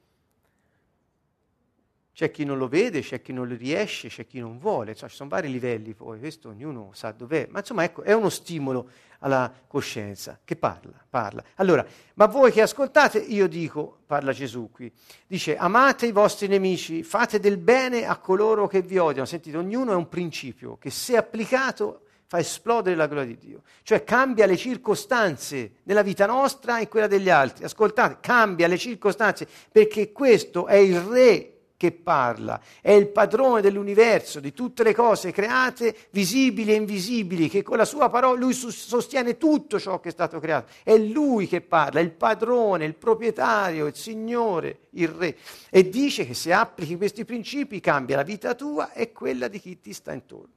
c'è 2.17 2.31
chi 2.31 2.45
non 2.45 2.57
lo 2.57 2.67
vede, 2.67 3.03
c'è 3.03 3.21
chi 3.21 3.35
non 3.35 3.47
lo 3.47 3.55
riesce, 3.55 4.09
c'è 4.09 4.27
chi 4.27 4.41
non 4.41 4.57
vuole, 4.59 4.95
cioè, 4.95 5.07
ci 5.11 5.17
sono 5.17 5.29
vari 5.29 5.51
livelli 5.51 5.93
poi, 5.93 6.19
questo 6.19 6.49
ognuno 6.49 6.89
sa 6.95 7.12
dov'è, 7.12 7.47
ma 7.51 7.59
insomma 7.59 7.85
ecco, 7.85 8.05
è 8.05 8.14
uno 8.14 8.31
stimolo 8.31 8.89
alla 9.19 9.53
coscienza 9.67 10.41
che 10.43 10.57
parla, 10.57 10.99
parla. 11.11 11.45
Allora, 11.57 11.85
ma 12.14 12.25
voi 12.25 12.53
che 12.53 12.62
ascoltate, 12.62 13.19
io 13.19 13.47
dico, 13.47 13.99
parla 14.07 14.33
Gesù 14.33 14.71
qui, 14.73 14.91
dice 15.27 15.59
amate 15.59 16.07
i 16.07 16.12
vostri 16.12 16.47
nemici, 16.47 17.03
fate 17.03 17.39
del 17.39 17.59
bene 17.59 18.07
a 18.07 18.17
coloro 18.17 18.67
che 18.67 18.81
vi 18.81 18.97
odiano, 18.97 19.27
sentite, 19.27 19.59
ognuno 19.59 19.93
è 19.93 19.97
un 19.97 20.09
principio 20.09 20.79
che 20.79 20.89
se 20.89 21.19
applicato 21.19 22.05
fa 22.29 22.39
esplodere 22.39 22.97
la 22.97 23.09
gloria 23.09 23.27
di 23.27 23.37
Dio, 23.37 23.62
cioè 23.83 24.05
cambia 24.05 24.47
le 24.47 24.57
circostanze 24.57 25.81
nella 25.83 26.01
vita 26.01 26.25
nostra 26.25 26.79
e 26.79 26.89
quella 26.89 27.09
degli 27.09 27.29
altri, 27.29 27.64
ascoltate, 27.64 28.21
cambia 28.23 28.69
le 28.69 28.79
circostanze 28.79 29.47
perché 29.71 30.12
questo 30.12 30.67
è 30.67 30.77
il 30.77 30.99
re 30.99 31.51
che 31.77 31.93
parla, 31.93 32.61
è 32.81 32.93
il 32.93 33.09
padrone 33.09 33.61
dell'universo, 33.61 34.41
di 34.41 34.53
tutte 34.53 34.83
le 34.83 34.95
cose 34.95 35.31
create, 35.31 35.95
visibili 36.11 36.72
e 36.72 36.77
invisibili, 36.77 37.49
che 37.49 37.62
con 37.62 37.77
la 37.77 37.85
sua 37.85 38.09
parola 38.09 38.39
lui 38.39 38.55
sostiene 38.55 39.37
tutto 39.37 39.79
ciò 39.79 40.01
che 40.01 40.09
è 40.09 40.12
stato 40.12 40.41
creato. 40.41 40.72
È 40.83 40.97
lui 40.97 41.47
che 41.47 41.61
parla, 41.61 42.01
è 42.01 42.03
il 42.03 42.12
padrone, 42.12 42.87
il 42.87 42.95
proprietario, 42.95 43.87
il 43.87 43.95
signore, 43.95 44.79
il 44.91 45.09
re. 45.09 45.37
E 45.70 45.89
dice 45.89 46.27
che 46.27 46.35
se 46.35 46.53
applichi 46.53 46.97
questi 46.97 47.24
principi 47.24 47.81
cambia 47.81 48.16
la 48.16 48.22
vita 48.22 48.55
tua 48.55 48.93
e 48.93 49.12
quella 49.12 49.49
di 49.49 49.61
chi 49.61 49.81
ti 49.81 49.93
sta 49.93 50.12
intorno. 50.12 50.55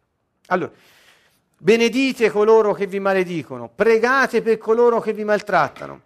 Allora, 0.47 0.71
benedite 1.57 2.31
coloro 2.31 2.73
che 2.73 2.87
vi 2.87 2.99
maledicono, 2.99 3.69
pregate 3.73 4.41
per 4.41 4.57
coloro 4.57 5.01
che 5.01 5.11
vi 5.13 5.25
maltrattano. 5.25 6.01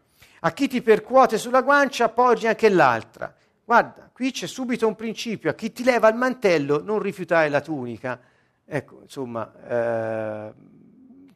A 0.46 0.52
chi 0.52 0.68
ti 0.68 0.82
percuote 0.82 1.38
sulla 1.38 1.62
guancia 1.62 2.06
appoggi 2.06 2.48
anche 2.48 2.68
l'altra. 2.68 3.34
Guarda, 3.66 4.10
qui 4.12 4.32
c'è 4.32 4.46
subito 4.46 4.88
un 4.88 4.96
principio, 4.96 5.50
a 5.50 5.54
chi 5.54 5.72
ti 5.72 5.84
leva 5.84 6.10
il 6.10 6.16
mantello 6.16 6.84
non 6.84 7.00
rifiutare 7.00 7.48
la 7.48 7.62
tunica. 7.62 8.20
Ecco, 8.66 9.00
insomma, 9.04 9.54
eh, 9.68 10.54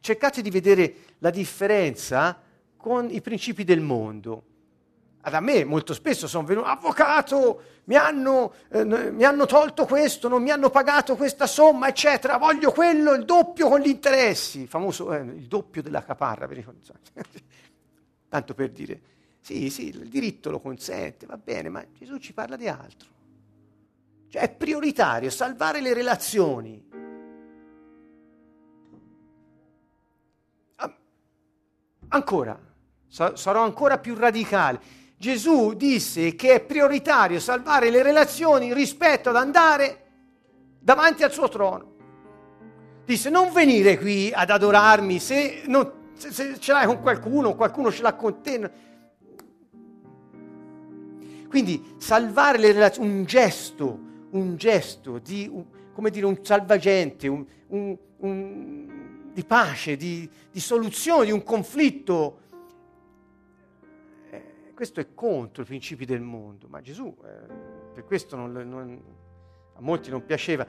cercate 0.00 0.42
di 0.42 0.50
vedere 0.50 0.94
la 1.18 1.30
differenza 1.30 2.38
con 2.76 3.08
i 3.10 3.22
principi 3.22 3.64
del 3.64 3.80
mondo. 3.80 4.42
Ad 5.22 5.34
a 5.34 5.40
me 5.40 5.64
molto 5.64 5.94
spesso 5.94 6.26
sono 6.26 6.46
venuto, 6.46 6.66
avvocato, 6.66 7.62
mi 7.84 7.96
hanno, 7.96 8.52
eh, 8.70 8.84
mi 8.84 9.24
hanno, 9.24 9.46
tolto 9.46 9.86
questo, 9.86 10.28
non 10.28 10.42
mi 10.42 10.50
hanno 10.50 10.68
pagato 10.68 11.16
questa 11.16 11.46
somma, 11.46 11.88
eccetera, 11.88 12.36
voglio 12.36 12.72
quello, 12.72 13.14
il 13.14 13.24
doppio 13.24 13.68
con 13.68 13.80
gli 13.80 13.88
interessi, 13.88 14.66
famoso 14.66 15.12
eh, 15.14 15.20
il 15.20 15.46
doppio 15.46 15.82
della 15.82 16.02
caparra, 16.02 16.46
tanto 18.28 18.54
per 18.54 18.70
dire. 18.70 19.00
Sì, 19.48 19.70
sì, 19.70 19.88
il 19.88 20.08
diritto 20.08 20.50
lo 20.50 20.60
consente, 20.60 21.24
va 21.24 21.38
bene, 21.38 21.70
ma 21.70 21.82
Gesù 21.98 22.18
ci 22.18 22.34
parla 22.34 22.54
di 22.54 22.68
altro. 22.68 23.08
Cioè 24.28 24.42
è 24.42 24.50
prioritario 24.50 25.30
salvare 25.30 25.80
le 25.80 25.94
relazioni. 25.94 26.86
Ancora, 32.08 32.60
sarò 33.08 33.64
ancora 33.64 33.96
più 33.96 34.14
radicale. 34.16 34.80
Gesù 35.16 35.72
disse 35.72 36.34
che 36.34 36.52
è 36.52 36.60
prioritario 36.60 37.40
salvare 37.40 37.88
le 37.88 38.02
relazioni 38.02 38.74
rispetto 38.74 39.30
ad 39.30 39.36
andare 39.36 40.04
davanti 40.78 41.22
al 41.22 41.32
suo 41.32 41.48
trono. 41.48 41.94
Disse 43.06 43.30
non 43.30 43.50
venire 43.50 43.96
qui 43.96 44.30
ad 44.30 44.50
adorarmi 44.50 45.18
se, 45.18 45.62
non, 45.68 46.10
se, 46.18 46.32
se 46.32 46.60
ce 46.60 46.72
l'hai 46.72 46.84
con 46.84 47.00
qualcuno, 47.00 47.54
qualcuno 47.56 47.90
ce 47.90 48.02
l'ha 48.02 48.12
con 48.12 48.42
te 48.42 48.87
quindi 51.48 51.94
salvare 51.96 52.58
le 52.58 52.72
relazioni, 52.72 53.08
un 53.08 53.24
gesto, 53.24 53.98
un 54.30 54.56
gesto 54.56 55.18
di, 55.18 55.48
un, 55.50 55.64
come 55.92 56.10
dire, 56.10 56.26
un 56.26 56.44
salvagente, 56.44 57.26
un, 57.26 57.44
un, 57.68 58.86
di 59.32 59.44
pace, 59.44 59.96
di, 59.96 60.28
di, 60.50 60.60
soluzione 60.60 61.24
di 61.24 61.32
un 61.32 61.42
conflitto. 61.42 62.40
Eh, 64.30 64.44
questo 64.74 65.00
è 65.00 65.08
contro 65.14 65.62
i 65.62 65.66
principi 65.66 66.04
del 66.04 66.20
mondo, 66.20 66.68
ma 66.68 66.80
Gesù 66.82 67.16
eh, 67.24 67.52
per 67.94 68.04
questo 68.04 68.36
non, 68.36 68.52
non, 68.52 69.02
a 69.74 69.80
molti 69.80 70.10
non 70.10 70.24
piaceva. 70.24 70.66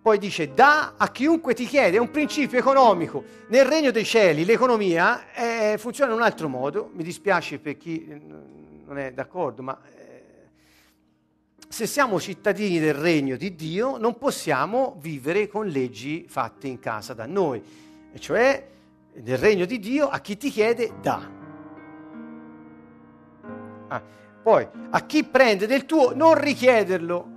Poi 0.00 0.18
dice, 0.18 0.54
da 0.54 0.94
a 0.96 1.10
chiunque 1.10 1.52
ti 1.52 1.66
chiede, 1.66 1.96
è 1.96 2.00
un 2.00 2.12
principio 2.12 2.58
economico. 2.58 3.24
Nel 3.48 3.64
regno 3.64 3.90
dei 3.90 4.04
cieli 4.04 4.44
l'economia 4.44 5.32
eh, 5.32 5.78
funziona 5.78 6.12
in 6.12 6.18
un 6.18 6.22
altro 6.22 6.48
modo, 6.48 6.90
mi 6.94 7.02
dispiace 7.02 7.58
per 7.58 7.76
chi 7.76 8.06
non 8.86 8.98
è 8.98 9.12
d'accordo, 9.12 9.62
ma 9.62 9.78
se 11.68 11.86
siamo 11.86 12.20
cittadini 12.20 12.78
del 12.78 12.94
regno 12.94 13.36
di 13.36 13.54
Dio 13.54 13.96
non 13.98 14.18
possiamo 14.18 14.96
vivere 15.00 15.48
con 15.48 15.66
leggi 15.66 16.26
fatte 16.28 16.68
in 16.68 16.78
casa 16.78 17.12
da 17.12 17.26
noi, 17.26 17.62
e 18.12 18.18
cioè 18.18 18.68
nel 19.14 19.38
regno 19.38 19.64
di 19.64 19.78
Dio 19.78 20.08
a 20.08 20.20
chi 20.20 20.36
ti 20.36 20.50
chiede 20.50 20.92
dà. 21.00 21.30
Ah, 23.88 24.02
poi 24.42 24.66
a 24.90 25.00
chi 25.06 25.24
prende 25.24 25.66
del 25.66 25.86
tuo 25.86 26.14
non 26.14 26.38
richiederlo, 26.38 27.35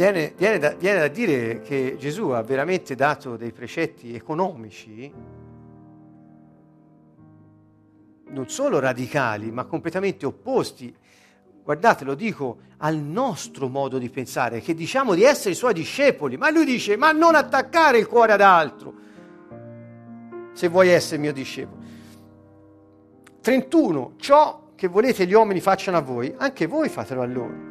Viene, 0.00 0.32
viene, 0.34 0.58
da, 0.58 0.70
viene, 0.70 0.98
da, 0.98 1.08
dire 1.08 1.60
che 1.60 1.96
Gesù 1.98 2.30
ha 2.30 2.40
veramente 2.40 2.94
dato 2.94 3.36
dei 3.36 3.52
precetti 3.52 4.14
economici, 4.14 5.12
non 8.28 8.48
solo 8.48 8.78
radicali, 8.78 9.50
ma 9.50 9.66
completamente 9.66 10.24
opposti. 10.24 10.96
Guardate, 11.62 12.04
lo 12.04 12.14
dico 12.14 12.60
al 12.78 12.96
nostro 12.96 13.68
modo 13.68 13.98
di 13.98 14.08
pensare, 14.08 14.60
che 14.60 14.72
diciamo 14.72 15.12
di 15.12 15.22
essere 15.22 15.50
i 15.50 15.54
suoi 15.54 15.74
discepoli, 15.74 16.38
ma 16.38 16.48
lui 16.50 16.64
dice, 16.64 16.96
ma 16.96 17.12
non 17.12 17.34
attaccare 17.34 17.98
il 17.98 18.06
cuore 18.06 18.32
ad 18.32 18.40
altro, 18.40 18.94
se 20.54 20.68
vuoi 20.68 20.88
essere 20.88 21.20
mio 21.20 21.34
discepolo. 21.34 21.82
31. 23.42 24.14
Ciò 24.16 24.70
che 24.74 24.88
volete 24.88 25.26
gli 25.26 25.34
uomini 25.34 25.60
facciano 25.60 25.98
a 25.98 26.00
voi, 26.00 26.32
anche 26.38 26.64
voi 26.64 26.88
fatelo 26.88 27.20
a 27.20 27.26
loro. 27.26 27.69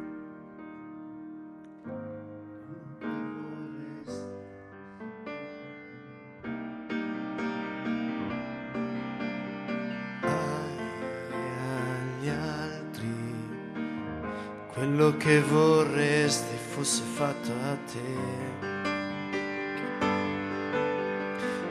Quello 15.00 15.16
che 15.16 15.40
vorresti 15.40 16.56
fosse 16.56 17.02
fatto 17.02 17.50
a 17.50 17.76
te. 17.90 18.18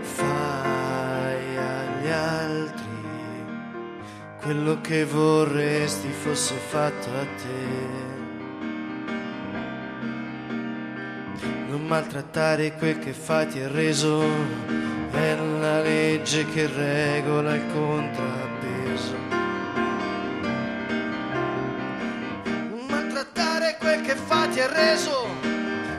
Fai 0.01 1.57
agli 1.57 2.09
altri 2.09 2.88
quello 4.41 4.82
che 4.82 5.05
vorresti 5.05 6.09
fosse 6.09 6.55
fatto 6.55 7.09
a 7.09 7.25
te. 7.38 7.67
Non 11.69 11.86
maltrattare 11.86 12.73
quel 12.77 12.97
che 12.97 13.13
fa 13.13 13.45
ti 13.45 13.59
è 13.59 13.67
reso, 13.67 14.23
è 15.11 15.36
la 15.36 15.82
legge 15.82 16.47
che 16.47 16.65
regola 16.65 17.53
il 17.53 17.67
contrappeso. 17.71 18.49
Che 24.10 24.16
fa 24.16 24.47
ti 24.47 24.57
è 24.57 24.68
reso, 24.68 25.28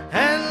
è 0.08 0.49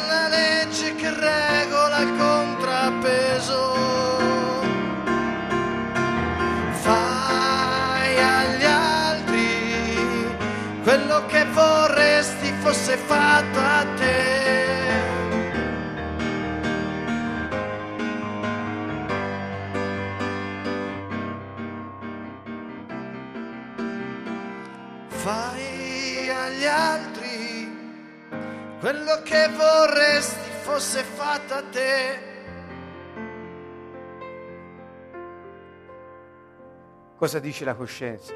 quello 29.10 29.22
che 29.24 29.49
vorresti 29.55 30.49
fosse 30.62 31.01
fatto 31.01 31.53
a 31.55 31.64
te. 31.64 32.28
Cosa 37.18 37.39
dice 37.39 37.66
la 37.66 37.74
coscienza? 37.74 38.34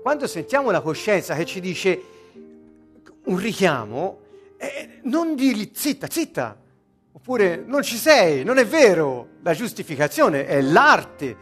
Quando 0.00 0.26
sentiamo 0.28 0.70
la 0.70 0.80
coscienza 0.80 1.34
che 1.34 1.44
ci 1.44 1.60
dice 1.60 2.02
un 3.24 3.36
richiamo, 3.36 4.20
eh, 4.58 5.00
non 5.02 5.34
dirgli 5.34 5.70
zitta, 5.74 6.06
zitta, 6.08 6.56
oppure 7.12 7.62
non 7.66 7.82
ci 7.82 7.96
sei, 7.96 8.44
non 8.44 8.58
è 8.58 8.66
vero. 8.66 9.28
La 9.42 9.54
giustificazione 9.54 10.46
è 10.46 10.60
l'arte 10.60 11.36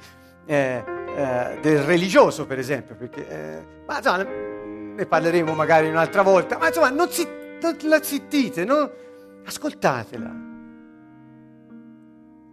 eh, 0.47 0.85
eh, 1.16 1.59
del 1.61 1.83
religioso, 1.83 2.47
per 2.47 2.59
esempio, 2.59 2.95
perché, 2.97 3.29
eh, 3.29 3.66
ma 3.87 3.99
insomma, 3.99 4.27
ne 4.95 5.07
parleremo 5.07 5.55
magari 5.55 5.88
un'altra 5.88 6.22
volta, 6.22 6.59
ma 6.59 6.68
insomma 6.68 6.91
non, 6.91 7.09
si, 7.11 7.26
non 7.61 7.76
la 7.82 8.03
zittite, 8.03 8.64
no? 8.64 8.91
ascoltatela. 9.45 10.49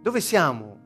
Dove 0.00 0.20
siamo? 0.20 0.76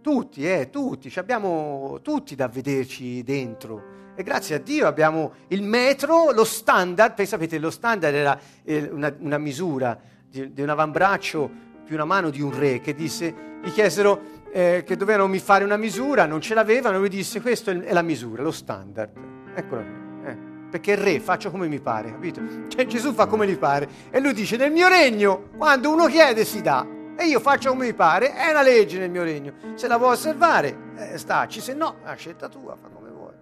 Tutti, 0.00 0.50
eh, 0.50 0.68
tutti, 0.70 1.12
abbiamo 1.16 2.00
tutti 2.02 2.34
da 2.34 2.48
vederci 2.48 3.22
dentro. 3.22 4.00
E 4.14 4.22
grazie 4.22 4.56
a 4.56 4.58
Dio 4.58 4.86
abbiamo 4.86 5.32
il 5.48 5.62
metro, 5.62 6.32
lo 6.32 6.44
standard, 6.44 7.14
perché 7.14 7.30
sapete, 7.30 7.58
lo 7.58 7.70
standard 7.70 8.14
era 8.14 8.38
eh, 8.64 8.88
una, 8.92 9.14
una, 9.18 9.38
misura 9.38 9.98
di, 10.28 10.52
di, 10.52 10.60
un 10.60 10.68
avambraccio 10.68 11.50
più 11.84 11.94
una 11.94 12.04
mano 12.04 12.30
di 12.30 12.42
un 12.42 12.56
re 12.56 12.80
che 12.80 12.94
disse, 12.94 13.34
gli 13.62 13.70
chiesero 13.70 14.20
eh, 14.52 14.82
che 14.84 14.96
dovevano 14.96 15.32
fare 15.38 15.64
una 15.64 15.76
misura, 15.76 16.26
non 16.26 16.40
ce 16.40 16.54
l'avevano, 16.54 16.98
lui 16.98 17.08
disse 17.08 17.40
questa 17.40 17.70
è 17.70 17.92
la 17.92 18.02
misura, 18.02 18.42
lo 18.42 18.50
standard. 18.50 19.31
Eccola 19.54 19.82
qui. 19.82 20.00
Eh, 20.24 20.36
perché 20.70 20.92
il 20.92 20.98
re 20.98 21.20
faccio 21.20 21.50
come 21.50 21.68
mi 21.68 21.80
pare, 21.80 22.12
capito? 22.12 22.40
Cioè 22.68 22.86
Gesù 22.86 23.12
fa 23.12 23.26
come 23.26 23.46
gli 23.46 23.58
pare. 23.58 23.88
E 24.10 24.20
lui 24.20 24.32
dice, 24.32 24.56
nel 24.56 24.72
mio 24.72 24.88
regno, 24.88 25.50
quando 25.56 25.90
uno 25.90 26.06
chiede 26.06 26.44
si 26.44 26.62
dà. 26.62 26.86
E 27.14 27.26
io 27.26 27.40
faccio 27.40 27.70
come 27.70 27.86
mi 27.86 27.94
pare, 27.94 28.34
è 28.34 28.50
una 28.50 28.62
legge 28.62 28.98
nel 28.98 29.10
mio 29.10 29.22
regno. 29.22 29.52
Se 29.74 29.86
la 29.86 29.98
vuoi 29.98 30.12
osservare, 30.12 30.76
eh, 30.96 31.18
staci, 31.18 31.60
se 31.60 31.74
no, 31.74 31.96
è 32.04 32.16
scelta 32.16 32.48
tua, 32.48 32.74
fa 32.74 32.88
come 32.88 33.10
vuoi. 33.10 33.32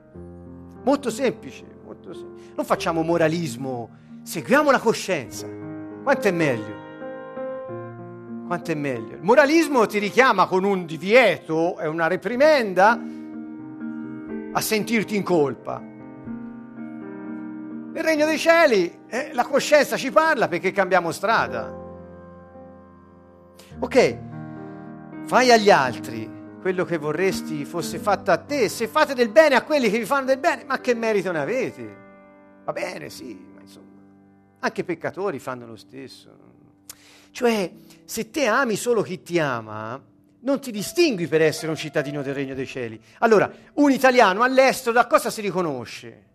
Molto 0.83 1.09
semplice, 1.11 1.65
molto 1.85 2.13
semplice. 2.13 2.53
Non 2.57 2.65
facciamo 2.65 3.03
moralismo, 3.03 3.91
seguiamo 4.23 4.73
la 4.73 4.81
coscienza. 4.81 5.47
Quanto 6.03 6.27
è 6.27 6.33
meglio? 6.33 6.79
Quanto 8.47 8.73
è 8.73 8.75
meglio? 8.75 9.15
Il 9.15 9.23
moralismo 9.23 9.87
ti 9.87 10.01
richiama 10.01 10.47
con 10.47 10.65
un 10.65 10.85
divieto 10.85 11.79
e 11.79 11.87
una 11.87 12.09
reprimenda 12.09 13.01
a 14.53 14.61
sentirti 14.61 15.15
in 15.15 15.23
colpa. 15.23 15.90
Nel 18.01 18.09
regno 18.09 18.25
dei 18.25 18.39
cieli 18.39 19.01
eh, 19.09 19.29
la 19.35 19.45
coscienza 19.45 19.99
ci 19.99 20.11
parla 20.11 20.49
perché 20.49 20.73
cambiamo 20.73 21.13
strada. 21.13 21.71
Ok, 23.79 24.19
fai 25.27 25.53
agli 25.53 25.69
altri 25.69 26.57
quello 26.63 26.87
che 26.87 26.97
vorresti 26.97 27.67
fosse 27.67 27.99
fatto 27.99 28.31
a 28.31 28.39
te, 28.39 28.71
se 28.71 28.89
fate 28.89 29.13
del 29.13 29.29
bene 29.29 29.55
a 29.55 29.65
quelli 29.65 29.91
che 29.91 29.99
vi 29.99 30.07
fanno 30.07 30.25
del 30.25 30.39
bene, 30.39 30.65
ma 30.65 30.81
che 30.81 30.95
merito 30.95 31.31
ne 31.31 31.41
avete? 31.41 31.97
Va 32.65 32.73
bene, 32.73 33.11
sì, 33.11 33.39
ma 33.55 33.61
insomma, 33.61 34.01
anche 34.61 34.81
i 34.81 34.85
peccatori 34.85 35.39
fanno 35.39 35.67
lo 35.67 35.77
stesso. 35.77 36.31
Cioè, 37.31 37.71
se 38.07 38.31
te 38.31 38.47
ami 38.47 38.77
solo 38.77 39.03
chi 39.03 39.21
ti 39.21 39.39
ama, 39.39 40.03
non 40.41 40.59
ti 40.59 40.71
distingui 40.71 41.27
per 41.27 41.43
essere 41.43 41.69
un 41.69 41.77
cittadino 41.77 42.23
del 42.23 42.33
Regno 42.33 42.55
dei 42.55 42.67
Cieli. 42.67 42.99
Allora, 43.19 43.53
un 43.75 43.91
italiano 43.91 44.41
all'estero 44.41 44.93
da 44.93 45.07
cosa 45.07 45.29
si 45.29 45.43
riconosce? 45.43 46.29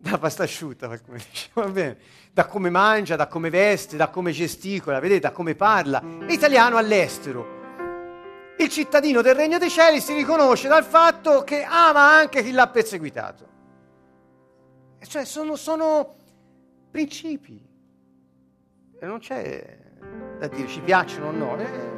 Da 0.00 0.16
pasta 0.16 0.44
asciutta, 0.44 0.86
come 1.04 1.18
dice, 1.18 1.50
va 1.54 1.68
bene. 1.68 1.98
Da 2.32 2.46
come 2.46 2.70
mangia, 2.70 3.16
da 3.16 3.26
come 3.26 3.50
veste, 3.50 3.96
da 3.96 4.08
come 4.08 4.30
gesticola, 4.30 5.00
vedete, 5.00 5.20
da 5.20 5.32
come 5.32 5.54
parla. 5.54 6.00
L'italiano 6.20 6.76
all'estero. 6.76 7.56
Il 8.58 8.68
cittadino 8.68 9.22
del 9.22 9.34
Regno 9.34 9.58
dei 9.58 9.70
Cieli 9.70 10.00
si 10.00 10.14
riconosce 10.14 10.68
dal 10.68 10.84
fatto 10.84 11.42
che 11.42 11.62
ama 11.62 12.12
anche 12.12 12.42
chi 12.42 12.52
l'ha 12.52 12.68
perseguitato. 12.68 13.46
Cioè, 15.00 15.24
sono, 15.24 15.56
sono 15.56 16.16
principi. 16.90 17.66
E 19.00 19.06
non 19.06 19.18
c'è 19.18 19.78
da 20.38 20.48
dire 20.48 20.68
ci 20.68 20.80
piacciono 20.80 21.28
o 21.28 21.32
no. 21.32 21.56
Eh, 21.58 21.88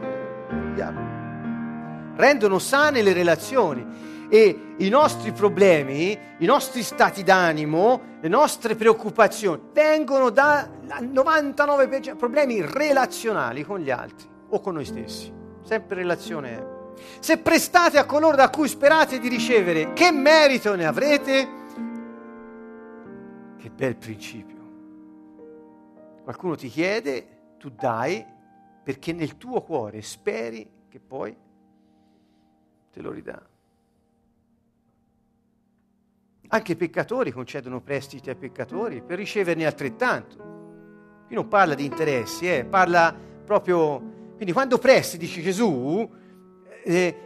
rendono 2.17 2.59
sane 2.59 3.03
le 3.03 3.13
relazioni 3.13 4.20
e 4.31 4.75
i 4.77 4.89
nostri 4.89 5.33
problemi, 5.33 6.17
i 6.39 6.47
nostri 6.47 6.83
stati 6.83 7.25
d'animo, 7.25 8.19
le 8.21 8.29
nostre 8.29 8.77
preoccupazioni 8.77 9.61
vengono 9.73 10.31
da 10.31 10.71
99% 10.87 12.17
problemi 12.17 12.63
relazionali 12.63 13.65
con 13.65 13.81
gli 13.81 13.91
altri 13.91 14.29
o 14.51 14.61
con 14.61 14.75
noi 14.75 14.85
stessi. 14.85 15.33
Sempre 15.63 15.97
relazione. 15.97 16.79
Se 17.19 17.39
prestate 17.39 17.99
a 17.99 18.05
coloro 18.05 18.37
da 18.37 18.51
cui 18.51 18.69
sperate 18.69 19.19
di 19.19 19.29
ricevere, 19.29 19.93
che 19.95 20.13
merito 20.13 20.77
ne 20.77 20.87
avrete? 20.87 21.49
Che 23.59 23.71
bel 23.71 23.97
principio. 23.97 24.59
Qualcuno 26.23 26.55
ti 26.55 26.69
chiede, 26.69 27.57
tu 27.59 27.69
dai, 27.71 28.25
perché 28.83 29.13
nel 29.13 29.37
tuo 29.37 29.61
cuore 29.63 30.03
speri 30.03 30.69
che 30.89 31.01
poi 31.01 31.37
te 32.93 33.01
lo 33.01 33.11
ridà. 33.11 33.50
Anche 36.53 36.73
i 36.73 36.77
peccatori 36.77 37.31
concedono 37.31 37.81
prestiti 37.81 38.29
ai 38.29 38.35
peccatori 38.35 39.03
per 39.07 39.19
riceverne 39.19 39.67
altrettanto. 39.67 40.37
Qui 41.27 41.37
non 41.37 41.47
parla 41.47 41.75
di 41.75 41.85
interessi, 41.85 42.51
eh, 42.53 42.65
parla 42.65 43.15
proprio... 43.45 44.19
Quindi 44.35 44.53
quando 44.53 44.79
presti, 44.79 45.17
dice 45.17 45.43
Gesù, 45.43 46.11
eh, 46.83 47.17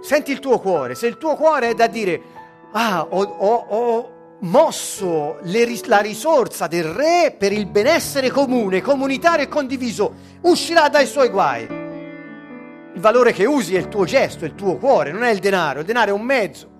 senti 0.00 0.30
il 0.30 0.38
tuo 0.38 0.60
cuore. 0.60 0.94
Se 0.94 1.08
il 1.08 1.18
tuo 1.18 1.34
cuore 1.34 1.70
è 1.70 1.74
da 1.74 1.88
dire, 1.88 2.22
ah, 2.70 3.04
ho, 3.08 3.22
ho, 3.22 3.54
ho 3.68 4.10
mosso 4.40 5.38
ris- 5.40 5.86
la 5.86 5.98
risorsa 5.98 6.68
del 6.68 6.84
re 6.84 7.34
per 7.36 7.52
il 7.52 7.66
benessere 7.66 8.30
comune, 8.30 8.80
comunitario 8.80 9.44
e 9.44 9.48
condiviso, 9.48 10.14
uscirà 10.42 10.88
dai 10.88 11.06
suoi 11.06 11.30
guai. 11.30 11.64
Il 11.64 13.00
valore 13.00 13.32
che 13.32 13.44
usi 13.44 13.74
è 13.74 13.78
il 13.78 13.88
tuo 13.88 14.04
gesto, 14.04 14.44
è 14.44 14.48
il 14.48 14.54
tuo 14.54 14.76
cuore, 14.76 15.10
non 15.10 15.24
è 15.24 15.30
il 15.30 15.40
denaro, 15.40 15.80
il 15.80 15.86
denaro 15.86 16.10
è 16.10 16.14
un 16.14 16.22
mezzo. 16.22 16.74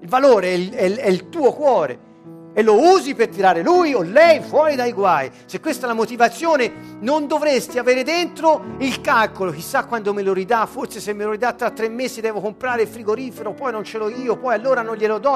Il 0.00 0.08
valore 0.08 0.48
è 0.48 0.52
il, 0.52 0.70
è 0.72 0.94
è 0.96 1.08
il 1.08 1.28
tuo 1.28 1.52
cuore 1.52 2.08
e 2.52 2.62
lo 2.62 2.80
usi 2.94 3.14
per 3.14 3.28
tirare 3.28 3.62
lui 3.62 3.94
o 3.94 4.02
lei 4.02 4.40
fuori 4.40 4.74
dai 4.74 4.92
guai. 4.92 5.30
Se 5.46 5.60
questa 5.60 5.84
è 5.84 5.88
la 5.88 5.94
motivazione, 5.94 6.98
non 7.00 7.26
dovresti 7.26 7.78
avere 7.78 8.02
dentro 8.02 8.74
il 8.78 9.00
calcolo, 9.00 9.52
chissà 9.52 9.84
quando 9.84 10.12
me 10.12 10.22
lo 10.22 10.32
ridà, 10.32 10.66
forse 10.66 11.00
se 11.00 11.12
me 11.12 11.24
lo 11.24 11.30
ridà 11.30 11.52
tra 11.52 11.70
tre 11.70 11.88
mesi 11.88 12.20
devo 12.20 12.40
comprare 12.40 12.82
il 12.82 12.88
frigorifero, 12.88 13.52
poi 13.52 13.72
non 13.72 13.84
ce 13.84 13.98
l'ho 13.98 14.08
io, 14.08 14.36
poi 14.36 14.54
allora 14.54 14.82
non 14.82 14.96
glielo 14.96 15.18
do. 15.18 15.30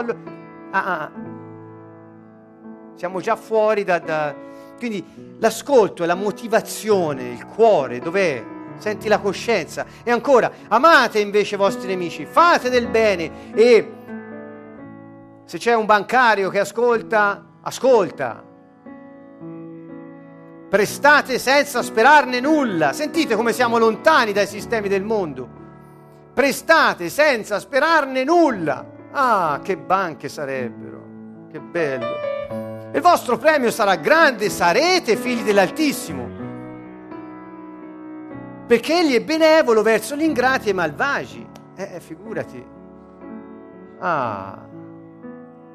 Ah, 0.71 0.85
ah, 0.85 1.01
ah. 1.01 1.11
Siamo 2.97 3.21
già 3.21 3.37
fuori 3.37 3.85
da, 3.85 3.99
da... 3.99 4.35
Quindi 4.77 5.05
l'ascolto 5.39 6.03
è 6.03 6.07
la 6.07 6.15
motivazione, 6.15 7.31
il 7.31 7.45
cuore, 7.47 8.01
dov'è? 8.01 8.43
Senti 8.77 9.07
la 9.07 9.19
coscienza. 9.19 9.87
E 10.03 10.11
ancora, 10.11 10.51
amate 10.69 11.21
invece 11.21 11.55
i 11.55 11.59
vostri 11.59 11.87
nemici, 11.87 12.27
fate 12.27 12.71
del 12.71 12.89
bene 12.89 13.53
e 13.55 13.94
se 15.45 15.59
c'è 15.59 15.75
un 15.75 15.87
bancario 15.87 16.49
che 16.51 16.61
ascolta, 16.61 17.45
ascolta. 17.63 18.43
Prestate 20.69 21.39
senza 21.39 21.83
sperarne 21.83 22.41
nulla. 22.41 22.93
Sentite 22.93 23.37
come 23.37 23.53
siamo 23.53 23.79
lontani 23.79 24.33
dai 24.33 24.47
sistemi 24.47 24.89
del 24.89 25.05
mondo. 25.05 25.63
prestate 26.35 27.09
senza 27.09 27.61
sperarne 27.61 28.25
nulla. 28.25 28.85
Ah, 29.13 29.61
che 29.63 29.77
banche 29.77 30.29
sarebbero, 30.29 31.47
che 31.51 31.61
bello. 31.61 32.33
Il 32.93 33.01
vostro 33.01 33.39
premio 33.39 33.71
sarà 33.71 33.95
grande, 33.97 34.51
sarete 34.51 35.17
figli 35.17 35.43
dell'Altissimo, 35.43 36.29
perché 38.67 38.99
egli 38.99 39.15
è 39.15 39.21
benevolo 39.21 39.83
verso 39.83 40.17
gli 40.17 40.23
ingrati 40.23 40.71
e 40.71 40.73
malvagi. 40.73 41.47
Eh, 41.77 42.01
figurati. 42.01 42.65
Ah, 44.01 44.59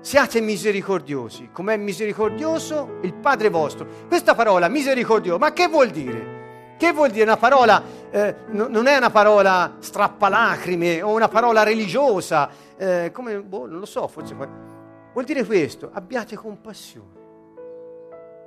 siate 0.01 0.39
misericordiosi, 0.39 1.49
com'è 1.51 1.75
misericordioso 1.77 2.99
il 3.01 3.13
Padre 3.13 3.49
vostro. 3.49 3.87
Questa 4.07 4.33
parola 4.35 4.67
misericordioso, 4.67 5.37
ma 5.37 5.51
che 5.53 5.67
vuol 5.67 5.89
dire? 5.89 6.37
Che 6.77 6.91
vuol 6.93 7.09
dire 7.09 7.25
una 7.25 7.37
parola, 7.37 7.83
eh, 8.09 8.35
no, 8.51 8.67
non 8.67 8.87
è 8.87 8.95
una 8.95 9.09
parola 9.09 9.75
strappalacrime 9.79 11.01
o 11.01 11.13
una 11.13 11.27
parola 11.27 11.63
religiosa, 11.63 12.49
eh, 12.77 13.11
come, 13.11 13.41
boh, 13.41 13.67
non 13.67 13.79
lo 13.79 13.85
so, 13.85 14.07
forse 14.07 14.33
vuol 14.33 15.25
dire 15.25 15.43
questo, 15.43 15.89
abbiate 15.91 16.35
compassione. 16.37 17.17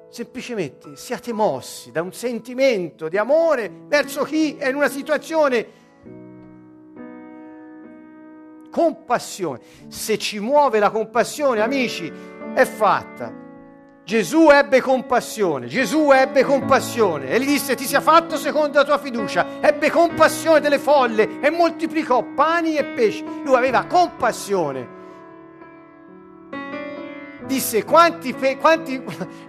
Semplicemente 0.08 0.96
siate 0.96 1.32
mossi 1.32 1.90
da 1.90 2.02
un 2.02 2.12
sentimento 2.12 3.08
di 3.08 3.18
amore 3.18 3.70
verso 3.86 4.24
chi 4.24 4.56
è 4.56 4.68
in 4.68 4.76
una 4.76 4.88
situazione 4.88 5.80
compassione. 8.72 9.60
Se 9.88 10.16
ci 10.18 10.40
muove 10.40 10.78
la 10.78 10.90
compassione, 10.90 11.60
amici, 11.60 12.10
è 12.54 12.64
fatta. 12.64 13.40
Gesù 14.04 14.48
ebbe 14.50 14.80
compassione, 14.80 15.68
Gesù 15.68 16.10
ebbe 16.10 16.42
compassione 16.42 17.28
e 17.28 17.38
gli 17.38 17.46
disse 17.46 17.76
ti 17.76 17.84
sia 17.84 18.00
fatto 18.00 18.36
secondo 18.36 18.78
la 18.78 18.84
tua 18.84 18.98
fiducia, 18.98 19.46
ebbe 19.60 19.90
compassione 19.90 20.58
delle 20.58 20.80
folle 20.80 21.40
e 21.40 21.50
moltiplicò 21.50 22.24
pani 22.34 22.76
e 22.76 22.84
pesci. 22.84 23.24
Lui 23.44 23.54
aveva 23.54 23.84
compassione. 23.84 25.00
Disse 27.46 27.84
quanti, 27.84 28.34
pe- 28.34 28.56
quanti 28.56 29.00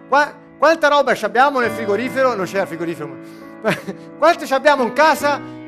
qua, 0.07 0.32
quanta 0.59 0.88
roba 0.88 1.17
abbiamo 1.19 1.59
nel 1.59 1.71
frigorifero? 1.71 2.36
Non 2.36 2.45
c'era 2.45 2.67
frigorifero, 2.67 3.17
ma 3.61 3.74
quanto 4.19 4.53
abbiamo 4.53 4.84
in 4.84 4.93
casa? 4.93 5.62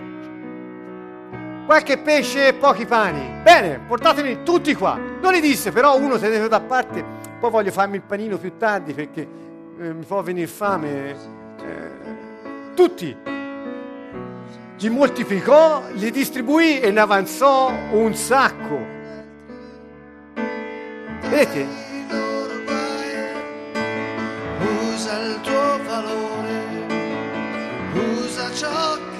Qualche 1.66 1.98
pesce 1.98 2.48
e 2.48 2.54
pochi 2.54 2.86
pani. 2.86 3.42
Bene, 3.42 3.80
portatemi 3.88 4.44
tutti 4.44 4.74
qua. 4.76 4.98
Non 5.22 5.34
li 5.34 5.42
disse, 5.42 5.72
però 5.72 5.98
uno 5.98 6.18
tenete 6.18 6.48
da 6.48 6.62
parte, 6.62 7.04
poi 7.40 7.50
voglio 7.50 7.72
farmi 7.72 7.96
il 7.96 8.04
panino 8.04 8.38
più 8.38 8.56
tardi 8.58 8.94
perché 8.94 9.28
eh, 9.80 9.94
mi 9.94 10.06
può 10.06 10.22
venire 10.22 10.48
fame. 10.48 11.16
Eh, 11.60 12.74
tutti. 12.76 13.34
Li 14.78 14.90
moltiplicò, 14.90 15.84
li 15.94 16.12
distribuì 16.12 16.80
e 16.80 16.92
ne 16.92 17.00
avanzò 17.00 17.72
un 17.92 18.14
sacco. 18.14 18.94
Vedete? 21.22 21.66
Usa 24.94 25.20
il 25.20 25.40
tuo 25.42 25.80
valore, 25.88 26.86
usa 27.94 28.52
ciò 28.52 28.96
che 28.96 29.15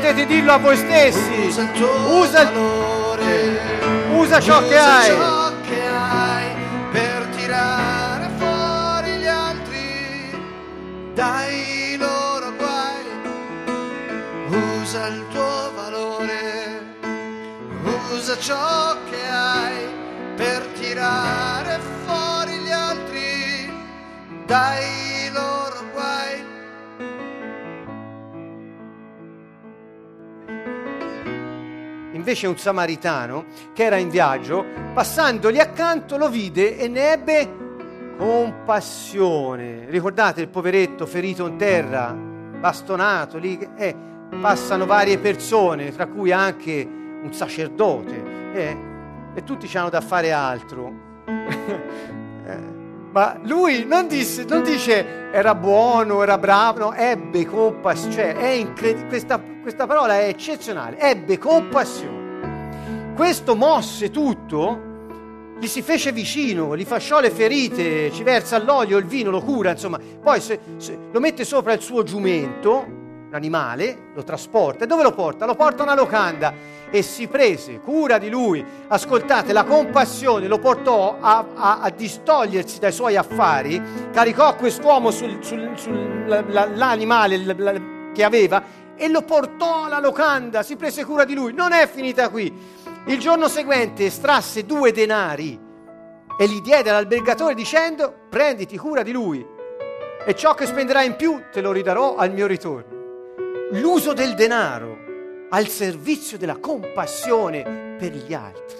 Potete 0.00 0.24
dirlo 0.24 0.52
a 0.52 0.56
voi 0.56 0.76
stessi. 0.78 1.44
Usa 1.44 1.60
il 1.60 1.72
tuo 1.72 2.20
Usa 2.20 2.44
valore. 2.44 3.60
Usa 4.14 4.40
ciò 4.40 4.60
che 4.60 4.78
Usa 4.78 4.98
hai. 4.98 5.06
ciò 5.10 5.52
che 5.68 5.86
hai 5.86 6.46
per 6.90 7.26
tirare 7.36 8.30
fuori 8.38 9.10
gli 9.18 9.26
altri 9.26 10.42
dai 11.12 11.96
loro 11.98 12.50
guai. 12.56 13.04
Usa 14.80 15.06
il 15.08 15.22
tuo 15.32 15.70
valore, 15.76 16.96
usa 18.14 18.38
ciò 18.38 18.96
che 19.10 19.28
hai 19.28 19.86
per 20.34 20.62
tirare 20.78 21.78
fuori 22.06 22.52
gli 22.52 22.70
altri 22.70 23.70
dai 24.46 24.84
loro 24.84 25.09
Invece 32.20 32.46
un 32.46 32.58
samaritano 32.58 33.46
che 33.72 33.84
era 33.84 33.96
in 33.96 34.10
viaggio, 34.10 34.62
passandogli 34.92 35.58
accanto, 35.58 36.18
lo 36.18 36.28
vide 36.28 36.76
e 36.76 36.86
ne 36.86 37.12
ebbe 37.12 37.48
compassione. 38.18 39.86
Ricordate 39.88 40.42
il 40.42 40.48
poveretto 40.48 41.06
ferito 41.06 41.46
in 41.46 41.56
terra, 41.56 42.12
bastonato 42.12 43.38
lì? 43.38 43.58
Eh, 43.74 43.96
passano 44.38 44.84
varie 44.84 45.16
persone, 45.16 45.92
tra 45.92 46.08
cui 46.08 46.30
anche 46.30 46.86
un 47.22 47.32
sacerdote, 47.32 48.52
eh, 48.52 48.76
e 49.32 49.42
tutti 49.42 49.74
hanno 49.78 49.88
da 49.88 50.02
fare 50.02 50.30
altro. 50.30 50.92
Eh, 52.42 52.79
Ma 53.12 53.38
lui 53.42 53.84
non, 53.86 54.06
disse, 54.06 54.44
non 54.44 54.62
dice 54.62 55.30
era 55.32 55.54
buono, 55.56 56.22
era 56.22 56.38
bravo, 56.38 56.78
no, 56.78 56.92
ebbe 56.94 57.44
compassione, 57.44 58.12
cioè 58.14 58.36
è 58.36 58.48
incredi- 58.50 59.06
questa, 59.08 59.40
questa 59.62 59.86
parola 59.86 60.20
è 60.20 60.28
eccezionale, 60.28 60.98
ebbe 60.98 61.36
compassione. 61.36 63.12
Questo 63.16 63.56
mosse 63.56 64.10
tutto, 64.10 64.88
gli 65.58 65.66
si 65.66 65.82
fece 65.82 66.12
vicino, 66.12 66.76
gli 66.76 66.84
fasciò 66.84 67.18
le 67.20 67.30
ferite, 67.30 68.12
ci 68.12 68.22
versa 68.22 68.58
l'olio, 68.62 68.96
il 68.96 69.06
vino, 69.06 69.30
lo 69.30 69.40
cura, 69.42 69.72
insomma, 69.72 69.98
poi 70.22 70.40
se- 70.40 70.60
se- 70.76 70.96
lo 71.10 71.18
mette 71.20 71.44
sopra 71.44 71.72
il 71.72 71.80
suo 71.80 72.04
giumento, 72.04 72.86
l'animale, 73.30 74.10
lo 74.14 74.22
trasporta, 74.22 74.84
e 74.84 74.86
dove 74.86 75.02
lo 75.02 75.12
porta? 75.12 75.46
Lo 75.46 75.54
porta 75.56 75.82
a 75.82 75.86
una 75.86 75.94
locanda 75.94 76.52
e 76.90 77.02
si 77.02 77.28
prese 77.28 77.80
cura 77.80 78.18
di 78.18 78.28
lui. 78.28 78.64
Ascoltate, 78.88 79.52
la 79.52 79.64
compassione 79.64 80.48
lo 80.48 80.58
portò 80.58 81.16
a, 81.20 81.44
a- 81.54 81.78
a 81.80 81.90
distogliersi 81.90 82.78
dai 82.78 82.92
suoi 82.92 83.16
affari, 83.16 83.80
caricò 84.12 84.54
quest'uomo 84.56 85.10
sul, 85.10 85.38
sul- 85.42 85.72
sul- 85.76 86.26
che 88.12 88.24
aveva 88.24 88.62
e 88.96 89.08
lo 89.08 89.22
portò 89.22 89.84
alla 89.84 90.00
locanda, 90.00 90.62
si 90.62 90.76
prese 90.76 91.04
cura 91.04 91.24
di 91.24 91.34
lui. 91.34 91.52
Non 91.54 91.72
è 91.72 91.88
finita 91.88 92.28
qui. 92.28 92.52
Il 93.06 93.18
giorno 93.18 93.48
seguente 93.48 94.04
estrasse 94.06 94.66
due 94.66 94.92
denari 94.92 95.58
e 96.38 96.46
li 96.46 96.60
diede 96.60 96.90
all'albergatore 96.90 97.54
dicendo 97.54 98.12
prenditi 98.28 98.76
cura 98.76 99.02
di 99.02 99.12
lui 99.12 99.44
e 100.26 100.34
ciò 100.34 100.52
che 100.54 100.66
spenderai 100.66 101.06
in 101.06 101.16
più 101.16 101.40
te 101.50 101.60
lo 101.62 101.72
ridarò 101.72 102.16
al 102.16 102.32
mio 102.32 102.46
ritorno. 102.46 102.98
L'uso 103.72 104.12
del 104.12 104.34
denaro 104.34 105.08
al 105.50 105.66
servizio 105.66 106.38
della 106.38 106.58
compassione 106.58 107.96
per 107.98 108.12
gli 108.12 108.32
altri. 108.32 108.78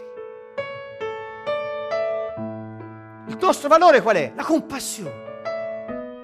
Il 3.26 3.36
nostro 3.40 3.68
valore 3.68 4.00
qual 4.00 4.16
è? 4.16 4.32
La 4.34 4.44
compassione. 4.44 5.28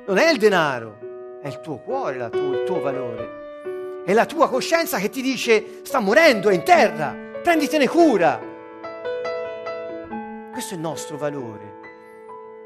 Non 0.07 0.19
è 0.19 0.31
il 0.31 0.39
denaro, 0.39 0.99
è 1.43 1.49
il 1.49 1.61
tuo 1.61 1.79
cuore, 1.79 2.17
la 2.17 2.29
tu- 2.29 2.53
il 2.53 2.63
tuo 2.65 2.81
valore. 2.81 4.03
È 4.05 4.13
la 4.13 4.27
tua 4.27 4.49
coscienza 4.49 4.99
che 4.99 5.09
ti 5.09 5.21
dice 5.21 5.81
sta 5.83 5.99
morendo, 5.99 6.49
è 6.49 6.55
in 6.55 6.63
terra, 6.63 7.15
prenditene 7.43 7.89
cura. 7.89 8.41
Questo 10.53 10.75
è 10.75 10.77
il 10.77 10.83
nostro 10.83 11.17
valore. 11.17 11.75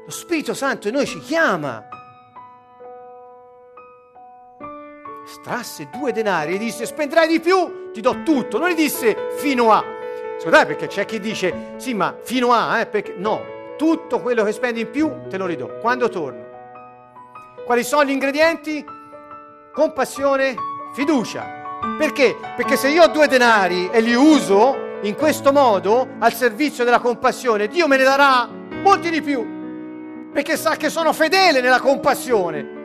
Lo 0.05 0.11
Spirito 0.11 0.53
Santo 0.53 0.87
in 0.87 0.93
noi 0.93 1.07
ci 1.07 1.19
chiama. 1.19 1.87
Estrasse 5.25 5.89
due 5.91 6.11
denari 6.11 6.55
e 6.55 6.57
disse 6.57 6.85
spenderai 6.85 7.27
di 7.27 7.39
più, 7.39 7.91
ti 7.91 8.01
do 8.01 8.23
tutto. 8.23 8.57
Non 8.57 8.69
gli 8.69 8.75
disse 8.75 9.29
fino 9.37 9.71
a. 9.71 9.83
Scusate 10.39 10.65
perché 10.65 10.87
c'è 10.87 11.05
chi 11.05 11.19
dice 11.19 11.73
sì 11.77 11.93
ma 11.93 12.15
fino 12.21 12.51
a, 12.51 12.79
eh, 12.79 12.87
perché 12.87 13.13
no, 13.15 13.75
tutto 13.77 14.19
quello 14.21 14.43
che 14.43 14.51
spendi 14.51 14.81
in 14.81 14.89
più 14.89 15.27
te 15.29 15.37
lo 15.37 15.45
ridò. 15.45 15.77
Quando 15.79 16.09
torno? 16.09 16.49
Quali 17.65 17.83
sono 17.83 18.05
gli 18.05 18.09
ingredienti? 18.09 18.83
Compassione, 19.73 20.55
fiducia. 20.93 21.59
Perché? 21.97 22.35
Perché 22.55 22.75
se 22.75 22.89
io 22.89 23.03
ho 23.03 23.07
due 23.07 23.27
denari 23.27 23.89
e 23.91 24.01
li 24.01 24.13
uso 24.13 24.89
in 25.03 25.15
questo 25.15 25.51
modo 25.51 26.07
al 26.19 26.33
servizio 26.33 26.83
della 26.83 26.99
compassione, 26.99 27.67
Dio 27.67 27.87
me 27.87 27.97
ne 27.97 28.03
darà 28.03 28.47
molti 28.83 29.09
di 29.09 29.21
più. 29.21 30.29
Perché 30.31 30.57
sa 30.57 30.75
che 30.75 30.89
sono 30.89 31.13
fedele 31.13 31.61
nella 31.61 31.79
compassione 31.79 32.80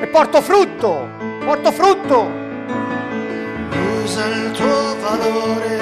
e 0.00 0.06
porto 0.06 0.40
frutto, 0.40 1.08
porto 1.44 1.72
frutto. 1.72 2.30
Usa 4.02 4.26
il 4.26 4.50
tuo 4.52 4.96
valore, 5.00 5.78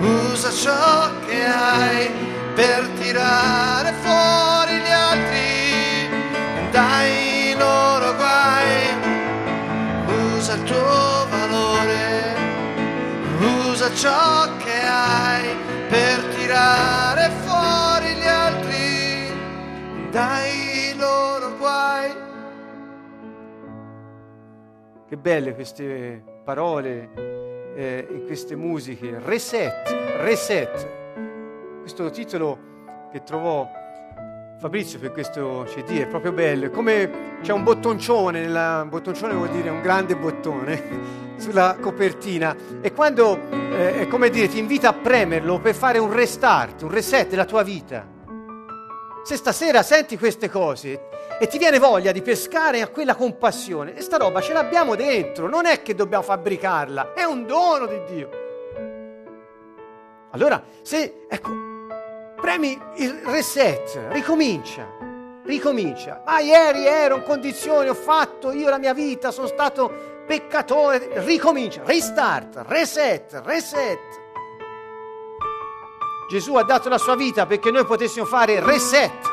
usa 0.00 0.50
ciò 0.50 1.10
che 1.26 1.44
hai 1.44 2.10
per 2.54 2.88
tirare 2.98 3.94
fuori 4.00 4.78
gli 4.78 4.90
altri 4.90 6.10
dai 6.70 7.54
loro 7.56 8.14
guai. 8.16 8.98
Usa 10.34 10.54
il 10.54 10.62
tuo 10.64 11.26
valore, 11.30 12.34
usa 13.68 13.92
ciò 13.94 14.56
che 14.56 14.80
hai 14.82 15.56
per 15.88 16.24
tirare 16.34 17.30
fuori 17.44 18.14
gli 18.14 18.26
altri 18.26 19.32
dai 20.10 20.94
loro 20.96 21.56
guai. 21.56 22.28
Che 25.10 25.16
belle 25.16 25.56
queste 25.56 26.22
parole 26.44 27.10
eh, 27.74 28.06
in 28.08 28.26
queste 28.26 28.54
musiche. 28.54 29.18
Reset, 29.18 29.82
reset. 30.20 31.80
Questo 31.80 32.10
titolo 32.10 33.08
che 33.10 33.24
trovò 33.24 33.68
Fabrizio 34.60 35.00
per 35.00 35.10
questo 35.10 35.64
CD 35.66 35.98
è 35.98 36.06
proprio 36.06 36.30
bello. 36.30 36.66
È 36.66 36.70
come 36.70 37.38
c'è 37.42 37.52
un 37.52 37.64
bottoncione, 37.64 38.40
nella, 38.40 38.86
bottoncione 38.88 39.34
vuol 39.34 39.48
dire 39.48 39.68
un 39.68 39.80
grande 39.80 40.14
bottone 40.14 41.34
sulla 41.38 41.76
copertina 41.80 42.54
e 42.80 42.92
quando 42.92 43.36
eh, 43.50 44.06
come 44.08 44.30
dire 44.30 44.46
ti 44.46 44.60
invita 44.60 44.90
a 44.90 44.92
premerlo 44.94 45.58
per 45.58 45.74
fare 45.74 45.98
un 45.98 46.12
restart, 46.12 46.82
un 46.82 46.90
reset 46.92 47.28
della 47.28 47.46
tua 47.46 47.64
vita. 47.64 48.06
Se 49.24 49.34
stasera 49.34 49.82
senti 49.82 50.16
queste 50.16 50.48
cose 50.48 51.08
e 51.42 51.46
ti 51.46 51.56
viene 51.56 51.78
voglia 51.78 52.12
di 52.12 52.20
pescare 52.20 52.82
a 52.82 52.88
quella 52.88 53.14
compassione, 53.14 53.96
e 53.96 54.02
sta 54.02 54.18
roba 54.18 54.42
ce 54.42 54.52
l'abbiamo 54.52 54.94
dentro, 54.94 55.48
non 55.48 55.64
è 55.64 55.80
che 55.80 55.94
dobbiamo 55.94 56.22
fabbricarla, 56.22 57.14
è 57.14 57.24
un 57.24 57.46
dono 57.46 57.86
di 57.86 58.02
Dio. 58.04 58.28
Allora, 60.32 60.62
se 60.82 61.24
ecco, 61.26 61.50
premi 62.38 62.78
il 62.96 63.22
reset, 63.24 64.08
ricomincia, 64.10 64.86
ricomincia. 65.46 66.22
Ma 66.26 66.40
ieri 66.40 66.84
ero 66.84 67.16
in 67.16 67.22
condizioni, 67.22 67.88
ho 67.88 67.94
fatto 67.94 68.52
io 68.52 68.68
la 68.68 68.78
mia 68.78 68.92
vita, 68.92 69.30
sono 69.30 69.46
stato 69.46 70.22
peccatore, 70.26 71.08
ricomincia, 71.24 71.80
restart, 71.86 72.64
reset, 72.66 73.40
reset. 73.46 73.98
Gesù 76.28 76.54
ha 76.56 76.64
dato 76.64 76.90
la 76.90 76.98
sua 76.98 77.16
vita 77.16 77.46
perché 77.46 77.70
noi 77.70 77.86
potessimo 77.86 78.26
fare 78.26 78.60
reset. 78.60 79.29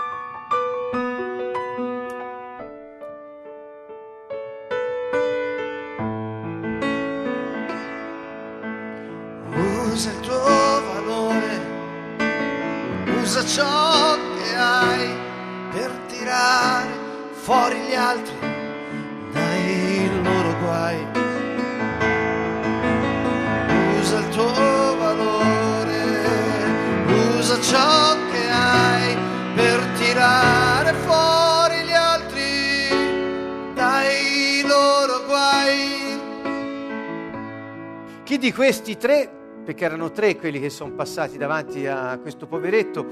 Questi 38.57 38.97
tre, 38.97 39.29
perché 39.63 39.85
erano 39.85 40.09
tre 40.09 40.35
quelli 40.35 40.59
che 40.59 40.71
sono 40.71 40.93
passati 40.93 41.37
davanti 41.37 41.85
a 41.85 42.17
questo 42.17 42.47
poveretto, 42.47 43.05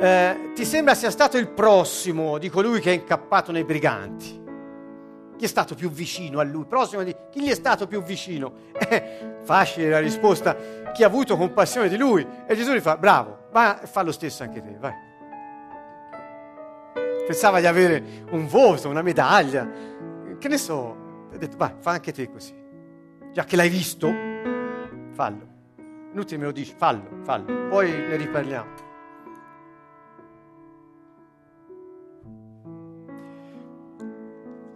eh, 0.00 0.52
ti 0.54 0.64
sembra 0.64 0.94
sia 0.94 1.10
stato 1.10 1.36
il 1.36 1.50
prossimo 1.50 2.38
di 2.38 2.48
colui 2.48 2.80
che 2.80 2.92
è 2.92 2.94
incappato 2.94 3.52
nei 3.52 3.64
briganti? 3.64 4.46
Chi 5.36 5.44
è 5.44 5.46
stato 5.46 5.74
più 5.74 5.90
vicino 5.90 6.40
a 6.40 6.42
lui? 6.42 6.64
Prossimo 6.64 7.02
di 7.02 7.14
chi 7.30 7.42
gli 7.42 7.50
è 7.50 7.54
stato 7.54 7.86
più 7.86 8.02
vicino? 8.02 8.52
Eh, 8.88 9.40
facile 9.42 9.90
la 9.90 9.98
risposta, 9.98 10.56
chi 10.94 11.02
ha 11.02 11.06
avuto 11.06 11.36
compassione 11.36 11.90
di 11.90 11.98
lui. 11.98 12.26
E 12.46 12.56
Gesù 12.56 12.72
gli 12.72 12.80
fa, 12.80 12.96
bravo, 12.96 13.48
va 13.52 13.80
fa 13.84 14.00
lo 14.00 14.12
stesso 14.12 14.42
anche 14.42 14.62
te, 14.62 14.74
vai. 14.78 14.92
Pensava 17.26 17.60
di 17.60 17.66
avere 17.66 18.24
un 18.30 18.46
voto, 18.46 18.88
una 18.88 19.02
medaglia. 19.02 19.68
Che 20.38 20.48
ne 20.48 20.56
so, 20.56 21.28
ha 21.30 21.36
detto, 21.36 21.58
vai, 21.58 21.74
fa 21.78 21.90
anche 21.90 22.12
te 22.12 22.30
così. 22.30 22.54
Già 23.32 23.44
che 23.44 23.56
l'hai 23.56 23.68
visto, 23.68 24.27
fallo. 25.18 25.56
Inutile 26.12 26.38
me 26.38 26.44
lo 26.44 26.52
dici, 26.52 26.72
fallo, 26.76 27.24
fallo. 27.24 27.66
Poi 27.68 27.90
ne 27.90 28.14
riparliamo. 28.14 28.86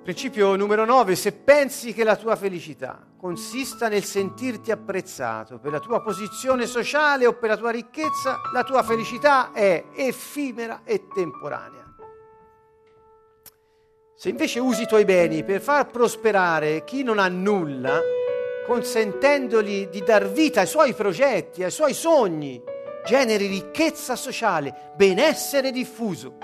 Principio 0.02 0.56
numero 0.56 0.84
9, 0.84 1.14
se 1.14 1.30
pensi 1.30 1.94
che 1.94 2.02
la 2.02 2.16
tua 2.16 2.34
felicità 2.34 3.06
consista 3.16 3.86
nel 3.86 4.02
sentirti 4.02 4.72
apprezzato 4.72 5.60
per 5.60 5.70
la 5.70 5.78
tua 5.78 6.02
posizione 6.02 6.66
sociale 6.66 7.24
o 7.24 7.34
per 7.34 7.50
la 7.50 7.56
tua 7.56 7.70
ricchezza, 7.70 8.40
la 8.52 8.64
tua 8.64 8.82
felicità 8.82 9.52
è 9.52 9.84
effimera 9.94 10.80
e 10.82 11.06
temporanea. 11.06 11.94
Se 14.16 14.28
invece 14.28 14.58
usi 14.58 14.82
i 14.82 14.86
tuoi 14.86 15.04
beni 15.04 15.44
per 15.44 15.60
far 15.60 15.86
prosperare 15.86 16.82
chi 16.82 17.04
non 17.04 17.20
ha 17.20 17.28
nulla, 17.28 18.00
consentendogli 18.66 19.88
di 19.88 20.02
dar 20.02 20.28
vita 20.30 20.60
ai 20.60 20.66
suoi 20.66 20.94
progetti, 20.94 21.64
ai 21.64 21.70
suoi 21.70 21.94
sogni, 21.94 22.62
generi 23.04 23.46
ricchezza 23.46 24.16
sociale, 24.16 24.92
benessere 24.94 25.70
diffuso. 25.70 26.38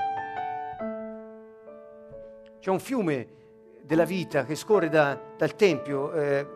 C'è 2.60 2.70
un 2.70 2.80
fiume 2.80 3.28
della 3.82 4.04
vita 4.04 4.44
che 4.44 4.54
scorre 4.54 4.88
da, 4.88 5.18
dal 5.36 5.54
Tempio, 5.54 6.12
eh, 6.12 6.46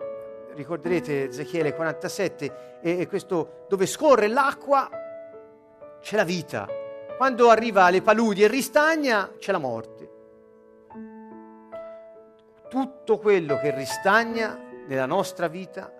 ricorderete 0.54 1.28
Ezechiele 1.28 1.74
47, 1.74 2.78
e, 2.82 3.00
e 3.00 3.06
questo 3.06 3.64
dove 3.68 3.86
scorre 3.86 4.28
l'acqua 4.28 4.90
c'è 6.00 6.16
la 6.16 6.24
vita. 6.24 6.68
Quando 7.16 7.48
arriva 7.48 7.84
alle 7.84 8.02
paludi 8.02 8.42
e 8.42 8.48
ristagna 8.48 9.30
c'è 9.38 9.52
la 9.52 9.58
morte. 9.58 10.10
Tutto 12.68 13.18
quello 13.18 13.58
che 13.58 13.74
ristagna 13.74 14.70
nella 14.92 15.06
nostra 15.06 15.48
vita 15.48 15.90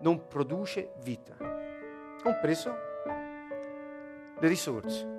non 0.00 0.26
produce 0.28 0.90
vita, 1.02 1.34
compreso 2.22 2.76
le 4.38 4.48
risorse. 4.48 5.12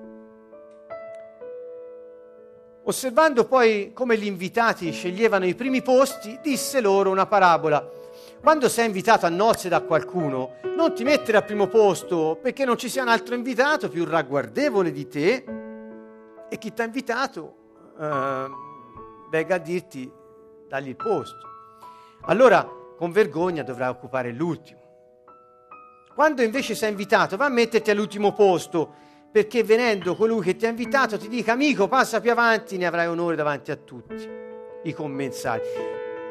Osservando 2.83 3.45
poi 3.45 3.93
come 3.93 4.15
gli 4.15 4.27
invitati 4.27 4.91
sceglievano 4.91 5.47
i 5.47 5.55
primi 5.55 5.81
posti, 5.81 6.37
disse 6.39 6.79
loro 6.81 7.09
una 7.09 7.25
parabola. 7.25 7.89
Quando 8.41 8.69
sei 8.69 8.85
invitato 8.85 9.25
a 9.25 9.29
nozze 9.29 9.69
da 9.69 9.81
qualcuno, 9.81 10.57
non 10.75 10.93
ti 10.93 11.03
mettere 11.03 11.37
al 11.37 11.45
primo 11.45 11.65
posto 11.65 12.37
perché 12.39 12.63
non 12.63 12.77
ci 12.77 12.89
sia 12.89 13.01
un 13.01 13.09
altro 13.09 13.33
invitato 13.33 13.89
più 13.89 14.05
ragguardevole 14.05 14.91
di 14.91 15.07
te 15.07 15.45
e 16.47 16.57
chi 16.59 16.71
ti 16.71 16.79
ha 16.79 16.85
invitato 16.85 17.55
eh, 17.99 18.47
venga 19.31 19.55
a 19.55 19.57
dirti 19.57 20.11
dagli 20.67 20.89
il 20.89 20.95
posto. 20.95 21.53
Allora 22.27 22.83
con 22.97 23.11
vergogna 23.11 23.63
dovrai 23.63 23.89
occupare 23.89 24.31
l'ultimo. 24.31 24.81
Quando 26.13 26.41
invece 26.41 26.75
sei 26.75 26.91
invitato, 26.91 27.35
va 27.35 27.45
a 27.45 27.49
metterti 27.49 27.91
all'ultimo 27.91 28.33
posto 28.33 29.03
perché 29.31 29.63
venendo 29.65 30.15
colui 30.15 30.41
che 30.41 30.55
ti 30.55 30.65
ha 30.65 30.69
invitato 30.69 31.17
ti 31.17 31.27
dica 31.27 31.51
amico 31.51 31.89
passa 31.89 32.21
più 32.21 32.31
avanti, 32.31 32.77
ne 32.77 32.85
avrai 32.85 33.07
onore 33.07 33.35
davanti 33.35 33.69
a 33.69 33.75
tutti 33.75 34.29
i 34.83 34.93
commensali. 34.93 35.61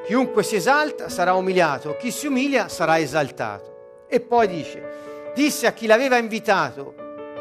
Chiunque 0.07 0.43
si 0.43 0.57
esalta 0.57 1.11
sarà 1.11 1.35
umiliato, 1.35 1.97
chi 1.97 2.11
si 2.11 2.27
umilia 2.27 2.69
sarà 2.69 2.99
esaltato. 2.99 4.05
E 4.09 4.21
poi 4.21 4.49
dice, 4.49 5.33
disse 5.35 5.67
a 5.67 5.73
chi 5.73 5.87
l'aveva 5.87 6.17
invitato, 6.17 6.95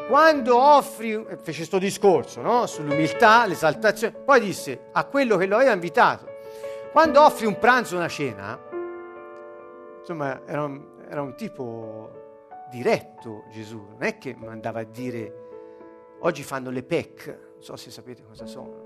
quando 0.10 0.58
offri, 0.58 1.14
fece 1.44 1.60
questo 1.60 1.78
discorso 1.78 2.42
no? 2.42 2.66
sull'umiltà, 2.66 3.46
l'esaltazione, 3.46 4.14
poi 4.14 4.42
disse 4.42 4.88
a 4.92 5.06
quello 5.06 5.38
che 5.38 5.46
lo 5.46 5.56
aveva 5.56 5.72
invitato, 5.72 6.28
quando 6.92 7.22
offri 7.22 7.46
un 7.46 7.58
pranzo 7.58 7.96
una 7.96 8.10
cena, 8.10 8.60
insomma 10.04 10.46
era 10.46 10.64
un, 10.64 11.04
era 11.08 11.22
un 11.22 11.36
tipo 11.36 12.22
diretto 12.70 13.46
Gesù, 13.52 13.86
non 13.90 14.04
è 14.04 14.18
che 14.18 14.36
mandava 14.36 14.82
a 14.82 14.84
dire 14.84 15.44
Oggi 16.26 16.42
fanno 16.42 16.70
le 16.70 16.84
PEC, 16.84 17.28
non 17.28 17.62
so 17.62 17.76
se 17.76 17.92
sapete 17.92 18.24
cosa 18.24 18.46
sono. 18.46 18.82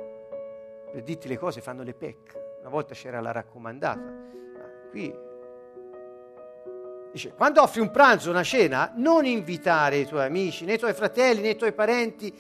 Per 0.92 1.04
dirti 1.04 1.28
le 1.28 1.38
cose 1.38 1.62
fanno 1.62 1.84
le 1.84 1.94
PEC. 1.94 2.36
Una 2.62 2.70
volta 2.70 2.96
c'era 2.96 3.20
la 3.20 3.32
raccomandata. 3.32 4.26
Qui 4.90 5.14
dice, 7.12 7.34
quando 7.34 7.62
offri 7.62 7.82
un 7.82 7.92
pranzo, 7.92 8.32
una 8.32 8.42
cena, 8.42 8.92
non 8.96 9.26
invitare 9.26 9.98
i 9.98 10.08
tuoi 10.08 10.26
amici, 10.26 10.66
né 10.66 10.74
i 10.74 10.78
tuoi 10.80 10.94
fratelli, 10.94 11.42
né 11.42 11.50
i 11.50 11.56
tuoi 11.56 11.74
parenti, 11.74 12.36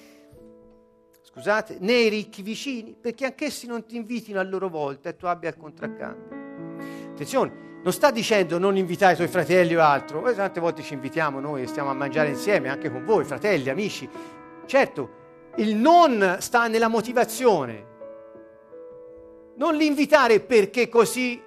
scusate, 1.21 1.77
né 1.79 1.93
i 1.93 2.09
ricchi 2.09 2.41
vicini, 2.41 2.95
perché 2.99 3.25
anch'essi 3.25 3.67
non 3.67 3.85
ti 3.85 3.97
invitino 3.97 4.39
a 4.39 4.43
loro 4.43 4.67
volta 4.67 5.09
e 5.09 5.15
tu 5.15 5.27
abbia 5.27 5.49
il 5.49 5.57
contraccambio. 5.57 7.11
Attenzione, 7.11 7.66
non 7.87 7.95
sta 7.95 8.11
dicendo 8.11 8.57
non 8.57 8.75
invitare 8.75 9.13
i 9.13 9.15
tuoi 9.15 9.29
fratelli 9.29 9.73
o 9.73 9.81
altro, 9.81 10.19
noi 10.19 10.35
tante 10.35 10.59
volte 10.59 10.81
ci 10.81 10.93
invitiamo 10.93 11.39
noi 11.39 11.61
e 11.61 11.67
stiamo 11.67 11.89
a 11.89 11.93
mangiare 11.93 12.27
insieme 12.27 12.67
anche 12.67 12.91
con 12.91 13.05
voi, 13.05 13.23
fratelli, 13.23 13.69
amici, 13.69 14.09
Certo, 14.65 15.09
il 15.55 15.73
non 15.73 16.35
sta 16.39 16.67
nella 16.67 16.89
motivazione. 16.89 17.85
Non 19.55 19.75
l'invitare 19.75 20.41
perché 20.41 20.89
così 20.89 21.41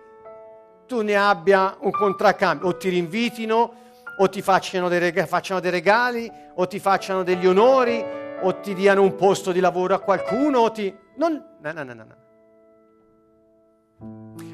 tu 0.87 1.03
ne 1.03 1.15
abbia 1.15 1.77
un 1.81 1.91
contraccambio, 1.91 2.69
o 2.69 2.77
ti 2.79 2.89
rinvitino, 2.89 3.75
o 4.17 4.29
ti 4.31 4.41
facciano 4.41 4.89
dei, 4.89 4.99
reg- 4.99 5.27
facciano 5.27 5.61
dei 5.61 5.71
regali, 5.71 6.33
o 6.55 6.67
ti 6.67 6.79
facciano 6.79 7.23
degli 7.23 7.47
onori, 7.47 8.03
o 8.41 8.61
ti 8.61 8.73
diano 8.73 9.03
un 9.03 9.15
posto 9.15 9.53
di 9.53 9.61
lavoro 9.61 9.95
a 9.95 10.01
qualcuno, 10.01 10.61
o 10.61 10.71
ti... 10.71 10.97
Non... 11.17 11.59
No, 11.61 11.73
no, 11.73 11.83
no, 11.83 11.93
no. 11.93 12.20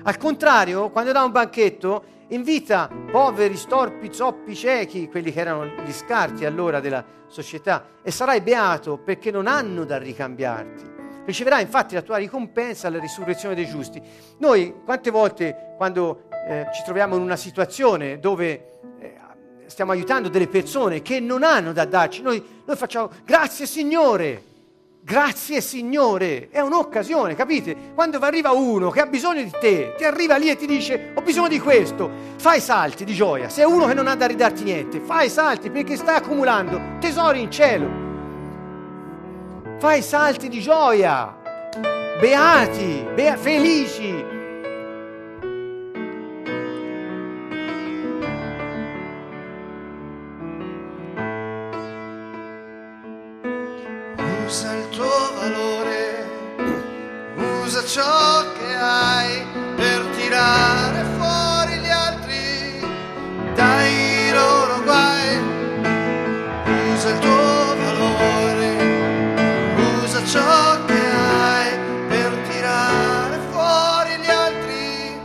Al 0.07 0.19
contrario, 0.19 0.91
quando 0.91 1.11
dà 1.11 1.25
un 1.25 1.33
banchetto, 1.33 2.05
invita 2.29 2.89
poveri, 3.11 3.57
storpi, 3.57 4.13
zoppi, 4.13 4.55
ciechi, 4.55 5.09
quelli 5.09 5.33
che 5.33 5.41
erano 5.41 5.67
gli 5.67 5.91
scarti 5.91 6.45
allora 6.45 6.79
della 6.79 7.05
società, 7.27 7.87
e 8.05 8.13
sarai 8.13 8.41
beato 8.41 8.99
perché 8.99 9.33
non 9.33 9.49
hanno 9.49 9.85
da 9.85 9.99
ricambiarti. 9.99 10.95
Riceverai 11.25 11.63
infatti 11.63 11.95
la 11.97 12.03
tua 12.03 12.19
ricompensa 12.19 12.87
alla 12.87 13.01
risurrezione 13.01 13.57
dei 13.57 13.67
giusti. 13.67 14.01
Noi 14.39 14.77
quante 14.85 15.11
volte 15.11 15.75
quando 15.77 16.29
eh, 16.47 16.67
ci 16.73 16.85
troviamo 16.85 17.17
in 17.17 17.23
una 17.23 17.35
situazione 17.35 18.21
dove 18.21 18.79
eh, 19.01 19.19
stiamo 19.67 19.91
aiutando 19.91 20.29
delle 20.29 20.47
persone 20.47 21.03
che 21.03 21.19
non 21.19 21.43
hanno 21.43 21.73
da 21.73 21.85
darci, 21.85 22.23
noi, 22.23 22.63
noi 22.65 22.77
facciamo 22.77 23.11
grazie 23.25 23.67
Signore, 23.67 24.41
grazie 25.07 25.61
Signore, 25.61 26.49
è 26.51 26.59
un'occasione, 26.59 27.37
capite? 27.37 27.93
Quando 27.95 28.19
arriva 28.19 28.51
uno 28.51 28.91
che 28.91 29.01
ha 29.01 29.07
bisogno 29.07 29.41
di 29.41 29.53
te, 29.61 29.95
ti 29.97 30.03
arriva 30.03 30.37
lì 30.37 30.51
e 30.51 30.57
ti 30.57 30.67
dice 30.67 31.13
ho 31.15 31.21
bisogno 31.21 31.47
di 31.47 31.61
questo, 31.61 32.11
fai 32.39 32.61
salti 32.61 33.05
di 33.05 33.15
gioia, 33.15 33.49
se 33.49 33.63
è 33.63 33.65
uno 33.65 33.87
che 33.87 33.95
non 33.95 34.09
ha 34.09 34.17
da 34.17 34.27
ridarti 34.27 34.65
niente, 34.65 34.99
fai 34.99 35.31
salti 35.31 35.71
perché 35.71 35.95
stai 35.95 36.17
accumulando 36.17 36.81
tesori 36.99 37.41
in 37.41 37.53
cielo. 37.53 38.05
Fai 39.79 40.03
salti 40.03 40.49
di 40.49 40.61
gioia, 40.61 41.37
beati, 42.19 43.07
bea- 43.15 43.37
felici, 43.37 44.25
ciò 57.87 58.43
che 58.59 58.75
hai 58.75 59.47
per 59.77 60.03
tirare 60.17 61.05
fuori 61.17 61.79
gli 61.79 61.89
altri 61.89 62.81
dai 63.55 64.31
loro 64.33 64.83
guai. 64.83 65.39
Usa 66.93 67.11
il 67.11 67.19
tuo 67.21 67.77
valore, 67.77 68.75
usa 70.03 70.25
ciò 70.25 70.85
che 70.85 70.99
hai 70.99 71.79
per 72.09 72.33
tirare 72.49 73.39
fuori 73.53 74.17
gli 74.21 74.31
altri 74.31 75.21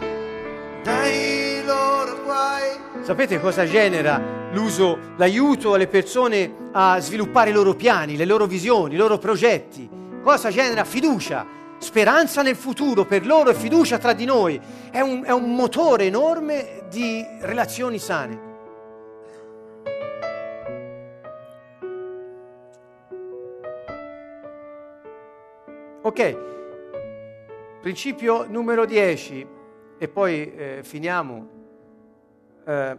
dai 0.83 1.63
loro 1.65 2.21
guai. 2.23 2.69
Sapete 3.01 3.39
cosa 3.39 3.65
genera 3.65 4.21
l'uso, 4.51 4.99
l'aiuto 5.17 5.73
alle 5.73 5.87
persone 5.87 6.69
a 6.73 6.99
sviluppare 6.99 7.49
i 7.49 7.53
loro 7.53 7.73
piani, 7.73 8.15
le 8.15 8.25
loro 8.25 8.45
visioni, 8.45 8.93
i 8.93 8.97
loro 8.97 9.17
progetti? 9.17 9.89
Cosa 10.21 10.51
genera? 10.51 10.83
Fiducia 10.83 11.59
speranza 11.81 12.43
nel 12.43 12.55
futuro 12.55 13.05
per 13.05 13.25
loro 13.25 13.49
e 13.49 13.55
fiducia 13.55 13.97
tra 13.97 14.13
di 14.13 14.25
noi. 14.25 14.61
È 14.91 14.99
un, 14.99 15.23
è 15.25 15.31
un 15.31 15.55
motore 15.55 16.05
enorme 16.05 16.83
di 16.89 17.25
relazioni 17.39 17.97
sane. 17.97 18.49
Ok, 26.03 26.37
principio 27.81 28.45
numero 28.47 28.85
10 28.85 29.47
e 29.97 30.07
poi 30.07 30.53
eh, 30.53 30.79
finiamo. 30.83 31.49
Eh, 32.65 32.97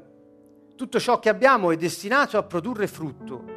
tutto 0.75 0.99
ciò 0.99 1.21
che 1.21 1.29
abbiamo 1.29 1.71
è 1.71 1.77
destinato 1.77 2.37
a 2.37 2.43
produrre 2.43 2.89
frutto 2.89 3.52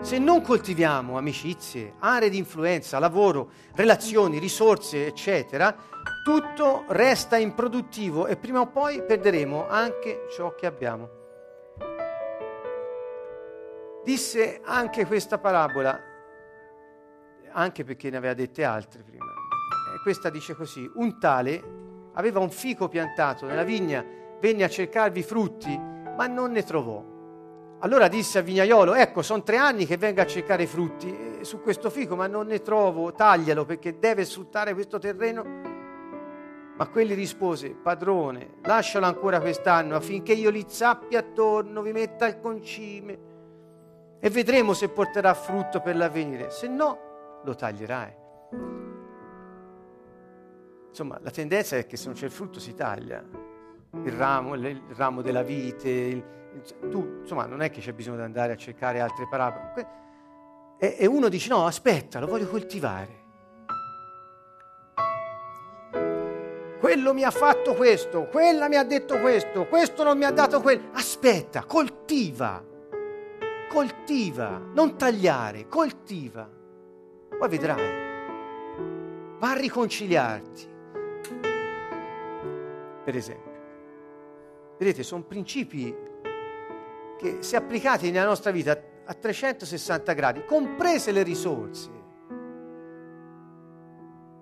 se 0.00 0.18
non 0.18 0.40
coltiviamo 0.40 1.18
amicizie, 1.18 1.94
aree 1.98 2.30
di 2.30 2.38
influenza, 2.38 2.98
lavoro, 2.98 3.50
relazioni, 3.74 4.38
risorse, 4.38 5.06
eccetera, 5.06 5.76
tutto 6.24 6.84
resta 6.88 7.36
improduttivo 7.36 8.26
e 8.26 8.36
prima 8.36 8.60
o 8.60 8.66
poi 8.68 9.02
perderemo 9.02 9.68
anche 9.68 10.26
ciò 10.34 10.54
che 10.54 10.66
abbiamo. 10.66 11.18
Disse 14.02 14.62
anche 14.64 15.04
questa 15.04 15.38
parabola, 15.38 16.00
anche 17.52 17.84
perché 17.84 18.08
ne 18.08 18.16
aveva 18.16 18.34
dette 18.34 18.64
altre 18.64 19.02
prima. 19.02 19.26
E 19.94 20.00
questa 20.02 20.30
dice 20.30 20.54
così, 20.54 20.90
un 20.94 21.18
tale 21.20 21.62
aveva 22.14 22.40
un 22.40 22.50
fico 22.50 22.88
piantato 22.88 23.46
nella 23.46 23.64
vigna, 23.64 24.04
venne 24.40 24.64
a 24.64 24.68
cercarvi 24.68 25.22
frutti, 25.22 25.76
ma 25.76 26.26
non 26.26 26.52
ne 26.52 26.62
trovò. 26.62 27.09
Allora 27.82 28.08
disse 28.08 28.38
al 28.38 28.44
vignaiolo, 28.44 28.94
ecco, 28.94 29.22
sono 29.22 29.42
tre 29.42 29.56
anni 29.56 29.86
che 29.86 29.96
vengo 29.96 30.20
a 30.20 30.26
cercare 30.26 30.66
frutti 30.66 31.38
eh, 31.38 31.44
su 31.44 31.62
questo 31.62 31.88
fico, 31.88 32.14
ma 32.14 32.26
non 32.26 32.46
ne 32.46 32.60
trovo, 32.60 33.12
taglialo 33.12 33.64
perché 33.64 33.98
deve 33.98 34.26
sfruttare 34.26 34.74
questo 34.74 34.98
terreno. 34.98 35.42
Ma 36.76 36.88
quelli 36.88 37.14
rispose, 37.14 37.70
padrone, 37.70 38.56
lascialo 38.64 39.06
ancora 39.06 39.40
quest'anno 39.40 39.96
affinché 39.96 40.34
io 40.34 40.50
li 40.50 40.64
zappi 40.68 41.16
attorno, 41.16 41.80
vi 41.80 41.92
metta 41.92 42.26
il 42.26 42.38
concime 42.38 43.18
e 44.20 44.28
vedremo 44.28 44.74
se 44.74 44.90
porterà 44.90 45.32
frutto 45.32 45.80
per 45.80 45.96
l'avvenire, 45.96 46.50
se 46.50 46.68
no 46.68 47.40
lo 47.44 47.54
taglierai. 47.54 48.14
Insomma, 50.88 51.18
la 51.22 51.30
tendenza 51.30 51.76
è 51.76 51.86
che 51.86 51.96
se 51.96 52.06
non 52.06 52.14
c'è 52.14 52.26
il 52.26 52.30
frutto 52.30 52.60
si 52.60 52.74
taglia, 52.74 53.24
il 54.02 54.12
ramo, 54.12 54.54
il 54.54 54.82
ramo 54.94 55.22
della 55.22 55.42
vite, 55.42 55.88
il, 55.88 56.24
tu, 56.90 57.18
insomma, 57.20 57.46
non 57.46 57.62
è 57.62 57.70
che 57.70 57.80
c'è 57.80 57.92
bisogno 57.92 58.16
di 58.16 58.22
andare 58.22 58.52
a 58.52 58.56
cercare 58.56 59.00
altre 59.00 59.26
parabole. 59.28 59.98
E, 60.78 60.96
e 60.98 61.06
uno 61.06 61.28
dice, 61.28 61.48
no, 61.48 61.66
aspetta, 61.66 62.18
lo 62.18 62.26
voglio 62.26 62.48
coltivare. 62.48 63.18
Quello 66.78 67.12
mi 67.12 67.24
ha 67.24 67.30
fatto 67.30 67.74
questo, 67.74 68.26
quella 68.26 68.66
mi 68.68 68.76
ha 68.76 68.84
detto 68.84 69.18
questo, 69.20 69.66
questo 69.66 70.02
non 70.02 70.16
mi 70.16 70.24
ha 70.24 70.30
dato 70.30 70.60
quello. 70.62 70.88
Aspetta, 70.92 71.64
coltiva, 71.64 72.64
coltiva, 73.68 74.60
non 74.74 74.96
tagliare, 74.96 75.66
coltiva. 75.68 76.48
Poi 77.38 77.48
vedrai. 77.48 78.08
Va 79.38 79.50
a 79.50 79.56
riconciliarti. 79.56 80.68
Per 83.04 83.16
esempio. 83.16 83.50
Vedete, 84.78 85.02
sono 85.02 85.22
principi 85.22 85.94
che 87.20 87.42
se 87.42 87.56
applicati 87.56 88.10
nella 88.10 88.24
nostra 88.24 88.50
vita 88.50 88.80
a 89.04 89.12
360 89.12 90.12
gradi, 90.14 90.44
comprese 90.46 91.12
le 91.12 91.22
risorse, 91.22 91.90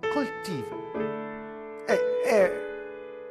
coltiva 0.00 0.76
e, 1.86 2.00
e, 2.24 2.52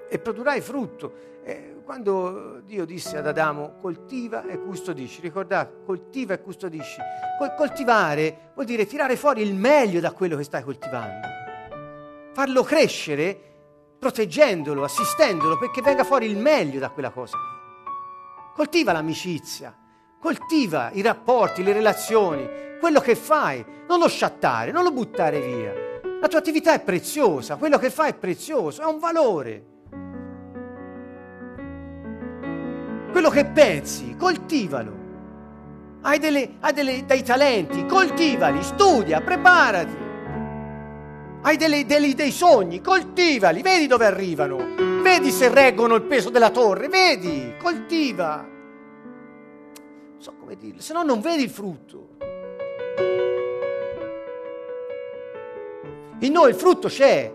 e 0.10 0.20
produrrai 0.20 0.60
frutto. 0.60 1.36
E 1.46 1.78
quando 1.86 2.60
Dio 2.66 2.84
disse 2.84 3.16
ad 3.16 3.26
Adamo 3.26 3.76
coltiva 3.80 4.46
e 4.46 4.60
custodisci, 4.60 5.22
ricordate, 5.22 5.86
coltiva 5.86 6.34
e 6.34 6.42
custodisci. 6.42 7.00
coltivare 7.56 8.52
vuol 8.54 8.66
dire 8.66 8.86
tirare 8.86 9.16
fuori 9.16 9.44
il 9.44 9.54
meglio 9.54 10.02
da 10.02 10.12
quello 10.12 10.36
che 10.36 10.44
stai 10.44 10.64
coltivando, 10.64 11.26
farlo 12.34 12.64
crescere 12.64 13.40
proteggendolo, 13.98 14.84
assistendolo 14.84 15.58
perché 15.58 15.82
venga 15.82 16.04
fuori 16.04 16.26
il 16.26 16.38
meglio 16.38 16.80
da 16.80 16.90
quella 16.90 17.12
cosa. 17.12 17.38
Coltiva 18.58 18.92
l'amicizia, 18.92 19.72
coltiva 20.20 20.90
i 20.92 21.04
rapporti, 21.04 21.62
le 21.62 21.74
relazioni, 21.74 22.50
quello 22.80 23.00
che 23.00 23.16
fai, 23.16 23.64
non 23.88 24.00
lo 24.00 24.08
sciattare, 24.08 24.72
non 24.72 24.82
lo 24.82 24.92
buttare 24.92 25.40
via. 25.40 25.74
La 26.20 26.28
tua 26.28 26.40
attività 26.40 26.74
è 26.74 26.82
preziosa, 26.82 27.58
quello 27.58 27.78
che 27.78 27.92
fai 27.92 28.10
è 28.10 28.16
prezioso, 28.16 28.82
ha 28.82 28.88
un 28.88 28.98
valore. 28.98 29.66
Quello 33.12 33.30
che 33.30 33.46
pensi, 33.46 34.16
coltivalo. 34.16 34.92
Hai, 36.02 36.18
delle, 36.18 36.56
hai 36.60 36.74
delle, 36.74 37.06
dei 37.06 37.22
talenti, 37.22 37.86
coltivali, 37.86 38.64
studia, 38.64 39.22
preparati. 39.22 40.07
Hai 41.42 41.56
delle, 41.56 41.86
delle, 41.86 42.14
dei 42.14 42.32
sogni, 42.32 42.82
coltivali, 42.82 43.62
vedi 43.62 43.88
dove 43.88 44.06
arrivano. 44.06 44.58
Vedi 45.02 45.32
se 45.32 45.50
reggono 45.50 45.96
il 45.96 46.02
peso 46.02 46.30
della 46.30 46.50
torre, 46.50 46.90
vedi, 46.90 47.54
coltiva. 47.62 48.46
Non 50.12 50.22
so 50.22 50.34
come 50.40 50.58
dirlo, 50.58 50.82
se 50.82 50.94
no 50.94 51.04
non 51.04 51.22
vedi 51.22 51.44
il 51.44 51.50
frutto. 51.50 52.16
In 56.20 56.32
noi 56.32 56.50
il 56.50 56.56
frutto 56.56 56.88
c'è, 56.88 57.32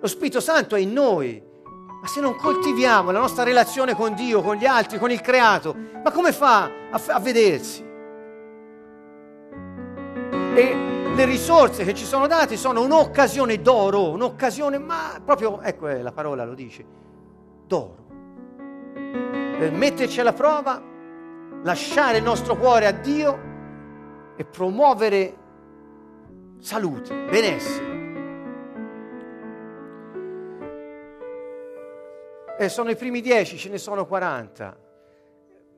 lo 0.00 0.06
Spirito 0.06 0.40
Santo 0.40 0.76
è 0.76 0.80
in 0.80 0.92
noi, 0.92 1.42
ma 2.00 2.06
se 2.06 2.20
non 2.20 2.36
coltiviamo 2.36 3.10
la 3.10 3.18
nostra 3.18 3.42
relazione 3.42 3.94
con 3.94 4.14
Dio, 4.14 4.40
con 4.40 4.56
gli 4.56 4.66
altri, 4.66 4.98
con 4.98 5.10
il 5.10 5.20
creato, 5.20 5.74
ma 6.02 6.12
come 6.12 6.32
fa 6.32 6.70
a, 6.90 7.00
a 7.08 7.18
vedersi? 7.18 7.82
E 10.54 10.93
le 11.14 11.24
risorse 11.26 11.84
che 11.84 11.94
ci 11.94 12.04
sono 12.04 12.26
date 12.26 12.56
sono 12.56 12.82
un'occasione 12.82 13.60
d'oro, 13.60 14.10
un'occasione, 14.10 14.78
ma 14.78 15.20
proprio, 15.24 15.60
ecco 15.60 15.88
eh, 15.88 16.02
la 16.02 16.10
parola 16.10 16.44
lo 16.44 16.54
dice, 16.54 16.84
d'oro. 17.66 18.02
Per 18.92 19.70
metterci 19.72 20.20
alla 20.20 20.32
prova 20.32 20.82
lasciare 21.62 22.18
il 22.18 22.24
nostro 22.24 22.56
cuore 22.56 22.86
a 22.86 22.90
Dio 22.90 23.38
e 24.36 24.44
promuovere 24.44 25.36
salute, 26.58 27.14
benessere. 27.14 27.92
E 32.58 32.68
sono 32.68 32.90
i 32.90 32.96
primi 32.96 33.20
dieci, 33.20 33.56
ce 33.56 33.68
ne 33.68 33.78
sono 33.78 34.06
40. 34.06 34.76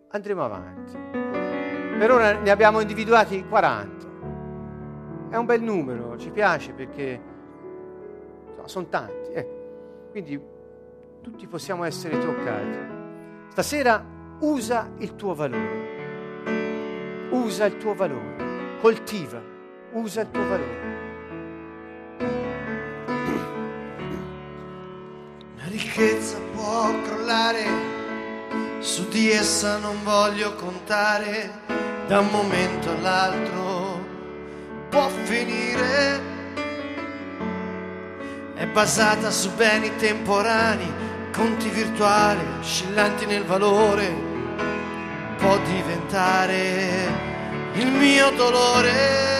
Andremo 0.09 0.45
avanti. 0.45 0.97
Per 1.99 2.11
ora 2.11 2.33
ne 2.33 2.51
abbiamo 2.51 2.81
individuati 2.81 3.45
40. 3.47 3.96
È 5.29 5.37
un 5.37 5.45
bel 5.45 5.63
numero, 5.63 6.17
ci 6.19 6.31
piace 6.31 6.73
perché 6.73 7.21
sono 8.65 8.87
tanti. 8.89 9.33
Ecco. 9.33 10.09
Quindi 10.11 10.41
tutti 11.23 11.47
possiamo 11.47 11.85
essere 11.85 12.19
toccati. 12.19 12.95
Stasera 13.51 14.05
usa 14.41 14.91
il 14.99 15.15
tuo 15.15 15.35
valore. 15.35 15.85
Usa 17.31 17.65
il 17.67 17.77
tuo 17.77 17.95
valore 17.95 18.37
coltiva, 18.81 19.43
usa 19.93 20.21
il 20.21 20.31
tuo 20.31 20.47
valore. 20.47 20.95
La 25.57 25.67
ricchezza 25.67 26.39
può 26.55 26.93
crollare, 27.03 27.65
su 28.79 29.09
di 29.09 29.31
essa 29.31 29.79
non 29.79 29.97
voglio 30.05 30.55
contare, 30.55 31.51
da 32.07 32.21
un 32.21 32.29
momento 32.29 32.91
all'altro 32.91 33.66
può 34.97 35.11
finire. 35.25 36.35
È 38.55 38.65
basata 38.65 39.31
su 39.31 39.53
beni 39.55 39.95
temporanei, 39.97 40.91
conti 41.33 41.69
virtuali, 41.69 42.41
oscillanti 42.61 43.27
nel 43.27 43.45
valore, 43.45 44.09
può 45.37 45.59
diventare 45.59 47.11
il 47.75 47.89
mio 47.89 48.31
dolore 48.31 49.37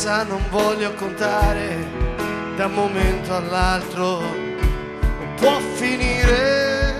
essa 0.00 0.22
non 0.22 0.42
voglio 0.48 0.94
contare 0.94 1.76
da 2.56 2.64
un 2.64 2.72
momento 2.72 3.36
all'altro 3.36 4.22
può 5.36 5.58
finire. 5.74 6.96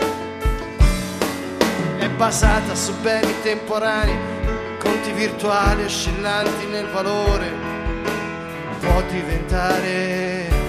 È 1.96 2.08
basata 2.10 2.74
su 2.74 2.92
beni 3.00 3.32
temporanei 3.42 4.18
conti 4.78 5.12
virtuali 5.12 5.84
oscillanti 5.84 6.66
nel 6.66 6.88
valore 6.88 7.50
può 8.80 9.00
diventare 9.08 10.59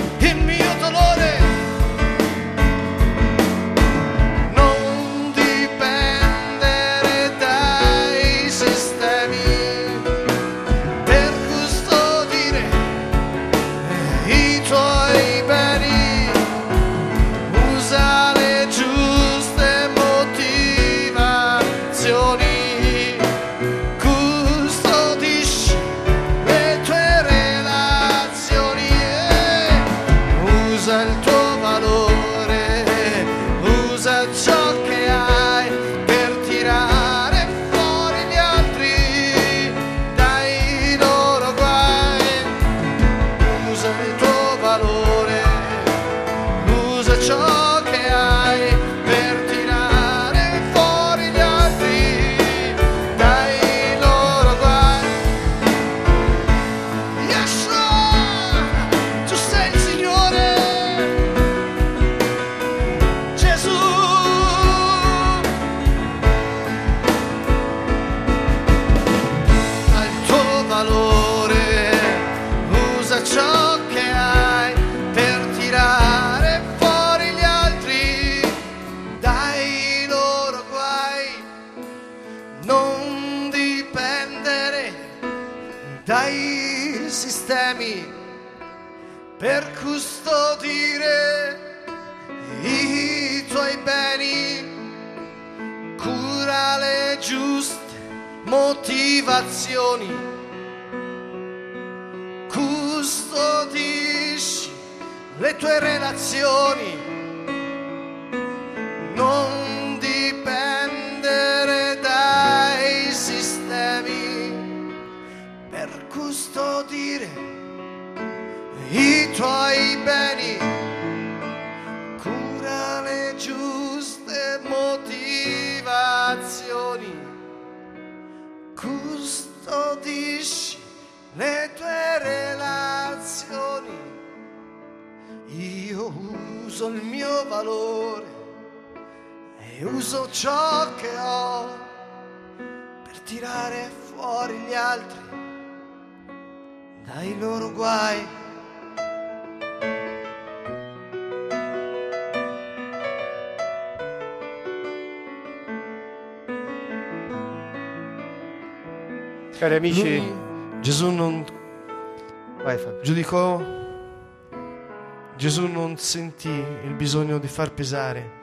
sentì 166.02 166.50
il 166.50 166.96
bisogno 166.96 167.38
di 167.38 167.48
far 167.48 167.76
pesare 167.76 168.40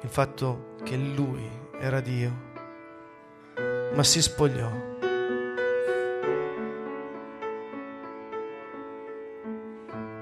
il 0.00 0.08
fatto 0.08 0.76
che 0.82 0.96
lui 0.96 1.46
era 1.78 2.00
Dio, 2.00 2.32
ma 3.94 4.02
si 4.02 4.22
spogliò. 4.22 4.88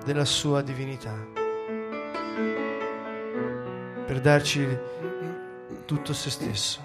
della 0.04 0.24
sua 0.24 0.62
divinità 0.62 1.14
per 4.06 4.20
darci 4.22 4.66
tutto 5.84 6.14
se 6.14 6.30
stesso 6.30 6.80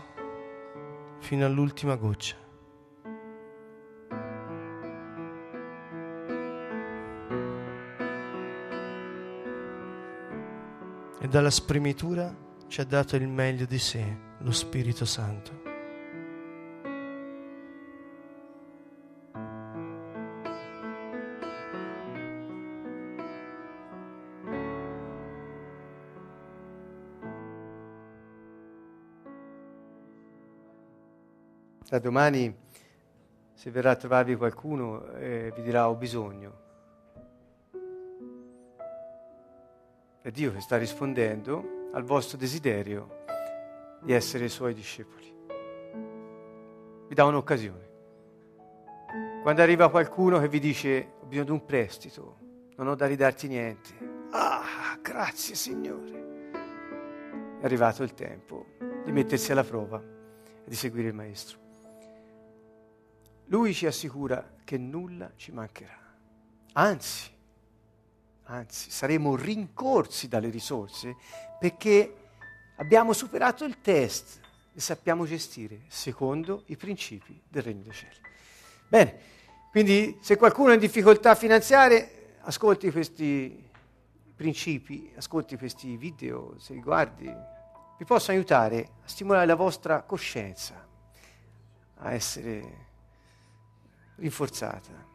fino 1.20 1.45
all'ultima 1.45 1.95
goccia. 1.95 2.42
E 11.24 11.28
dalla 11.30 11.49
spremitura 11.49 12.36
ci 12.67 12.82
ha 12.82 12.84
dato 12.84 13.15
il 13.15 13.30
meglio 13.30 13.65
di 13.65 13.80
sé, 13.80 14.17
lo 14.39 14.51
Spirito 14.51 15.05
Santo. 15.05 15.61
Da 31.88 31.99
domani, 31.99 32.53
se 33.53 33.71
verrà 33.71 33.91
a 33.91 33.95
trovarvi 33.95 34.36
qualcuno, 34.36 35.09
eh, 35.13 35.53
vi 35.55 35.61
dirà 35.61 35.88
ho 35.88 35.95
bisogno. 35.95 36.62
È 40.24 40.32
Dio 40.32 40.53
che 40.53 40.61
sta 40.61 40.78
rispondendo 40.78 41.89
al 41.91 42.05
vostro 42.05 42.38
desiderio 42.38 43.26
di 43.99 44.13
essere 44.13 44.45
i 44.45 44.49
suoi 44.49 44.74
discepoli. 44.74 45.36
Vi 47.09 47.13
dà 47.13 47.26
un'occasione. 47.26 47.89
Quando 49.41 49.61
arriva 49.61 49.89
qualcuno 49.89 50.39
che 50.39 50.47
vi 50.47 50.61
dice 50.61 51.15
ho 51.19 51.26
bisogno 51.26 51.43
di 51.43 51.51
un 51.51 51.65
prestito, 51.65 52.38
non 52.78 52.88
ho 52.88 52.95
da 52.95 53.05
ridarti 53.05 53.49
niente. 53.49 53.89
Ah, 54.32 54.97
grazie 55.01 55.55
Signore. 55.55 56.49
È 57.59 57.65
arrivato 57.65 58.03
il 58.03 58.13
tempo 58.13 58.67
di 59.03 59.11
mettersi 59.11 59.51
alla 59.51 59.65
prova 59.65 60.01
e 60.01 60.69
di 60.69 60.76
seguire 60.76 61.09
il 61.09 61.15
Maestro. 61.15 61.57
Lui 63.47 63.74
ci 63.74 63.86
assicura 63.86 64.53
che 64.63 64.78
nulla 64.78 65.34
ci 65.36 65.51
mancherà. 65.51 65.99
Anzi, 66.76 67.30
anzi, 68.45 68.91
saremo 68.91 69.35
rincorsi 69.35 70.27
dalle 70.27 70.49
risorse 70.49 71.15
perché 71.59 72.15
abbiamo 72.77 73.13
superato 73.13 73.63
il 73.65 73.79
test 73.81 74.41
e 74.73 74.79
sappiamo 74.79 75.25
gestire 75.25 75.81
secondo 75.87 76.63
i 76.67 76.77
principi 76.77 77.39
del 77.47 77.63
Regno 77.63 77.83
dei 77.83 77.93
Cieli. 77.93 78.17
Bene, 78.87 79.19
quindi 79.71 80.17
se 80.21 80.35
qualcuno 80.35 80.71
è 80.71 80.73
in 80.73 80.79
difficoltà 80.79 81.35
finanziarie, 81.35 82.35
ascolti 82.41 82.91
questi 82.91 83.71
principi, 84.35 85.11
ascolti 85.15 85.57
questi 85.57 85.95
video, 85.95 86.55
se 86.59 86.73
li 86.73 86.81
guardi, 86.81 87.25
vi 87.97 88.05
possono 88.05 88.37
aiutare 88.37 88.89
a 89.03 89.07
stimolare 89.07 89.45
la 89.45 89.55
vostra 89.55 90.01
coscienza, 90.01 90.85
a 91.95 92.11
essere 92.11 92.87
rinforzata. 94.15 95.11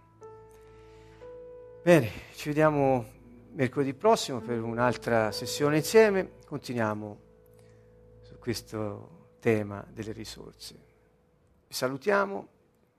Bene, 1.83 2.11
ci 2.35 2.49
vediamo 2.49 3.17
mercoledì 3.59 3.93
prossimo 3.93 4.41
per 4.41 4.63
un'altra 4.63 5.33
sessione 5.33 5.79
insieme. 5.79 6.35
Continuiamo 6.47 7.21
su 8.21 8.39
questo 8.39 9.35
tema 9.41 9.85
delle 9.91 10.13
risorse. 10.13 10.75
Vi 11.67 11.75
salutiamo 11.75 12.47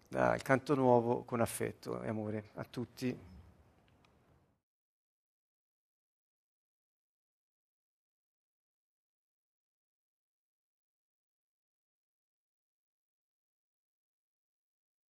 dal 0.09 0.41
canto 0.41 0.75
nuovo 0.75 1.23
con 1.23 1.39
affetto 1.39 2.01
e 2.01 2.09
amore 2.09 2.49
a 2.55 2.65
tutti. 2.65 3.17